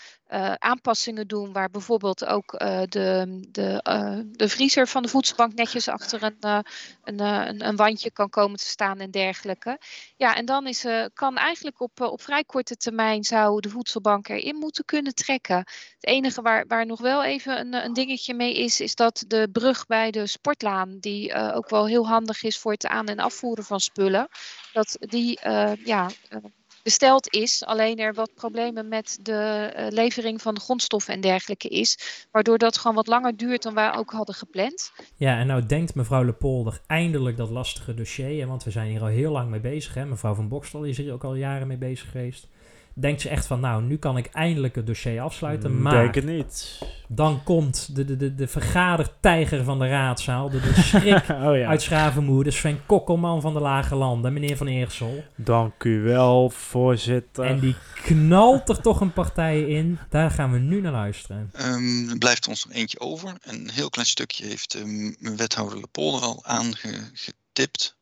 aanpassingen 0.58 1.28
doen. 1.28 1.52
Waar 1.52 1.70
bijvoorbeeld 1.70 2.24
ook 2.24 2.58
de, 2.88 3.38
de, 3.48 3.82
de 4.30 4.48
vriezer 4.48 4.88
van 4.88 5.02
de 5.02 5.08
voedselbank 5.08 5.54
netjes 5.54 5.88
achter 5.88 6.22
een, 6.22 6.64
een, 7.04 7.66
een, 7.66 7.76
wandje 7.76 8.10
kan 8.10 8.28
komen 8.28 8.58
te 8.58 8.66
staan 8.66 8.98
en 8.98 9.10
dergelijke. 9.10 9.78
Ja, 10.16 10.36
en 10.36 10.44
dan 10.44 10.66
is, 10.66 10.86
kan 11.14 11.36
eigenlijk 11.36 11.80
op, 11.80 12.00
op 12.00 12.22
vrij 12.22 12.44
korte 12.44 12.76
termijn 12.76 13.24
zou 13.24 13.60
de 13.60 13.68
voedselbank 13.68 14.28
erin 14.28 14.56
moeten 14.56 14.84
kunnen 14.84 15.14
trekken. 15.14 15.56
Het 15.56 16.06
enige 16.06 16.42
waar, 16.42 16.66
waar 16.66 16.86
nog 16.86 17.00
wel 17.00 17.24
even 17.24 17.60
een, 17.60 17.84
een 17.84 17.92
dingetje 17.92 18.34
mee 18.34 18.54
is, 18.56 18.80
is 18.80 18.94
dat 18.94 19.24
de 19.26 19.48
brug 19.52 19.86
bij 19.86 20.10
de 20.10 20.26
sportlaan, 20.26 20.98
die 21.00 21.34
ook 21.34 21.68
wel 21.68 21.86
heel 21.86 22.08
handig 22.08 22.42
is 22.42 22.58
voor 22.58 22.72
het 22.72 22.86
aan- 22.86 23.06
en 23.06 23.18
afvoeren 23.18 23.64
van 23.64 23.80
spullen, 23.80 24.28
dat 24.72 24.96
die 25.00 25.38
uh, 25.46 25.72
ja, 25.84 26.10
uh, 26.30 26.38
besteld 26.82 27.32
is. 27.34 27.64
Alleen 27.64 27.98
er 27.98 28.14
wat 28.14 28.34
problemen 28.34 28.88
met 28.88 29.18
de 29.22 29.70
levering 29.88 30.42
van 30.42 30.54
de 30.54 30.60
grondstoffen 30.60 31.14
en 31.14 31.20
dergelijke 31.20 31.68
is. 31.68 32.26
Waardoor 32.30 32.58
dat 32.58 32.78
gewoon 32.78 32.96
wat 32.96 33.06
langer 33.06 33.36
duurt 33.36 33.62
dan 33.62 33.74
wij 33.74 33.94
ook 33.94 34.10
hadden 34.10 34.34
gepland. 34.34 34.92
Ja, 35.16 35.38
en 35.38 35.46
nou 35.46 35.66
denkt 35.66 35.94
mevrouw 35.94 36.24
Lepolder 36.24 36.80
eindelijk 36.86 37.36
dat 37.36 37.50
lastige 37.50 37.94
dossier. 37.94 38.46
Want 38.46 38.64
we 38.64 38.70
zijn 38.70 38.90
hier 38.90 39.00
al 39.00 39.06
heel 39.06 39.32
lang 39.32 39.50
mee 39.50 39.60
bezig. 39.60 39.94
Hè. 39.94 40.06
Mevrouw 40.06 40.34
van 40.34 40.48
Bokstel 40.48 40.84
is 40.84 40.96
hier 40.96 41.12
ook 41.12 41.24
al 41.24 41.34
jaren 41.34 41.66
mee 41.66 41.78
bezig 41.78 42.10
geweest 42.10 42.48
denkt 42.94 43.20
ze 43.20 43.28
echt 43.28 43.46
van, 43.46 43.60
nou, 43.60 43.82
nu 43.82 43.96
kan 43.96 44.16
ik 44.16 44.26
eindelijk 44.26 44.74
het 44.74 44.86
dossier 44.86 45.20
afsluiten. 45.20 45.72
Mm, 45.72 45.82
maar 45.82 45.92
denk 45.92 46.14
het 46.14 46.24
niet. 46.24 46.78
Dan 47.08 47.42
komt 47.44 47.94
de, 47.94 48.04
de, 48.04 48.16
de, 48.16 48.34
de 48.34 48.48
vergadertijger 48.48 49.64
van 49.64 49.78
de 49.78 49.88
raadzaal, 49.88 50.50
de, 50.50 50.60
de 50.60 50.80
schrik 50.82 51.28
oh, 51.46 51.56
ja. 51.56 51.66
uit 51.66 52.52
Sven 52.52 52.86
Kokkelman 52.86 53.40
van 53.40 53.52
de 53.52 53.60
Lage 53.60 53.94
Landen, 53.94 54.32
meneer 54.32 54.56
Van 54.56 54.66
Eersel. 54.66 55.24
Dank 55.34 55.84
u 55.84 56.00
wel, 56.00 56.50
voorzitter. 56.50 57.44
En 57.44 57.58
die 57.58 57.74
knalt 58.04 58.68
er 58.68 58.80
toch 58.80 59.00
een 59.00 59.12
partij 59.12 59.62
in. 59.62 59.98
Daar 60.08 60.30
gaan 60.30 60.52
we 60.52 60.58
nu 60.58 60.80
naar 60.80 60.92
luisteren. 60.92 61.50
Um, 61.60 62.08
er 62.10 62.18
blijft 62.18 62.48
ons 62.48 62.64
nog 62.64 62.74
eentje 62.74 63.00
over. 63.00 63.32
Een 63.42 63.70
heel 63.72 63.90
klein 63.90 64.08
stukje 64.08 64.46
heeft 64.46 64.74
um, 64.74 65.16
wethouder 65.36 65.80
Lepolder 65.80 66.20
al 66.20 66.40
aangetipt. 66.44 67.98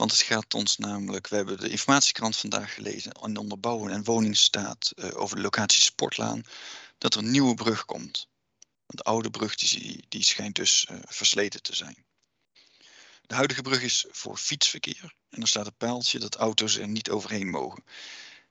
Want 0.00 0.12
het 0.12 0.20
gaat 0.20 0.54
ons 0.54 0.76
namelijk, 0.76 1.28
we 1.28 1.36
hebben 1.36 1.60
de 1.60 1.68
informatiekrant 1.68 2.36
vandaag 2.36 2.74
gelezen 2.74 3.12
in 3.22 3.36
onderbouwen 3.36 3.92
en 3.92 4.04
woningstaat 4.04 4.92
uh, 4.94 5.10
over 5.14 5.36
de 5.36 5.42
locatie 5.42 5.82
Sportlaan, 5.82 6.42
dat 6.98 7.14
er 7.14 7.20
een 7.20 7.30
nieuwe 7.30 7.54
brug 7.54 7.84
komt. 7.84 8.28
De 8.86 9.02
oude 9.02 9.30
brug 9.30 9.54
die, 9.54 10.04
die 10.08 10.22
schijnt 10.22 10.54
dus 10.54 10.86
uh, 10.90 10.98
versleten 11.06 11.62
te 11.62 11.76
zijn. 11.76 12.04
De 13.26 13.34
huidige 13.34 13.62
brug 13.62 13.82
is 13.82 14.04
voor 14.10 14.36
fietsverkeer 14.36 15.14
en 15.30 15.40
er 15.40 15.48
staat 15.48 15.66
een 15.66 15.76
pijltje 15.76 16.18
dat 16.18 16.36
auto's 16.36 16.76
er 16.76 16.88
niet 16.88 17.10
overheen 17.10 17.50
mogen. 17.50 17.84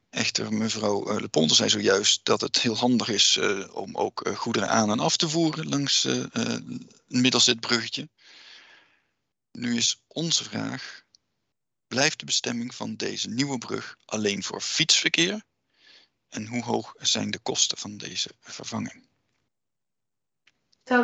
Echter, 0.09 0.53
mevrouw 0.53 1.12
uh, 1.12 1.19
Leponte 1.19 1.55
zei 1.55 1.69
zojuist 1.69 2.19
dat 2.23 2.41
het 2.41 2.62
heel 2.62 2.77
handig 2.77 3.07
is 3.07 3.39
om 3.71 3.95
ook 3.95 4.29
goederen 4.35 4.69
aan 4.69 4.91
en 4.91 4.99
af 4.99 5.17
te 5.17 5.29
voeren 5.29 5.69
langs 5.69 6.07
middels 7.07 7.45
dit 7.45 7.59
bruggetje. 7.59 8.09
Nu 9.51 9.77
is 9.77 10.01
onze 10.07 10.43
vraag, 10.43 11.07
blijft 11.89 12.19
de 12.19 12.25
bestemming 12.25 12.75
van 12.75 12.95
deze 12.95 13.30
nieuwe 13.30 13.58
brug 13.58 13.97
alleen 14.06 14.43
voor 14.43 14.62
fietsverkeer? 14.62 15.43
En 16.30 16.45
hoe 16.47 16.63
hoog 16.63 16.93
zijn 16.97 17.32
de 17.32 17.39
kosten 17.39 17.78
van 17.78 17.97
deze 17.97 18.30
vervanging? 18.39 19.08
Zou 20.84 21.04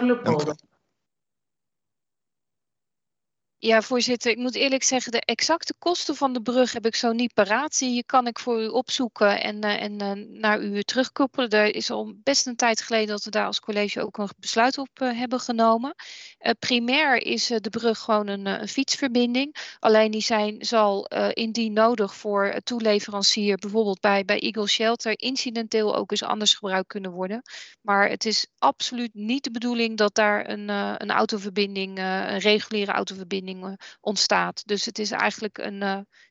Ja, 3.65 3.81
voorzitter, 3.81 4.31
ik 4.31 4.37
moet 4.37 4.55
eerlijk 4.55 4.83
zeggen, 4.83 5.11
de 5.11 5.21
exacte 5.21 5.73
kosten 5.79 6.15
van 6.15 6.33
de 6.33 6.41
brug 6.41 6.73
heb 6.73 6.85
ik 6.85 6.95
zo 6.95 7.11
niet 7.11 7.33
paraat. 7.33 7.77
Die 7.77 8.03
kan 8.05 8.27
ik 8.27 8.39
voor 8.39 8.61
u 8.61 8.67
opzoeken 8.67 9.41
en, 9.41 9.65
uh, 9.65 9.81
en 9.81 10.01
uh, 10.01 10.39
naar 10.39 10.61
u 10.61 10.83
terugkoppelen. 10.83 11.49
Er 11.49 11.75
is 11.75 11.91
al 11.91 12.13
best 12.23 12.47
een 12.47 12.55
tijd 12.55 12.81
geleden 12.81 13.07
dat 13.07 13.23
we 13.23 13.29
daar 13.29 13.45
als 13.45 13.59
college 13.59 14.01
ook 14.01 14.17
een 14.17 14.29
besluit 14.39 14.77
op 14.77 14.89
uh, 15.01 15.17
hebben 15.17 15.39
genomen. 15.39 15.95
primair 16.59 17.21
is 17.21 17.47
de 17.47 17.69
brug 17.69 17.99
gewoon 17.99 18.27
een, 18.27 18.45
een, 18.45 18.67
fietsverbinding. 18.67 19.55
Alleen 19.79 20.11
die 20.11 20.21
zijn, 20.21 20.55
zal 20.59 21.05
indien 21.33 21.73
nodig 21.73 22.15
voor 22.15 22.59
toeleverancier, 22.63 23.57
bijvoorbeeld 23.57 23.99
bij, 23.99 24.25
bij 24.25 24.39
Eagle 24.39 24.67
Shelter, 24.67 25.19
incidenteel 25.19 25.95
ook 25.95 26.11
eens 26.11 26.23
anders 26.23 26.53
gebruikt 26.53 26.87
kunnen 26.87 27.11
worden. 27.11 27.41
Maar 27.81 28.09
het 28.09 28.25
is 28.25 28.47
absoluut 28.57 29.13
niet 29.13 29.43
de 29.43 29.51
bedoeling 29.51 29.97
dat 29.97 30.15
daar 30.15 30.49
een, 30.49 30.69
een 30.69 31.11
autoverbinding, 31.11 31.97
een 31.97 32.39
reguliere 32.39 32.91
autoverbinding 32.91 33.54
fietsverbinding 33.59 33.97
ontstaat. 34.01 34.67
Dus 34.67 34.85
het 34.85 34.99
is 34.99 35.11
eigenlijk 35.11 35.57
een, 35.57 35.77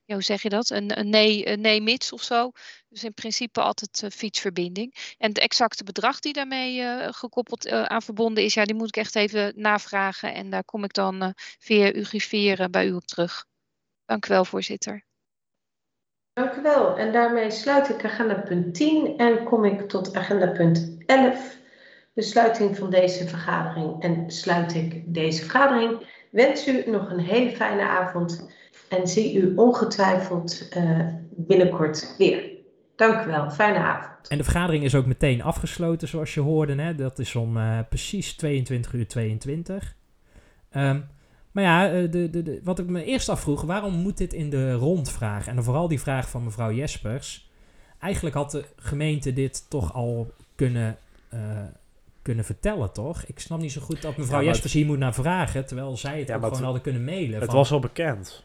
ja, 0.04 0.14
hoe 0.14 0.22
zeg 0.22 0.42
je 0.42 0.48
dat? 0.48 0.70
Een, 0.70 0.98
een 0.98 1.08
nee, 1.08 1.56
nee 1.56 1.80
mits 1.80 2.12
of 2.12 2.22
zo. 2.22 2.50
Dus 2.88 3.04
in 3.04 3.14
principe 3.14 3.60
altijd 3.60 4.14
fietsverbinding. 4.14 5.14
En 5.18 5.28
het 5.28 5.38
exacte 5.38 5.84
bedrag 5.84 6.20
die 6.20 6.32
daarmee 6.32 6.82
gekoppeld 7.12 7.68
aan 7.68 8.02
verbonden 8.02 8.44
is, 8.44 8.54
ja, 8.54 8.64
die 8.64 8.74
moet 8.74 8.88
ik 8.88 8.96
echt 8.96 9.16
even 9.16 9.52
navragen. 9.56 10.34
En 10.34 10.50
daar 10.50 10.64
kom 10.64 10.84
ik 10.84 10.92
dan 10.92 11.34
via 11.58 11.90
griffier 11.94 12.70
bij 12.70 12.86
u 12.86 12.92
op 12.92 13.06
terug. 13.06 13.44
Dank 14.04 14.26
u 14.26 14.28
wel, 14.28 14.44
voorzitter. 14.44 15.04
Dank 16.32 16.54
u 16.54 16.62
wel. 16.62 16.96
En 16.96 17.12
daarmee 17.12 17.50
sluit 17.50 17.88
ik 17.88 18.04
agenda 18.04 18.34
punt 18.34 18.74
10 18.74 19.18
en 19.18 19.44
kom 19.44 19.64
ik 19.64 19.88
tot 19.88 20.16
agenda 20.16 20.46
punt 20.46 20.96
11. 21.06 21.56
De 22.12 22.22
sluiting 22.22 22.76
van 22.76 22.90
deze 22.90 23.28
vergadering. 23.28 24.02
En 24.02 24.30
sluit 24.30 24.74
ik 24.74 25.14
deze 25.14 25.40
vergadering. 25.40 26.13
Wens 26.34 26.68
u 26.68 26.84
nog 26.86 27.10
een 27.10 27.18
hele 27.18 27.50
fijne 27.50 27.82
avond 27.82 28.48
en 28.88 29.08
zie 29.08 29.34
u 29.34 29.52
ongetwijfeld 29.56 30.68
uh, 30.76 31.00
binnenkort 31.30 32.14
weer. 32.18 32.50
Dank 32.96 33.26
u 33.26 33.30
wel. 33.30 33.50
Fijne 33.50 33.78
avond. 33.78 34.28
En 34.28 34.38
de 34.38 34.44
vergadering 34.44 34.84
is 34.84 34.94
ook 34.94 35.06
meteen 35.06 35.42
afgesloten, 35.42 36.08
zoals 36.08 36.34
je 36.34 36.40
hoorde. 36.40 36.74
Hè? 36.82 36.94
Dat 36.94 37.18
is 37.18 37.34
om 37.34 37.56
uh, 37.56 37.78
precies 37.88 38.36
22 38.36 38.92
uur 38.92 39.08
22. 39.08 39.96
Um, 40.76 41.08
maar 41.52 41.64
ja, 41.64 41.92
eh, 41.92 42.10
de, 42.10 42.30
de, 42.30 42.60
wat 42.64 42.78
ik 42.78 42.86
me 42.86 43.04
eerst 43.04 43.28
afvroeg, 43.28 43.62
waarom 43.62 43.94
moet 43.94 44.18
dit 44.18 44.32
in 44.32 44.50
de 44.50 44.72
rondvraag? 44.72 45.46
En 45.46 45.64
vooral 45.64 45.88
die 45.88 46.00
vraag 46.00 46.28
van 46.28 46.44
mevrouw 46.44 46.72
Jespers. 46.72 47.50
Eigenlijk 47.98 48.34
had 48.34 48.50
de 48.50 48.64
gemeente 48.76 49.32
dit 49.32 49.70
toch 49.70 49.94
al 49.94 50.32
kunnen, 50.54 50.98
kunnen 52.24 52.44
vertellen, 52.44 52.92
toch? 52.92 53.24
Ik 53.24 53.38
snap 53.38 53.60
niet 53.60 53.72
zo 53.72 53.80
goed 53.80 54.02
dat 54.02 54.16
mevrouw 54.16 54.42
Jespers 54.42 54.72
hier 54.72 54.86
moet 54.86 54.98
naar 54.98 55.14
vragen, 55.14 55.66
terwijl 55.66 55.96
zij 55.96 56.18
het 56.18 56.28
ja, 56.28 56.34
ook 56.34 56.40
gewoon 56.40 56.56
het, 56.56 56.64
hadden 56.64 56.82
kunnen 56.82 57.04
mailen. 57.04 57.40
Het 57.40 57.52
was 57.52 57.72
al 57.72 57.80
bekend. 57.80 58.44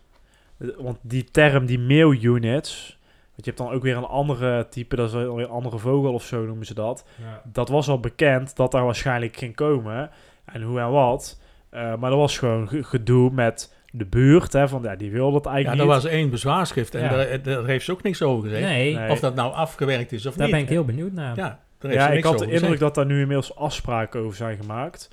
Want 0.57 0.97
die 1.01 1.23
term, 1.23 1.65
die 1.65 1.79
mail-units, 1.79 2.99
want 3.29 3.45
je 3.45 3.51
hebt 3.51 3.57
dan 3.57 3.71
ook 3.71 3.83
weer 3.83 3.97
een 3.97 4.03
andere 4.03 4.67
type, 4.69 4.95
dat 4.95 5.07
is 5.07 5.13
weer 5.13 5.39
een 5.39 5.49
andere 5.49 5.77
vogel 5.77 6.13
of 6.13 6.23
zo 6.23 6.45
noemen 6.45 6.65
ze 6.65 6.73
dat. 6.73 7.05
Ja. 7.21 7.41
Dat 7.51 7.69
was 7.69 7.89
al 7.89 7.99
bekend 7.99 8.55
dat 8.55 8.71
daar 8.71 8.85
waarschijnlijk 8.85 9.37
ging 9.37 9.55
komen. 9.55 10.09
En 10.45 10.61
hoe 10.61 10.79
en 10.79 10.91
wat. 10.91 11.39
Uh, 11.73 11.79
maar 11.79 12.09
dat 12.09 12.19
was 12.19 12.37
gewoon 12.37 12.67
gedoe 12.69 13.31
met 13.31 13.75
de 13.91 14.05
buurt. 14.05 14.53
Hè, 14.53 14.67
van, 14.67 14.81
ja, 14.83 14.95
die 14.95 15.11
wilde 15.11 15.35
het 15.35 15.45
eigenlijk 15.45 15.75
Ja, 15.75 15.87
er 15.87 15.95
was 15.95 16.05
één 16.05 16.29
bezwaarschrift 16.29 16.95
en 16.95 17.09
daar, 17.09 17.41
daar, 17.41 17.65
heeft 17.65 17.85
ze 17.85 17.91
ook 17.91 18.03
niks 18.03 18.21
over 18.21 18.49
gezegd. 18.49 18.67
Nee. 18.67 19.09
Of 19.09 19.19
dat 19.19 19.35
nou 19.35 19.53
afgewerkt 19.53 20.11
is 20.11 20.25
of 20.25 20.33
daar 20.33 20.33
niet. 20.33 20.39
Daar 20.39 20.49
ben 20.49 20.59
ik 20.59 20.69
heel 20.69 20.85
benieuwd 20.85 21.11
naar. 21.11 21.35
Ja, 21.35 21.59
ja 21.79 22.09
ik 22.09 22.23
had 22.23 22.39
de 22.39 22.51
indruk 22.51 22.79
dat 22.79 22.95
daar 22.95 23.05
nu 23.05 23.19
inmiddels 23.19 23.55
afspraken 23.55 24.19
over 24.19 24.35
zijn 24.35 24.57
gemaakt. 24.57 25.09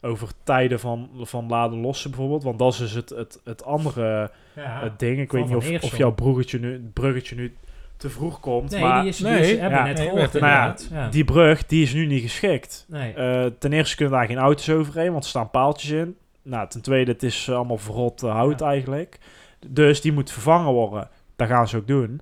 Over 0.00 0.28
tijden 0.42 0.80
van, 0.80 1.10
van 1.20 1.48
laden 1.48 1.78
lossen 1.78 2.10
bijvoorbeeld. 2.10 2.42
Want 2.42 2.58
dat 2.58 2.72
is 2.72 2.78
dus 2.78 2.92
het, 2.92 3.08
het, 3.08 3.40
het 3.44 3.64
andere 3.64 4.30
ja, 4.52 4.80
het 4.82 4.98
ding. 4.98 5.20
Ik 5.20 5.32
weet 5.32 5.46
niet 5.46 5.56
of, 5.56 5.82
of 5.82 5.96
jouw 5.96 6.12
bruggetje 6.12 6.58
nu, 6.58 6.90
bruggetje 6.92 7.34
nu 7.36 7.56
te 7.96 8.10
vroeg 8.10 8.40
komt. 8.40 8.70
Nee, 8.70 8.80
maar, 8.80 9.00
die 9.00 9.08
is, 9.08 9.18
nee, 9.18 9.42
die 9.42 9.60
hebben 9.60 9.84
net 9.84 10.00
gehoord. 10.00 10.32
Nou 10.32 10.46
ja, 10.46 10.76
ja, 10.90 11.08
Die 11.08 11.24
brug 11.24 11.66
die 11.66 11.82
is 11.82 11.94
nu 11.94 12.06
niet 12.06 12.22
geschikt. 12.22 12.86
Nee. 12.88 13.14
Uh, 13.16 13.46
ten 13.58 13.72
eerste 13.72 13.96
kunnen 13.96 14.18
daar 14.18 14.26
geen 14.26 14.38
auto's 14.38 14.70
overheen, 14.70 15.12
want 15.12 15.24
er 15.24 15.30
staan 15.30 15.50
paaltjes 15.50 15.90
in. 15.90 16.16
Nou, 16.42 16.68
ten 16.68 16.82
tweede, 16.82 17.12
het 17.12 17.22
is 17.22 17.50
allemaal 17.50 17.78
verrot 17.78 18.22
uh, 18.22 18.30
hout 18.30 18.60
eigenlijk. 18.60 19.18
Dus 19.66 20.00
die 20.00 20.12
moet 20.12 20.32
vervangen 20.32 20.72
worden. 20.72 21.08
Dat 21.36 21.48
gaan 21.48 21.68
ze 21.68 21.76
ook 21.76 21.86
doen. 21.86 22.20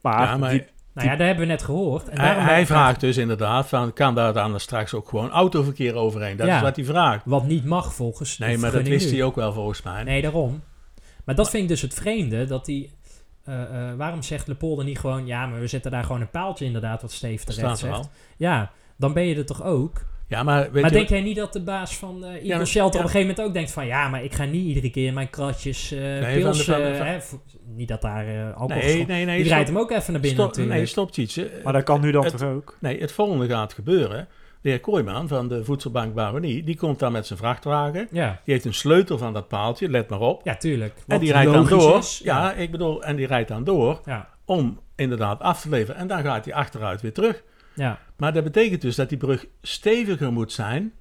Maar, 0.00 0.22
ja, 0.22 0.36
maar 0.36 0.50
die, 0.50 0.64
nou 0.94 1.08
ja, 1.08 1.16
dat 1.16 1.26
hebben 1.26 1.46
we 1.46 1.50
net 1.50 1.62
gehoord. 1.62 2.08
En 2.08 2.20
hij, 2.20 2.34
hij 2.34 2.66
vraagt 2.66 3.00
dus 3.00 3.16
inderdaad, 3.16 3.68
van, 3.68 3.92
kan 3.92 4.14
daar 4.14 4.32
dan 4.32 4.60
straks 4.60 4.94
ook 4.94 5.08
gewoon 5.08 5.30
autoverkeer 5.30 5.94
overheen? 5.94 6.36
Dat 6.36 6.48
is 6.48 6.60
wat 6.60 6.76
hij 6.76 6.84
vraagt. 6.84 7.22
Wat 7.24 7.46
niet 7.46 7.64
mag 7.64 7.94
volgens 7.94 8.38
Nee, 8.38 8.58
maar 8.58 8.72
dat 8.72 8.82
wist 8.82 9.10
hij 9.10 9.22
ook 9.22 9.34
wel 9.34 9.52
volgens 9.52 9.82
mij. 9.82 10.02
Nee, 10.02 10.22
daarom. 10.22 10.62
Maar 11.24 11.34
dat 11.34 11.50
vind 11.50 11.62
ik 11.62 11.68
dus 11.68 11.82
het 11.82 11.94
vreemde, 11.94 12.44
dat 12.44 12.66
hij... 12.66 12.90
Uh, 13.48 13.54
uh, 13.54 13.94
waarom 13.96 14.22
zegt 14.22 14.46
Lepolder 14.46 14.84
niet 14.84 14.98
gewoon... 14.98 15.26
Ja, 15.26 15.46
maar 15.46 15.60
we 15.60 15.66
zetten 15.66 15.90
daar 15.90 16.04
gewoon 16.04 16.20
een 16.20 16.30
paaltje 16.30 16.64
inderdaad, 16.64 17.02
wat 17.02 17.12
Steve 17.12 17.44
terecht 17.44 17.78
zegt. 17.78 17.92
Wel. 17.92 18.10
Ja, 18.36 18.70
dan 18.96 19.12
ben 19.12 19.26
je 19.26 19.36
er 19.36 19.46
toch 19.46 19.62
ook... 19.62 20.08
Ja, 20.30 20.42
maar 20.42 20.68
maar 20.72 20.90
denk 20.90 21.08
jij 21.08 21.20
niet 21.20 21.36
dat 21.36 21.52
de 21.52 21.62
baas 21.62 21.96
van 21.96 22.24
uh, 22.24 22.50
Eagle 22.50 22.64
Shelter 22.64 23.00
op 23.00 23.04
een 23.04 23.10
gegeven 23.10 23.20
moment 23.20 23.40
ook 23.40 23.54
denkt 23.54 23.70
van... 23.70 23.86
Ja, 23.86 24.08
maar 24.08 24.24
ik 24.24 24.34
ga 24.34 24.44
niet 24.44 24.66
iedere 24.66 24.90
keer 24.90 25.12
mijn 25.12 25.30
kratjes 25.30 25.92
uh, 25.92 26.00
nee, 26.00 26.40
pils... 26.40 26.64
Van 26.64 26.74
de, 26.74 26.94
van 26.96 27.06
de, 27.06 27.10
hè, 27.10 27.18
niet 27.76 27.88
dat 27.88 28.02
daar 28.02 28.28
uh, 28.28 28.56
alcohol 28.56 28.82
nee, 28.82 29.06
nee, 29.06 29.24
nee, 29.24 29.42
Die 29.42 29.52
rijdt 29.52 29.68
hem 29.68 29.78
ook 29.78 29.90
even 29.90 30.12
naar 30.12 30.20
binnen 30.20 30.40
stop, 30.40 30.46
natuurlijk. 30.46 30.76
Nee, 30.76 30.86
stop 30.86 31.16
iets. 31.16 31.40
Maar 31.64 31.72
dat 31.72 31.82
kan 31.82 32.00
nu 32.00 32.10
dan 32.10 32.24
toch 32.24 32.42
ook? 32.42 32.76
Nee, 32.80 33.00
het 33.00 33.12
volgende 33.12 33.48
gaat 33.48 33.72
gebeuren. 33.72 34.28
De 34.60 34.68
heer 34.68 34.80
Kooijman 34.80 35.28
van 35.28 35.48
de 35.48 35.64
Voedselbank 35.64 36.14
Baronie... 36.14 36.64
die 36.64 36.76
komt 36.76 36.98
daar 36.98 37.12
met 37.12 37.26
zijn 37.26 37.38
vrachtwagen. 37.38 38.08
Ja. 38.10 38.40
Die 38.44 38.54
heeft 38.54 38.66
een 38.66 38.74
sleutel 38.74 39.18
van 39.18 39.32
dat 39.32 39.48
paaltje, 39.48 39.88
let 39.88 40.08
maar 40.08 40.20
op. 40.20 40.40
Ja, 40.44 40.56
tuurlijk. 40.56 40.94
Wat 40.94 41.04
en 41.06 41.18
die 41.18 41.32
rijdt 41.32 41.52
dan 41.52 41.66
door. 41.66 41.98
Is, 41.98 42.20
ja, 42.24 42.42
ja, 42.42 42.52
ik 42.52 42.70
bedoel, 42.70 43.02
en 43.02 43.16
die 43.16 43.26
rijdt 43.26 43.48
dan 43.48 43.64
door... 43.64 44.00
Ja. 44.04 44.28
om 44.44 44.80
inderdaad 44.96 45.40
af 45.40 45.60
te 45.60 45.68
leveren. 45.68 46.00
En 46.00 46.06
dan 46.06 46.22
gaat 46.22 46.44
hij 46.44 46.54
achteruit 46.54 47.00
weer 47.00 47.12
terug. 47.12 47.42
Ja. 47.80 47.98
Maar 48.16 48.32
dat 48.32 48.44
betekent 48.44 48.80
dus 48.80 48.96
dat 48.96 49.08
die 49.08 49.18
brug 49.18 49.46
steviger 49.62 50.32
moet 50.32 50.52
zijn 50.52 50.92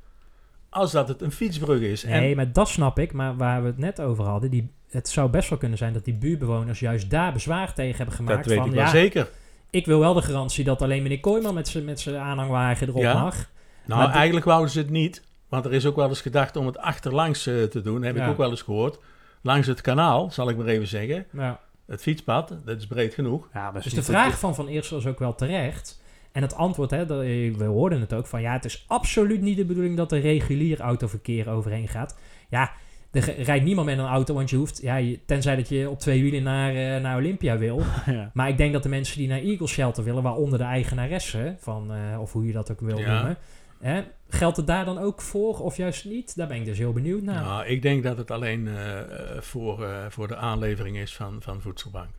als 0.69 0.91
dat 0.91 1.07
het 1.07 1.21
een 1.21 1.32
fietsbrug 1.32 1.82
is. 1.82 2.03
Nee, 2.03 2.36
maar 2.36 2.51
dat 2.51 2.69
snap 2.69 2.99
ik. 2.99 3.13
Maar 3.13 3.38
waar 3.38 3.61
we 3.61 3.67
het 3.67 3.77
net 3.77 4.01
over 4.01 4.23
hadden, 4.23 4.49
die, 4.49 4.71
het 4.89 5.09
zou 5.09 5.30
best 5.30 5.49
wel 5.49 5.57
kunnen 5.57 5.77
zijn 5.77 5.93
dat 5.93 6.05
die 6.05 6.13
buurtbewoners 6.13 6.80
juist 6.80 7.09
daar 7.09 7.34
bezwaar 7.34 7.73
tegen 7.73 7.97
hebben 7.97 8.15
gemaakt. 8.15 8.38
Dat 8.38 8.45
weet 8.45 8.57
van, 8.57 8.67
ik 8.67 8.73
wel 8.73 8.84
ja, 8.84 8.89
zeker. 8.89 9.30
Ik 9.69 9.86
wil 9.86 9.99
wel 9.99 10.13
de 10.13 10.21
garantie 10.21 10.63
dat 10.63 10.82
alleen 10.82 11.03
meneer 11.03 11.19
Kooijman 11.19 11.53
met 11.53 11.67
zijn 11.67 11.86
met 11.86 12.07
aanhangwagen 12.07 12.88
erop 12.88 13.01
ja. 13.01 13.21
mag. 13.21 13.49
Nou, 13.86 14.01
maar 14.01 14.13
eigenlijk 14.13 14.45
wouden 14.45 14.69
ze 14.69 14.80
het 14.80 14.89
niet. 14.89 15.23
Want 15.49 15.65
er 15.65 15.73
is 15.73 15.86
ook 15.86 15.95
wel 15.95 16.09
eens 16.09 16.21
gedacht 16.21 16.55
om 16.55 16.65
het 16.65 16.77
achterlangs 16.77 17.47
uh, 17.47 17.63
te 17.63 17.82
doen. 17.82 18.01
Heb 18.03 18.15
ja. 18.15 18.23
ik 18.23 18.30
ook 18.30 18.38
wel 18.38 18.49
eens 18.49 18.61
gehoord. 18.61 18.99
Langs 19.41 19.67
het 19.67 19.82
kanaal, 19.82 20.32
zal 20.32 20.49
ik 20.49 20.57
maar 20.57 20.65
even 20.65 20.88
zeggen. 20.88 21.25
Ja. 21.32 21.59
Het 21.86 22.01
fietspad, 22.01 22.55
dat 22.65 22.77
is 22.77 22.88
breed 22.88 23.13
genoeg. 23.13 23.49
Ja, 23.53 23.71
dus 23.71 23.93
de 23.93 24.03
vraag 24.03 24.39
van 24.39 24.55
Van 24.55 24.67
Eersel 24.67 24.97
is 24.97 25.05
ook 25.05 25.19
wel 25.19 25.36
terecht. 25.36 26.01
En 26.32 26.41
het 26.41 26.55
antwoord, 26.55 26.91
hè, 26.91 27.05
dat, 27.05 27.19
we 27.19 27.63
hoorden 27.63 27.99
het 27.99 28.13
ook 28.13 28.27
van 28.27 28.41
ja, 28.41 28.53
het 28.53 28.65
is 28.65 28.84
absoluut 28.88 29.41
niet 29.41 29.57
de 29.57 29.65
bedoeling 29.65 29.97
dat 29.97 30.11
er 30.11 30.21
regulier 30.21 30.80
autoverkeer 30.80 31.49
overheen 31.49 31.88
gaat. 31.88 32.17
Ja, 32.49 32.71
er 33.11 33.41
rijdt 33.41 33.65
niemand 33.65 33.88
met 33.88 33.97
een 33.97 34.05
auto, 34.05 34.34
want 34.34 34.49
je 34.49 34.55
hoeft, 34.55 34.82
ja, 34.82 35.15
tenzij 35.25 35.55
dat 35.55 35.69
je 35.69 35.89
op 35.89 35.99
twee 35.99 36.21
wielen 36.21 36.43
naar, 36.43 36.75
uh, 36.75 37.01
naar 37.01 37.17
Olympia 37.17 37.57
wil. 37.57 37.82
Ja. 38.05 38.32
Maar 38.34 38.49
ik 38.49 38.57
denk 38.57 38.73
dat 38.73 38.84
de 38.84 38.89
mensen 38.89 39.17
die 39.17 39.27
naar 39.27 39.39
Eagle 39.39 39.67
Shelter 39.67 40.03
willen, 40.03 40.23
waaronder 40.23 40.57
de 40.57 40.65
eigenaresse 40.65 41.55
van, 41.59 41.95
uh, 41.95 42.21
of 42.21 42.32
hoe 42.34 42.45
je 42.45 42.53
dat 42.53 42.71
ook 42.71 42.80
wil 42.80 42.97
ja. 42.97 43.13
noemen, 43.13 43.38
hè, 43.80 44.03
geldt 44.30 44.57
het 44.57 44.67
daar 44.67 44.86
dan 44.86 44.97
ook 44.97 45.21
voor 45.21 45.59
of 45.59 45.77
juist 45.77 46.05
niet? 46.05 46.36
Daar 46.36 46.47
ben 46.47 46.57
ik 46.57 46.65
dus 46.65 46.77
heel 46.77 46.93
benieuwd 46.93 47.21
naar. 47.21 47.43
Nou, 47.43 47.65
ik 47.65 47.82
denk 47.82 48.03
dat 48.03 48.17
het 48.17 48.32
alleen 48.32 48.67
uh, 48.67 48.99
voor, 49.39 49.88
voor 50.09 50.27
de 50.27 50.36
aanlevering 50.36 50.97
is 50.97 51.15
van, 51.15 51.41
van 51.41 51.61
voedselbank 51.61 52.09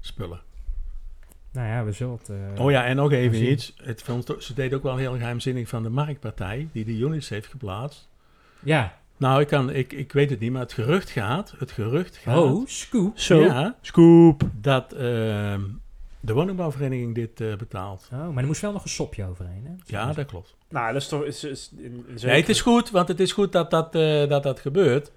spullen. 0.00 0.40
Nou 1.52 1.68
ja, 1.68 1.84
we 1.84 1.92
zullen 1.92 2.18
het... 2.18 2.28
Uh, 2.28 2.64
oh 2.64 2.70
ja, 2.70 2.84
en 2.84 2.96
nog 2.96 3.12
even 3.12 3.50
iets. 3.50 3.74
Het, 3.82 4.04
ze 4.38 4.54
deed 4.54 4.74
ook 4.74 4.82
wel 4.82 4.96
heel 4.96 5.12
geheimzinnig 5.12 5.68
van 5.68 5.82
de 5.82 5.88
Marktpartij, 5.88 6.68
die 6.72 6.84
de 6.84 6.98
units 6.98 7.28
heeft 7.28 7.46
geplaatst. 7.46 8.08
Ja. 8.60 8.98
Nou, 9.16 9.40
ik, 9.40 9.46
kan, 9.46 9.70
ik, 9.70 9.92
ik 9.92 10.12
weet 10.12 10.30
het 10.30 10.40
niet, 10.40 10.52
maar 10.52 10.60
het 10.60 10.72
gerucht 10.72 11.10
gaat, 11.10 11.54
het 11.58 11.70
gerucht 11.70 12.16
gaat... 12.16 12.36
Oh, 12.36 12.66
scoop. 12.66 13.18
Zo, 13.18 13.40
ja, 13.40 13.76
scoop. 13.80 14.42
Dat 14.52 14.92
uh, 14.92 14.98
de 16.20 16.32
woningbouwvereniging 16.32 17.14
dit 17.14 17.40
uh, 17.40 17.56
betaalt. 17.56 18.08
Oh, 18.12 18.28
maar 18.28 18.38
er 18.38 18.46
moest 18.46 18.60
wel 18.60 18.72
nog 18.72 18.82
een 18.82 18.90
sopje 18.90 19.24
overheen, 19.24 19.64
hè? 19.64 19.72
Ja, 19.86 20.12
dat 20.12 20.26
klopt. 20.26 20.56
Nou, 20.68 20.92
dat 20.92 21.02
is 21.02 21.08
toch... 21.08 21.24
Is, 21.24 21.44
is, 21.44 21.70
in, 21.76 21.82
in 21.82 22.04
nee, 22.22 22.40
het 22.40 22.48
is 22.48 22.60
goed, 22.60 22.90
want 22.90 23.08
het 23.08 23.20
is 23.20 23.32
goed 23.32 23.52
dat 23.52 23.70
dat, 23.70 23.94
uh, 23.94 24.28
dat, 24.28 24.42
dat 24.42 24.60
gebeurt. 24.60 25.10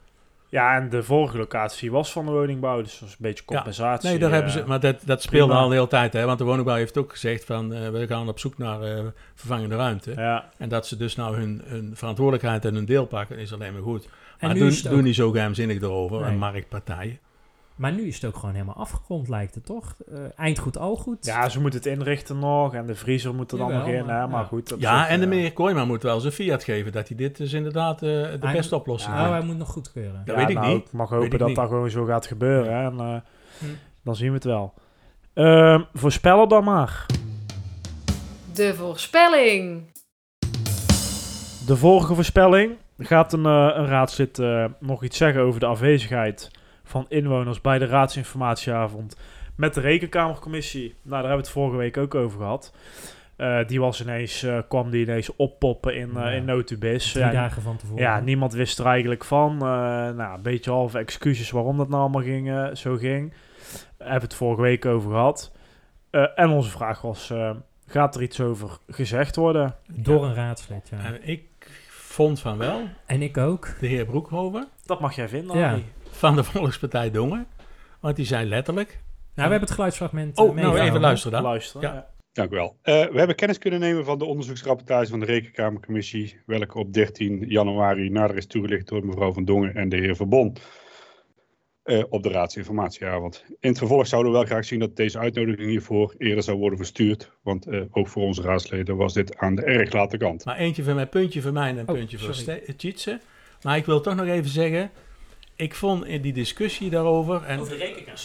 Ja, 0.52 0.76
en 0.76 0.90
de 0.90 1.04
vorige 1.04 1.38
locatie 1.38 1.92
was 1.92 2.12
van 2.12 2.26
de 2.26 2.32
woningbouw, 2.32 2.82
dus 2.82 3.00
dat 3.00 3.08
is 3.08 3.14
een 3.14 3.20
beetje 3.22 3.46
compensatie. 3.46 4.06
Ja, 4.06 4.10
nee, 4.10 4.24
daar 4.24 4.32
hebben 4.32 4.52
ze, 4.52 4.64
maar 4.68 4.80
dat, 4.80 5.02
dat 5.06 5.22
speelde 5.22 5.54
al 5.54 5.68
de 5.68 5.76
hele 5.76 5.88
tijd, 5.88 6.14
hè, 6.14 6.26
want 6.26 6.38
de 6.38 6.44
woningbouw 6.44 6.76
heeft 6.76 6.98
ook 6.98 7.12
gezegd 7.12 7.46
van 7.46 7.74
uh, 7.74 7.90
we 7.90 8.08
gaan 8.08 8.28
op 8.28 8.40
zoek 8.40 8.58
naar 8.58 8.84
uh, 8.84 9.06
vervangende 9.36 9.76
ruimte. 9.76 10.14
Ja. 10.16 10.50
En 10.58 10.70
dat 10.70 10.88
ze 10.88 10.98
dus 10.98 11.16
nou 11.16 11.36
hun, 11.36 11.62
hun 11.66 11.92
verantwoordelijkheid 11.96 12.66
en 12.66 12.76
hun 12.76 12.86
deel 12.86 13.06
pakken, 13.06 13.38
is 13.38 13.54
alleen 13.54 13.74
maar 13.74 13.82
goed. 13.82 14.10
Maar 14.40 14.50
en 14.50 14.58
doen, 14.58 14.74
doen 14.84 15.04
niet 15.04 15.16
zo 15.16 15.32
geheimzinnig 15.32 15.82
erover, 15.82 16.20
nee. 16.20 16.30
en 16.30 16.38
marktpartijen. 16.38 17.20
Maar 17.82 17.92
nu 17.92 18.08
is 18.08 18.16
het 18.16 18.26
ook 18.26 18.36
gewoon 18.36 18.54
helemaal 18.54 18.76
afgerond, 18.76 19.30
lijkt 19.30 19.56
het 19.56 19.66
toch? 19.66 19.96
Uh, 20.12 20.20
eind 20.36 20.60
goed, 20.60 20.78
al 20.78 20.96
goed. 20.96 21.26
Ja, 21.26 21.50
ze 21.50 21.62
moeten 21.62 21.80
het 21.80 21.90
inrichten 21.90 22.40
nog 22.40 22.74
en 22.74 22.86
de 22.86 22.96
vriezer 22.96 23.36
moet 23.36 23.52
er 23.52 23.58
dan 23.58 23.72
nog 23.74 23.88
in. 23.88 24.06
Maar, 24.06 24.30
maar 24.30 24.46
goed. 24.46 24.76
Ja, 24.78 25.08
en 25.08 25.20
de 25.20 25.28
meneer 25.28 25.54
Kooijman 25.54 25.88
moet 25.88 26.04
wel 26.04 26.20
zijn 26.20 26.34
fiat 26.34 26.64
geven 26.64 26.92
dat 26.92 27.08
hij 27.08 27.18
dit 27.18 27.40
is 27.40 27.54
inderdaad 27.54 28.04
uh, 28.04 28.10
de 28.10 28.38
hij, 28.40 28.54
beste 28.54 28.76
oplossing 28.76 29.16
is. 29.16 29.22
Ja, 29.22 29.30
hij 29.30 29.42
moet 29.42 29.58
nog 29.58 29.68
goedkeuren. 29.68 30.22
Dat 30.26 30.36
weet 30.36 30.50
ik 30.50 30.56
nou, 30.56 30.74
niet. 30.74 30.86
Ik 30.86 30.92
mag 30.92 31.10
hopen 31.10 31.40
dat 31.40 31.56
dat 31.56 31.68
gewoon 31.68 31.90
zo 31.90 32.06
gaat 32.06 32.26
gebeuren. 32.26 32.84
En 32.84 32.94
uh, 32.94 33.16
hm. 33.60 33.66
dan 34.04 34.16
zien 34.16 34.28
we 34.28 34.34
het 34.34 34.44
wel. 34.44 34.74
Ehm, 35.34 35.82
voorspellen 35.94 36.50
dan 36.50 36.64
maar. 36.64 37.06
De 38.54 38.74
voorspelling. 38.74 39.92
De 41.66 41.78
vorige 41.78 42.16
voorspelling 42.16 42.72
gaat 42.98 43.34
een, 43.34 43.46
een 43.46 43.88
raadslid 43.88 44.42
nog 44.80 45.04
iets 45.04 45.18
zeggen 45.18 45.42
over 45.42 45.60
de 45.60 45.66
afwezigheid 45.66 46.52
van 46.92 47.06
inwoners 47.10 47.62
bij 47.62 47.80
de 47.80 47.86
raadsinformatieavond 47.86 49.18
met 49.56 49.74
de 49.74 49.82
rekenkamercommissie. 49.82 50.88
Nou, 50.88 50.96
daar 51.04 51.20
hebben 51.20 51.32
we 51.38 51.44
het 51.44 51.50
vorige 51.50 51.78
week 51.78 51.98
ook 51.98 52.16
over 52.16 52.40
gehad. 52.40 52.74
Eh, 53.36 53.60
die 53.68 53.80
was 53.80 54.02
ineens, 54.02 54.44
eh, 54.44 54.58
kwam 54.68 54.90
die 54.90 55.04
inees 55.06 55.36
oppoppen 55.36 55.96
in, 55.96 56.10
eh 56.10 56.16
Ja. 56.24 56.30
in 56.30 56.46
Notubis. 56.46 57.12
Drie 57.12 57.26
Ja, 57.26 57.32
dagen 57.32 57.62
van 57.62 57.78
tevoren. 57.78 58.02
Ja, 58.04 58.20
niemand 58.20 58.54
wist 58.54 58.80
er 58.80 58.86
eigenlijk 58.86 59.24
van. 59.24 59.54
Eh, 59.54 59.60
nou, 60.10 60.36
een 60.36 60.42
beetje 60.42 60.72
halve 60.72 60.98
excuses 60.98 61.52
waarom 61.52 61.78
dat 61.78 61.90
nou 61.90 62.02
allemaal 62.02 62.22
ging, 62.22 62.78
zo 62.78 62.96
ging. 62.98 63.34
We 63.98 64.04
hebben 64.04 64.22
het 64.24 64.34
vorige 64.34 64.62
week 64.62 64.86
over 64.86 65.12
gehad. 65.12 65.52
Eh, 66.10 66.26
en 66.36 66.50
onze 66.50 66.70
vraag 66.70 67.02
was, 67.02 67.30
eh, 67.30 67.52
gaat 67.88 68.16
er 68.16 68.22
iets 68.22 68.42
over 68.42 68.70
gezegd 68.90 69.36
worden? 69.36 69.76
Door 69.88 70.26
een 70.26 70.34
raadslid, 70.34 70.90
ja. 70.92 70.98
En 71.06 71.28
ik 71.28 71.44
vond 71.90 72.40
van 72.40 72.58
wel, 72.58 72.82
En 73.06 73.22
ik 73.22 73.38
ook. 73.38 73.76
de 73.80 73.88
heer 73.88 74.06
Broekhoven 74.06 74.68
Dat 74.86 75.00
mag 75.00 75.16
jij 75.16 75.28
vinden, 75.30 75.58
Ja. 75.58 75.78
Van 76.12 76.36
de 76.36 76.44
Volkspartij 76.54 77.12
Dongen. 77.12 77.48
Want 78.00 78.16
die 78.16 78.26
zei 78.26 78.46
letterlijk... 78.48 78.90
Nou, 78.90 79.00
we 79.36 79.42
hebben 79.42 79.60
het 79.62 79.72
geluidsfragment 79.72 80.38
Oh, 80.38 80.58
eh, 80.58 80.64
nou 80.64 80.80
even 80.80 81.00
luisteren 81.00 81.42
dan. 81.42 81.52
Luisteren. 81.52 81.90
Ja. 81.90 81.94
Ja. 81.96 82.08
Dank 82.34 82.52
u 82.52 82.56
wel. 82.56 82.78
Eh, 82.82 82.94
we 83.06 83.18
hebben 83.18 83.36
kennis 83.36 83.58
kunnen 83.58 83.80
nemen 83.80 84.06
van 84.06 84.18
de 84.20 84.26
onderzoeksrapportage 84.26 85.08
van 85.10 85.20
de 85.20 85.26
Rekenkamercommissie, 85.26 86.40
welke 86.46 86.78
op 86.78 86.94
13 86.94 87.46
januari 87.48 88.10
nader 88.10 88.38
is 88.38 88.48
toegelicht 88.48 88.88
door 88.88 89.06
mevrouw 89.06 89.34
Van 89.34 89.46
Dongen 89.46 89.76
en 89.76 89.90
de 89.90 89.98
heer 89.98 90.16
Verbon 90.16 90.56
eh, 91.84 92.04
op 92.10 92.24
de 92.24 92.30
raadsinformatieavond. 92.30 93.46
In 93.60 93.70
het 93.70 93.78
vervolg 93.78 94.08
zouden 94.08 94.32
we 94.32 94.38
wel 94.38 94.48
graag 94.48 94.66
zien 94.66 94.80
dat 94.80 94.96
deze 94.96 95.20
uitnodiging 95.20 95.70
hiervoor 95.70 96.16
eerder 96.18 96.44
zou 96.44 96.58
worden 96.58 96.78
verstuurd, 96.78 97.32
want 97.44 97.68
eh, 97.68 97.82
ook 97.92 98.08
voor 98.08 98.24
onze 98.24 98.42
raadsleden 98.42 98.96
was 98.98 99.14
dit 99.14 99.38
aan 99.38 99.56
de 99.56 99.64
erg 99.64 99.94
late 99.94 100.18
kant. 100.18 100.46
Maar 100.46 100.58
eentje 100.58 100.84
van 100.84 100.96
mij, 100.96 101.08
puntje 101.08 101.42
voor 101.42 101.54
mij 101.54 101.70
en 101.70 101.78
een 101.78 101.88
Oh, 101.90 101.96
puntje 101.96 102.18
voor 102.18 102.34
sorry. 102.36 102.62
Ste- 102.64 102.76
Tjitse. 102.76 103.20
Maar 103.62 103.78
ik 103.78 103.86
wil 103.86 104.02
toch 104.02 104.16
nog 104.16 104.26
even 104.28 104.50
zeggen... 104.50 104.92
Ik 105.62 105.76
vond 105.76 106.06
in 106.06 106.22
die 106.22 106.34
discussie 106.34 106.90
daarover... 106.90 107.44
En, 107.44 107.60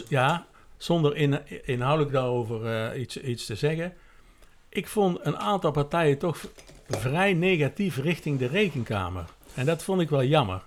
Ja, 0.08 0.46
zonder 0.76 1.16
in, 1.16 1.38
inhoudelijk 1.64 2.12
daarover 2.12 2.66
eh, 2.66 3.00
iets, 3.00 3.20
iets 3.20 3.46
te 3.46 3.54
zeggen. 3.54 3.92
Ik 4.68 4.88
vond 4.88 5.18
een 5.22 5.36
aantal 5.36 5.70
partijen 5.70 6.18
toch 6.18 6.46
vrij 6.88 7.34
negatief 7.34 7.96
richting 7.96 8.38
de 8.38 8.46
rekenkamer. 8.46 9.24
En 9.54 9.66
dat 9.66 9.82
vond 9.82 10.00
ik 10.00 10.08
wel 10.08 10.24
jammer. 10.24 10.62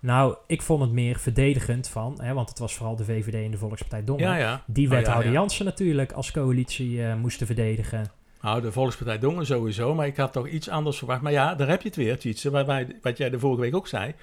Nou, 0.00 0.36
ik 0.46 0.62
vond 0.62 0.80
het 0.80 0.92
meer 0.92 1.18
verdedigend 1.18 1.88
van, 1.88 2.18
hè, 2.20 2.34
want 2.34 2.48
het 2.48 2.58
was 2.58 2.74
vooral 2.74 2.96
de 2.96 3.04
VVD 3.04 3.34
en 3.34 3.50
de 3.50 3.58
Volkspartij 3.58 4.04
Dongen. 4.04 4.24
Ja, 4.24 4.36
ja. 4.36 4.62
Die 4.66 4.86
Oh, 4.86 4.92
ja, 4.92 4.98
wethouder 4.98 5.32
ja. 5.32 5.38
Jansen 5.38 5.64
natuurlijk 5.64 6.12
als 6.12 6.30
coalitie 6.30 7.04
eh, 7.04 7.14
moesten 7.14 7.46
verdedigen. 7.46 8.10
Nou, 8.42 8.60
de 8.60 8.72
Volkspartij 8.72 9.18
Dongen 9.18 9.46
sowieso, 9.46 9.94
maar 9.94 10.06
ik 10.06 10.16
had 10.16 10.32
toch 10.32 10.48
iets 10.48 10.68
anders 10.68 10.98
verwacht. 10.98 11.20
Maar 11.20 11.32
ja, 11.32 11.54
daar 11.54 11.68
heb 11.68 11.82
je 11.82 11.88
het 11.88 11.96
weer, 11.96 12.64
wij, 12.66 12.96
wat 13.02 13.16
jij 13.16 13.30
de 13.30 13.38
vorige 13.38 13.60
week 13.60 13.74
ook 13.74 13.88
zei. 13.88 14.14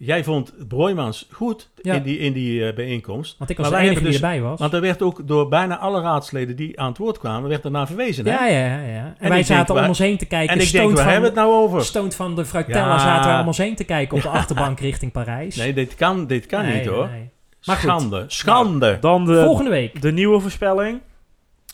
Jij 0.00 0.24
vond 0.24 0.68
Broijmans 0.68 1.26
goed 1.32 1.70
Ja. 1.82 1.94
in 1.94 2.02
die, 2.02 2.18
in 2.18 2.32
die 2.32 2.66
eh, 2.68 2.74
bijeenkomst. 2.74 3.38
Want 3.38 3.50
ik 3.50 3.56
was 3.56 3.70
Maar 3.70 3.78
de 3.78 3.84
wij 3.84 3.94
enige 3.94 4.04
die 4.10 4.12
hebben 4.18 4.30
erbij 4.36 4.48
was. 4.50 4.60
Want 4.60 4.72
er 4.72 4.80
werd 4.80 5.02
ook 5.02 5.28
door 5.28 5.48
bijna 5.48 5.78
alle 5.78 6.00
raadsleden 6.00 6.56
die 6.56 6.80
aan 6.80 6.88
het 6.88 6.98
woord 6.98 7.18
kwamen, 7.18 7.48
werd 7.48 7.64
er 7.64 7.70
naar 7.70 7.86
verwezen. 7.86 8.26
Hè? 8.26 8.32
Ja, 8.32 8.46
ja, 8.46 8.58
ja. 8.76 8.82
ja. 8.94 9.04
En, 9.04 9.14
ik 9.26 9.28
wij 9.28 9.42
zaten 9.42 9.74
om 9.76 9.84
ons 9.88 9.98
heen 9.98 10.16
te 10.18 10.26
kijken. 10.26 10.54
En 10.56 10.60
ik 10.62 10.72
denk, 10.72 10.86
waar 10.86 10.96
van- 10.96 11.04
hebben 11.12 11.20
we 11.34 11.40
het 11.40 11.46
nou 11.48 11.62
over? 11.62 12.12
Van 12.12 12.34
de 12.36 12.44
Frutella 12.44 12.86
Ja. 12.92 12.98
zaten 12.98 13.30
wij 13.30 13.40
om 13.40 13.46
ons 13.46 13.58
heen 13.58 13.74
te 13.74 13.84
kijken 13.84 14.16
op 14.16 14.22
de 14.22 14.28
achterbank 14.28 14.80
richting 14.80 15.12
Parijs. 15.12 15.56
Nee, 15.56 15.72
dit 15.72 15.94
kan, 15.94 16.26
dit 16.26 16.46
kan 16.46 16.64
Nee, 16.64 16.76
niet 16.78 16.86
hoor. 16.86 17.08
nee. 17.08 17.30
Maar 17.64 17.76
goed. 17.76 17.84
Schande, 17.90 18.24
schande. 18.26 18.98
Dan 19.00 19.24
de, 19.24 19.42
Volgende 19.44 19.70
week. 19.70 20.02
de 20.02 20.12
nieuwe 20.12 20.40
voorspelling. 20.40 21.00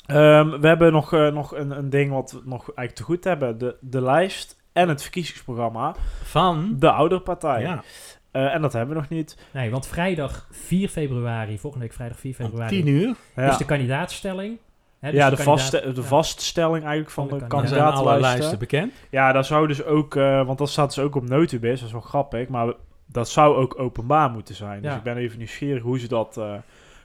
Ehm, 0.07 0.61
we 0.61 0.67
hebben 0.67 0.93
nog, 0.93 1.13
eh, 1.13 1.27
nog 1.33 1.57
een, 1.57 1.71
een 1.71 1.91
ding 1.91 2.11
wat 2.13 2.33
we 2.33 2.39
nog 2.45 2.59
eigenlijk 2.61 2.95
te 2.97 3.03
goed 3.03 3.25
hebben. 3.25 3.59
De, 3.59 3.77
de 3.81 4.03
lijst 4.03 4.57
en 4.75 4.89
het 4.89 5.03
verkiezingsprogramma 5.03 5.95
Van? 6.23 6.75
de 6.79 6.91
ouderpartij. 6.91 7.61
Ja. 7.61 7.83
Eh, 8.31 8.55
en 8.55 8.63
dat 8.63 8.73
hebben 8.73 8.95
we 8.95 9.01
nog 9.01 9.11
niet. 9.11 9.37
Nee, 9.51 9.71
want 9.71 9.87
vrijdag 9.87 10.49
4 10.51 10.89
februari, 10.89 11.59
volgende 11.59 11.87
week 11.87 11.95
vrijdag 11.95 12.19
4 12.19 12.35
Om 12.39 12.45
februari, 12.47 12.83
10 12.83 12.87
uur. 12.87 13.15
Ja, 13.37 13.51
is 13.51 13.57
de 13.57 13.65
kandidaatstelling. 13.65 14.59
Hè, 14.99 15.11
dus 15.11 15.21
ja 15.21 15.31
de, 15.31 15.37
kandidaat- 15.37 15.61
vaste, 15.71 15.93
de 15.93 16.01
ja. 16.01 16.07
vaststelling 16.07 16.83
eigenlijk 16.85 17.11
van 17.11 17.29
Van 17.29 17.39
de, 17.39 17.45
de 17.45 17.51
kandidatenlijsten. 17.51 18.59
bekend. 18.59 18.93
Ja, 19.11 19.33
dat 19.33 19.47
zou 19.47 19.67
dus 19.67 19.85
ook, 19.85 20.17
eh, 20.17 20.47
want 20.47 20.59
dat 20.59 20.69
staat 20.71 20.95
dus 20.95 21.05
ook 21.05 21.15
op 21.15 21.29
Notubis, 21.29 21.79
dat 21.79 21.87
is 21.87 21.93
wel 21.93 22.01
grappig, 22.01 22.49
maar 22.49 22.73
dat 23.07 23.29
zou 23.29 23.57
ook 23.57 23.79
openbaar 23.79 24.31
moeten 24.31 24.55
zijn. 24.55 24.83
Dus 24.83 24.95
ik 24.95 25.03
ben 25.03 25.17
even 25.17 25.39
nieuwsgierig 25.39 25.83
hoe 25.83 25.99
ze 25.99 26.09
dat 26.09 26.37
eh, 26.37 26.55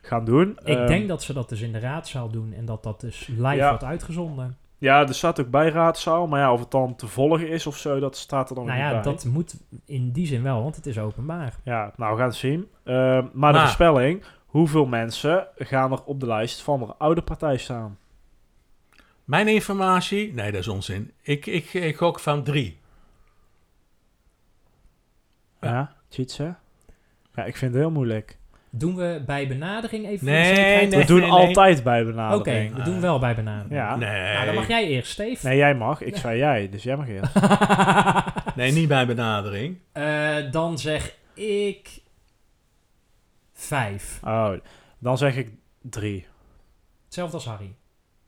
gaan 0.02 0.26
doen. 0.26 0.50
Ik 0.66 0.78
Ehm, 0.78 0.88
denk 0.88 1.08
dat 1.08 1.24
ze 1.24 1.34
dat 1.34 1.50
dus 1.50 1.62
in 1.62 1.72
de 1.72 1.80
raadzaal 1.80 2.30
doen 2.30 2.54
en 2.54 2.66
dat 2.66 2.84
dat 2.84 3.02
dus 3.02 3.28
live 3.28 3.56
Ja. 3.56 3.70
wordt 3.70 3.84
uitgezonden. 3.84 4.58
Ja, 4.80 5.08
er 5.08 5.14
staat 5.14 5.40
ook 5.40 5.50
bij 5.50 5.70
raadzaal, 5.70 6.28
maar 6.28 6.40
ja, 6.40 6.54
of 6.54 6.60
het 6.60 6.72
dan 6.72 6.96
te 6.96 7.08
volgen 7.08 7.50
is 7.50 7.68
of 7.68 7.78
zo, 7.78 8.00
dat 8.00 8.18
staat 8.18 8.50
er 8.50 8.56
dan 8.56 8.66
Nou 8.66 8.78
niet 8.78 8.88
ja, 8.88 8.94
bij. 8.94 9.02
dat 9.02 9.26
moet 9.26 9.56
in 9.86 10.12
die 10.12 10.26
zin 10.28 10.44
wel, 10.44 10.64
want 10.64 10.76
het 10.76 10.86
is 10.86 11.00
openbaar. 11.00 11.56
Ja, 11.64 11.94
nou, 11.96 12.12
we 12.12 12.18
gaan 12.18 12.28
het 12.28 12.38
zien. 12.38 12.68
Ehm, 12.84 13.26
maar 13.34 13.54
de 13.54 13.60
voorspelling, 13.60 14.24
hoeveel 14.46 14.86
mensen 14.86 15.48
gaan 15.58 15.92
er 15.92 16.04
op 16.04 16.20
de 16.20 16.26
lijst 16.26 16.62
van 16.62 16.80
de 16.80 16.94
oude 16.98 17.22
partij 17.22 17.58
staan? 17.58 17.98
Mijn 19.24 19.48
informatie, 19.48 20.34
nee, 20.34 20.52
dat 20.52 20.62
is 20.62 20.68
onzin. 20.68 21.12
Ik, 21.22 21.46
ik, 21.46 21.74
ik 21.74 21.98
gok 21.98 22.20
van 22.20 22.44
drie. 22.44 22.80
Ja, 25.62 25.70
Ja. 25.70 25.94
Tjitse? 26.08 26.56
Ja, 27.36 27.44
ik 27.44 27.56
vind 27.56 27.72
het 27.74 27.82
heel 27.82 27.92
moeilijk. 27.92 28.38
Doen 28.72 28.96
we 28.96 29.24
bij 29.26 29.48
benadering 29.48 30.06
even 30.06 30.20
voor 30.20 30.28
Nee, 30.28 30.88
nee, 30.88 31.00
we 31.00 31.06
doen 31.06 31.20
nee. 31.20 31.30
altijd 31.30 31.84
bij 31.84 32.02
Oké, 32.02 32.12
benadering. 32.12 32.76
we 32.76 32.82
doen 32.82 33.02
wel 33.02 33.20
bij 33.20 33.36
benadering. 33.36 33.74
Ja. 33.74 33.96
Nee. 33.96 34.34
Nou, 34.34 34.46
dan 34.46 34.56
mag 34.56 34.68
jij 34.68 34.88
eerst, 34.88 35.12
Steve. 35.12 35.48
Nee, 35.48 35.58
jij 35.58 35.76
mag. 35.76 36.02
Ik 36.02 36.16
zei 36.16 36.38
jij, 36.38 36.70
dus 36.70 36.84
jij 36.84 36.96
mag 36.98 37.08
eerst. 37.08 37.36
nee, 38.56 38.72
niet 38.72 38.88
bij 38.88 39.06
benadering. 39.06 39.78
Eh, 39.92 40.36
dan 40.52 40.78
zeg 40.78 41.16
ik 41.34 42.02
vijf. 43.54 44.20
Oh, 44.24 44.52
dan 45.00 45.18
zeg 45.18 45.36
ik 45.36 45.50
drie. 45.82 46.26
Hetzelfde 47.06 47.36
als 47.36 47.46
Harry. 47.46 47.74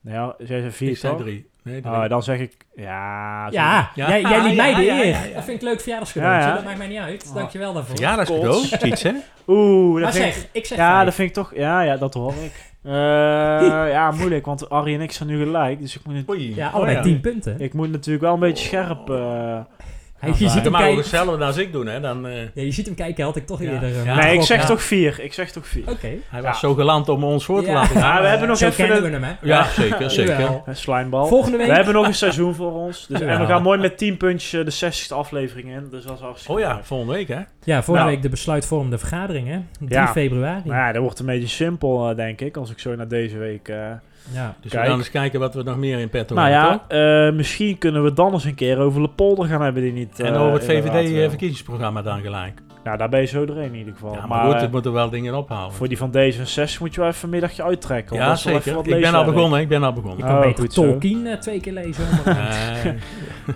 Ja, 0.02 0.36
jij 0.38 0.60
zei 0.60 0.72
vier, 0.72 0.90
Ik 0.90 0.98
zei 0.98 1.14
toch? 1.14 1.22
drie. 1.22 1.50
Nee. 1.64 1.84
Oh, 1.86 2.10
dan 2.10 2.24
zeg 2.24 2.40
ik... 2.40 2.54
Ja, 2.76 3.48
Ja, 3.52 3.90
Ja. 3.96 4.10
Jij, 4.10 4.22
jij 4.22 4.42
liet 4.44 4.56
mij 4.56 4.74
de 4.76 4.82
Ja, 4.82 4.96
ja, 4.96 5.02
eer. 5.04 5.08
ja, 5.10 5.24
ja. 5.24 5.34
Dat 5.34 5.44
vind 5.44 5.58
ik 5.58 5.62
leuk 5.68 5.80
verjaardagscadeautje. 5.82 6.42
Ja, 6.42 6.48
ja. 6.50 6.56
Dat 6.56 6.64
maakt 6.64 6.78
mij 6.78 6.88
niet 6.88 7.00
uit. 7.00 7.26
Oh. 7.30 7.36
Dankjewel 7.36 7.74
daarvoor. 7.74 7.96
Verjaardagscadeau, 7.96 8.68
Kots. 8.70 8.84
iets 8.84 9.04
hè? 9.04 9.12
Oeh, 9.48 10.02
dat 10.04 10.14
zeg, 10.14 10.36
ik... 10.38 10.50
ik 10.52 10.66
zeg 10.66 10.78
Ja, 10.78 10.92
vijf. 10.94 11.06
dat 11.06 11.14
vind 11.14 11.28
ik 11.30 11.34
toch... 11.34 11.52
Ja, 11.56 11.82
ja, 11.82 11.98
dat 11.98 12.14
hoor 12.14 12.34
ik. 12.44 12.70
Eh, 12.84 12.92
ja, 13.92 14.12
moeilijk, 14.12 14.46
want 14.46 14.70
Arie 14.70 14.96
en 14.96 15.02
ik 15.02 15.12
zijn 15.12 15.30
nu 15.30 15.44
gelijk. 15.44 15.80
Dus 15.80 15.96
ik 15.96 16.02
moet, 16.06 16.16
het- 16.16 16.30
Oei. 16.30 16.56
Ja, 16.56 16.68
Oh, 16.68 16.74
allebei 16.74 16.96
ja. 16.98 17.04
tien 17.04 17.22
punten. 17.22 17.60
ik 17.60 17.74
moet 17.74 17.92
natuurlijk 17.92 18.24
wel 18.24 18.34
een 18.34 18.40
beetje 18.40 18.66
scherp... 18.68 19.10
eh, 19.10 19.60
Hij, 20.22 20.30
je, 20.30 20.36
ziet 20.36 20.50
zijn. 20.52 20.64
hem 20.64 20.72
Maar 20.72 20.82
ook 20.82 20.88
kijken, 20.88 21.10
hetzelfde 21.12 21.46
als 21.46 21.58
ik 21.58 21.72
doen, 21.72 21.88
hè? 21.88 22.00
Dan, 22.00 22.28
eh, 22.28 22.34
ja, 22.42 22.48
je 22.54 22.72
ziet 22.72 22.86
hem 22.86 22.96
kijken, 22.96 23.24
had 23.24 23.36
ik 23.36 23.46
toch 23.46 23.62
Ja. 23.64 23.72
eerder... 23.72 23.90
eh, 23.90 24.06
Ja. 24.06 24.16
nee, 24.16 24.34
ik 24.34 24.42
zeg 24.42 24.62
Ja. 24.62 24.68
toch 24.68 24.84
vier. 24.84 25.20
Ik 25.20 25.34
zeg 25.34 25.52
toch 25.52 25.68
vier. 25.68 25.84
Oké. 25.90 26.10
hij 26.30 26.42
was 26.42 26.60
zo 26.60 26.74
geland 26.74 27.10
om 27.10 27.24
ons 27.24 27.46
voor 27.46 27.62
te 27.62 27.68
Ja. 27.68 27.74
laten 27.74 27.96
Ja, 27.96 28.02
gaan. 28.02 28.22
we 28.22 28.28
hebben 28.28 28.48
nog 28.48 28.58
Zo 28.58 28.66
even 28.66 28.78
kennen 28.78 28.98
een, 28.98 29.04
we 29.20 29.26
hem, 29.28 29.38
hè? 29.42 29.48
Ja, 29.48 29.64
zeker, 29.70 30.12
zeker. 30.12 30.62
Slijmbal. 30.72 31.26
Volgende 31.28 31.58
week... 31.58 31.68
We 31.68 31.74
hebben 31.74 31.94
nog 31.94 32.08
een 32.08 32.14
seizoen 32.16 32.56
voor 32.56 32.72
ons. 32.74 33.06
Dus, 33.08 33.22
En 33.22 33.40
we 33.40 33.46
gaan 33.46 33.62
mooi 33.62 33.80
met 33.80 33.98
10 33.98 34.18
puntjes 34.18 34.54
eh, 34.54 34.66
de 34.66 34.92
60ste 35.06 35.16
aflevering 35.16 35.70
in. 35.72 35.88
Dus 35.92 36.04
dat 36.04 36.14
is 36.16 36.22
hartstikke 36.22 36.54
Oh 36.54 36.60
ja, 36.60 36.80
volgende 36.84 37.14
week, 37.14 37.28
hè? 37.28 37.40
Ja, 37.64 37.84
vorige 37.84 38.04
Nou. 38.04 38.14
week 38.16 38.24
de 38.24 38.30
besluitvormende 38.30 38.98
vergadering, 38.98 39.48
hè? 39.48 39.60
3 39.80 39.90
Ja. 39.90 40.08
februari. 40.08 40.62
Nou 40.66 40.76
ja, 40.78 40.92
dat 40.92 41.02
wordt 41.02 41.20
een 41.20 41.26
beetje 41.26 41.48
simpel, 41.48 42.10
eh, 42.10 42.16
denk 42.16 42.42
ik. 42.42 42.58
Als 42.58 42.72
ik 42.72 42.80
zo 42.80 42.96
naar 42.96 43.08
deze 43.08 43.38
week... 43.38 43.68
eh, 43.68 43.76
Ja. 44.34 44.56
Dus 44.62 44.72
Kijk. 44.72 44.84
we 44.84 44.90
gaan 44.90 44.98
eens 45.00 45.10
kijken 45.12 45.40
wat 45.40 45.54
we 45.54 45.64
nog 45.64 45.78
meer 45.78 46.00
in 46.00 46.10
petto 46.10 46.36
nou 46.36 46.50
hebben, 46.50 46.82
ja, 46.90 47.28
eh, 47.28 47.34
misschien 47.34 47.78
kunnen 47.78 48.04
we 48.04 48.14
dan 48.14 48.34
eens 48.34 48.44
een 48.46 48.56
keer 48.56 48.78
over 48.80 49.02
Lepolder 49.02 49.48
gaan 49.48 49.62
hebben 49.62 49.82
die 49.84 49.92
niet... 49.92 50.20
En 50.20 50.34
over 50.34 50.54
het. 50.54 50.64
VVD-verkiezingsprogramma 50.64 52.02
dan 52.02 52.22
gelijk. 52.22 52.60
Nou, 52.84 52.98
daar 52.98 53.10
ben 53.10 53.20
je 53.20 53.26
zo 53.26 53.46
doorheen 53.46 53.66
in 53.74 53.76
ieder 53.76 53.94
geval. 53.94 54.14
Ja, 54.14 54.20
maar, 54.20 54.28
maar 54.28 54.46
goed, 54.46 54.56
eh, 54.56 54.62
er 54.62 54.70
moeten 54.70 54.94
wel 54.94 55.10
dingen 55.10 55.36
ophalen. 55.36 55.74
voor 55.74 55.88
die 55.88 55.98
van 55.98 56.10
D66 56.12 56.80
moet 56.80 56.94
je 56.94 57.00
wel 57.02 57.10
even 57.10 57.24
een 57.24 57.30
middagje 57.30 57.64
uittrekken. 57.64 58.16
ja, 58.16 58.36
zeker. 58.36 58.76
wat 58.76 58.88
Ik 58.88 59.02
ben 59.02 59.14
al 59.14 59.26
begonnen, 59.26 59.60
ik 59.60 59.68
ben 59.68 59.84
al 59.84 59.88
Je 59.90 60.02
begonnen. 60.02 60.26
kan 60.26 60.36
Oh, 60.36 60.42
beter 60.42 60.72
zo. 60.72 60.82
Tolkien 60.84 61.28
eh, 61.28 61.38
twee 61.38 61.60
keer 61.60 61.74
lezen. 61.74 62.04
Nee. 62.84 62.94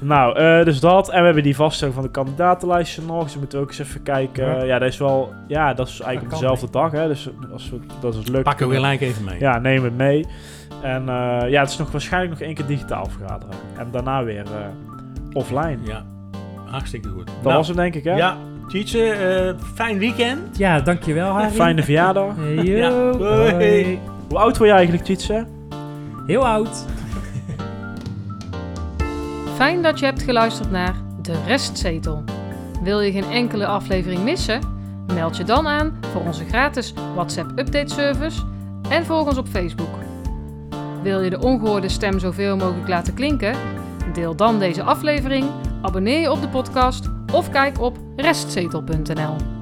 Nou, 0.02 0.38
eh, 0.38 0.66
dus 0.66 0.80
dat. 0.80 1.10
En 1.10 1.20
we 1.20 1.26
hebben 1.26 1.44
die 1.44 1.56
vaststelling 1.56 1.96
van 1.96 2.06
de 2.06 2.12
kandidatenlijstje 2.12 3.02
nog. 3.02 3.24
Dus 3.24 3.34
we 3.34 3.40
moeten 3.40 3.60
ook 3.60 3.68
eens 3.68 3.80
even 3.80 4.04
kijken. 4.04 4.46
Ja. 4.46 4.64
Ja, 4.64 4.80
dat 4.80 4.90
is 4.90 4.98
wel... 4.98 5.34
Ja, 5.48 5.74
dat 5.74 5.88
is 5.88 6.00
eigenlijk 6.02 6.32
Dat 6.34 6.44
op 6.44 6.48
kan, 6.50 6.56
dezelfde 6.58 6.80
dag, 6.80 6.92
hè. 6.92 7.08
Dus 7.08 7.30
als 7.54 7.70
we, 7.70 7.80
dat 8.00 8.16
is 8.16 8.28
leuk. 8.28 8.44
Pakken 8.44 8.68
we 8.68 8.76
gelijk 8.76 9.02
even 9.02 9.24
mee. 9.24 9.40
Ja, 9.40 9.60
nemen 9.60 9.82
we 9.82 9.88
het 9.88 9.98
mee. 9.98 10.26
En 10.82 11.10
eh, 11.10 11.50
ja, 11.50 11.62
het 11.62 11.70
is 11.70 11.78
nog 11.78 11.92
waarschijnlijk 11.92 12.32
nog 12.32 12.42
één 12.42 12.54
keer 12.56 12.66
digitaal 12.66 13.06
vergaderen. 13.06 13.56
En 13.78 13.88
daarna 13.92 14.24
weer 14.24 14.44
eh, 14.46 14.68
offline. 15.34 15.78
Ja, 15.84 16.06
hartstikke 16.66 17.10
goed. 17.10 17.26
Dat 17.28 17.44
Nou, 17.44 17.56
was 17.56 17.68
hem 17.68 17.76
denk 17.78 17.96
ik, 17.96 18.04
hè? 18.04 18.16
Ja, 18.16 18.38
Tietje, 18.68 19.12
eh, 19.12 19.54
fijn 19.74 19.98
weekend. 19.98 20.58
Ja, 20.58 20.80
dankjewel, 20.80 21.32
Harry. 21.32 21.50
Fijne 21.52 21.84
verjaardag. 21.84 22.34
Yo, 22.56 22.62
Ja, 22.64 22.92
hoi. 22.92 23.52
hoi. 23.52 24.00
Hoe 24.30 24.38
oud 24.38 24.58
word 24.58 24.70
je 24.70 24.76
eigenlijk, 24.76 25.04
Tjitse? 25.04 25.46
Heel 26.28 26.48
oud. 26.48 26.86
Fijn 29.56 29.82
dat 29.82 30.00
je 30.00 30.06
hebt 30.06 30.22
geluisterd 30.22 30.72
naar 30.72 30.96
De 31.22 31.34
Restzetel. 31.48 32.24
Wil 32.84 33.00
je 33.00 33.12
geen 33.12 33.32
enkele 33.32 33.66
aflevering 33.66 34.24
missen? 34.24 34.60
Meld 35.14 35.38
je 35.38 35.44
dan 35.44 35.68
aan 35.68 35.98
voor 36.12 36.22
onze 36.22 36.46
gratis 36.46 36.94
WhatsApp 37.14 37.50
update 37.60 37.94
service 37.94 38.42
en 38.90 39.06
volg 39.06 39.28
ons 39.28 39.38
op 39.38 39.48
Facebook. 39.48 39.90
Wil 41.04 41.22
je 41.22 41.30
de 41.30 41.40
ongehoorde 41.40 41.90
stem 41.90 42.20
zoveel 42.20 42.56
mogelijk 42.58 42.88
laten 42.88 43.14
klinken? 43.14 43.56
Deel 44.14 44.36
dan 44.36 44.60
deze 44.60 44.84
aflevering, 44.84 45.46
abonneer 45.82 46.20
je 46.20 46.32
op 46.32 46.42
de 46.42 46.48
podcast 46.48 47.10
of 47.36 47.50
kijk 47.50 47.80
op 47.82 47.98
restzetel.nl. 48.16 49.55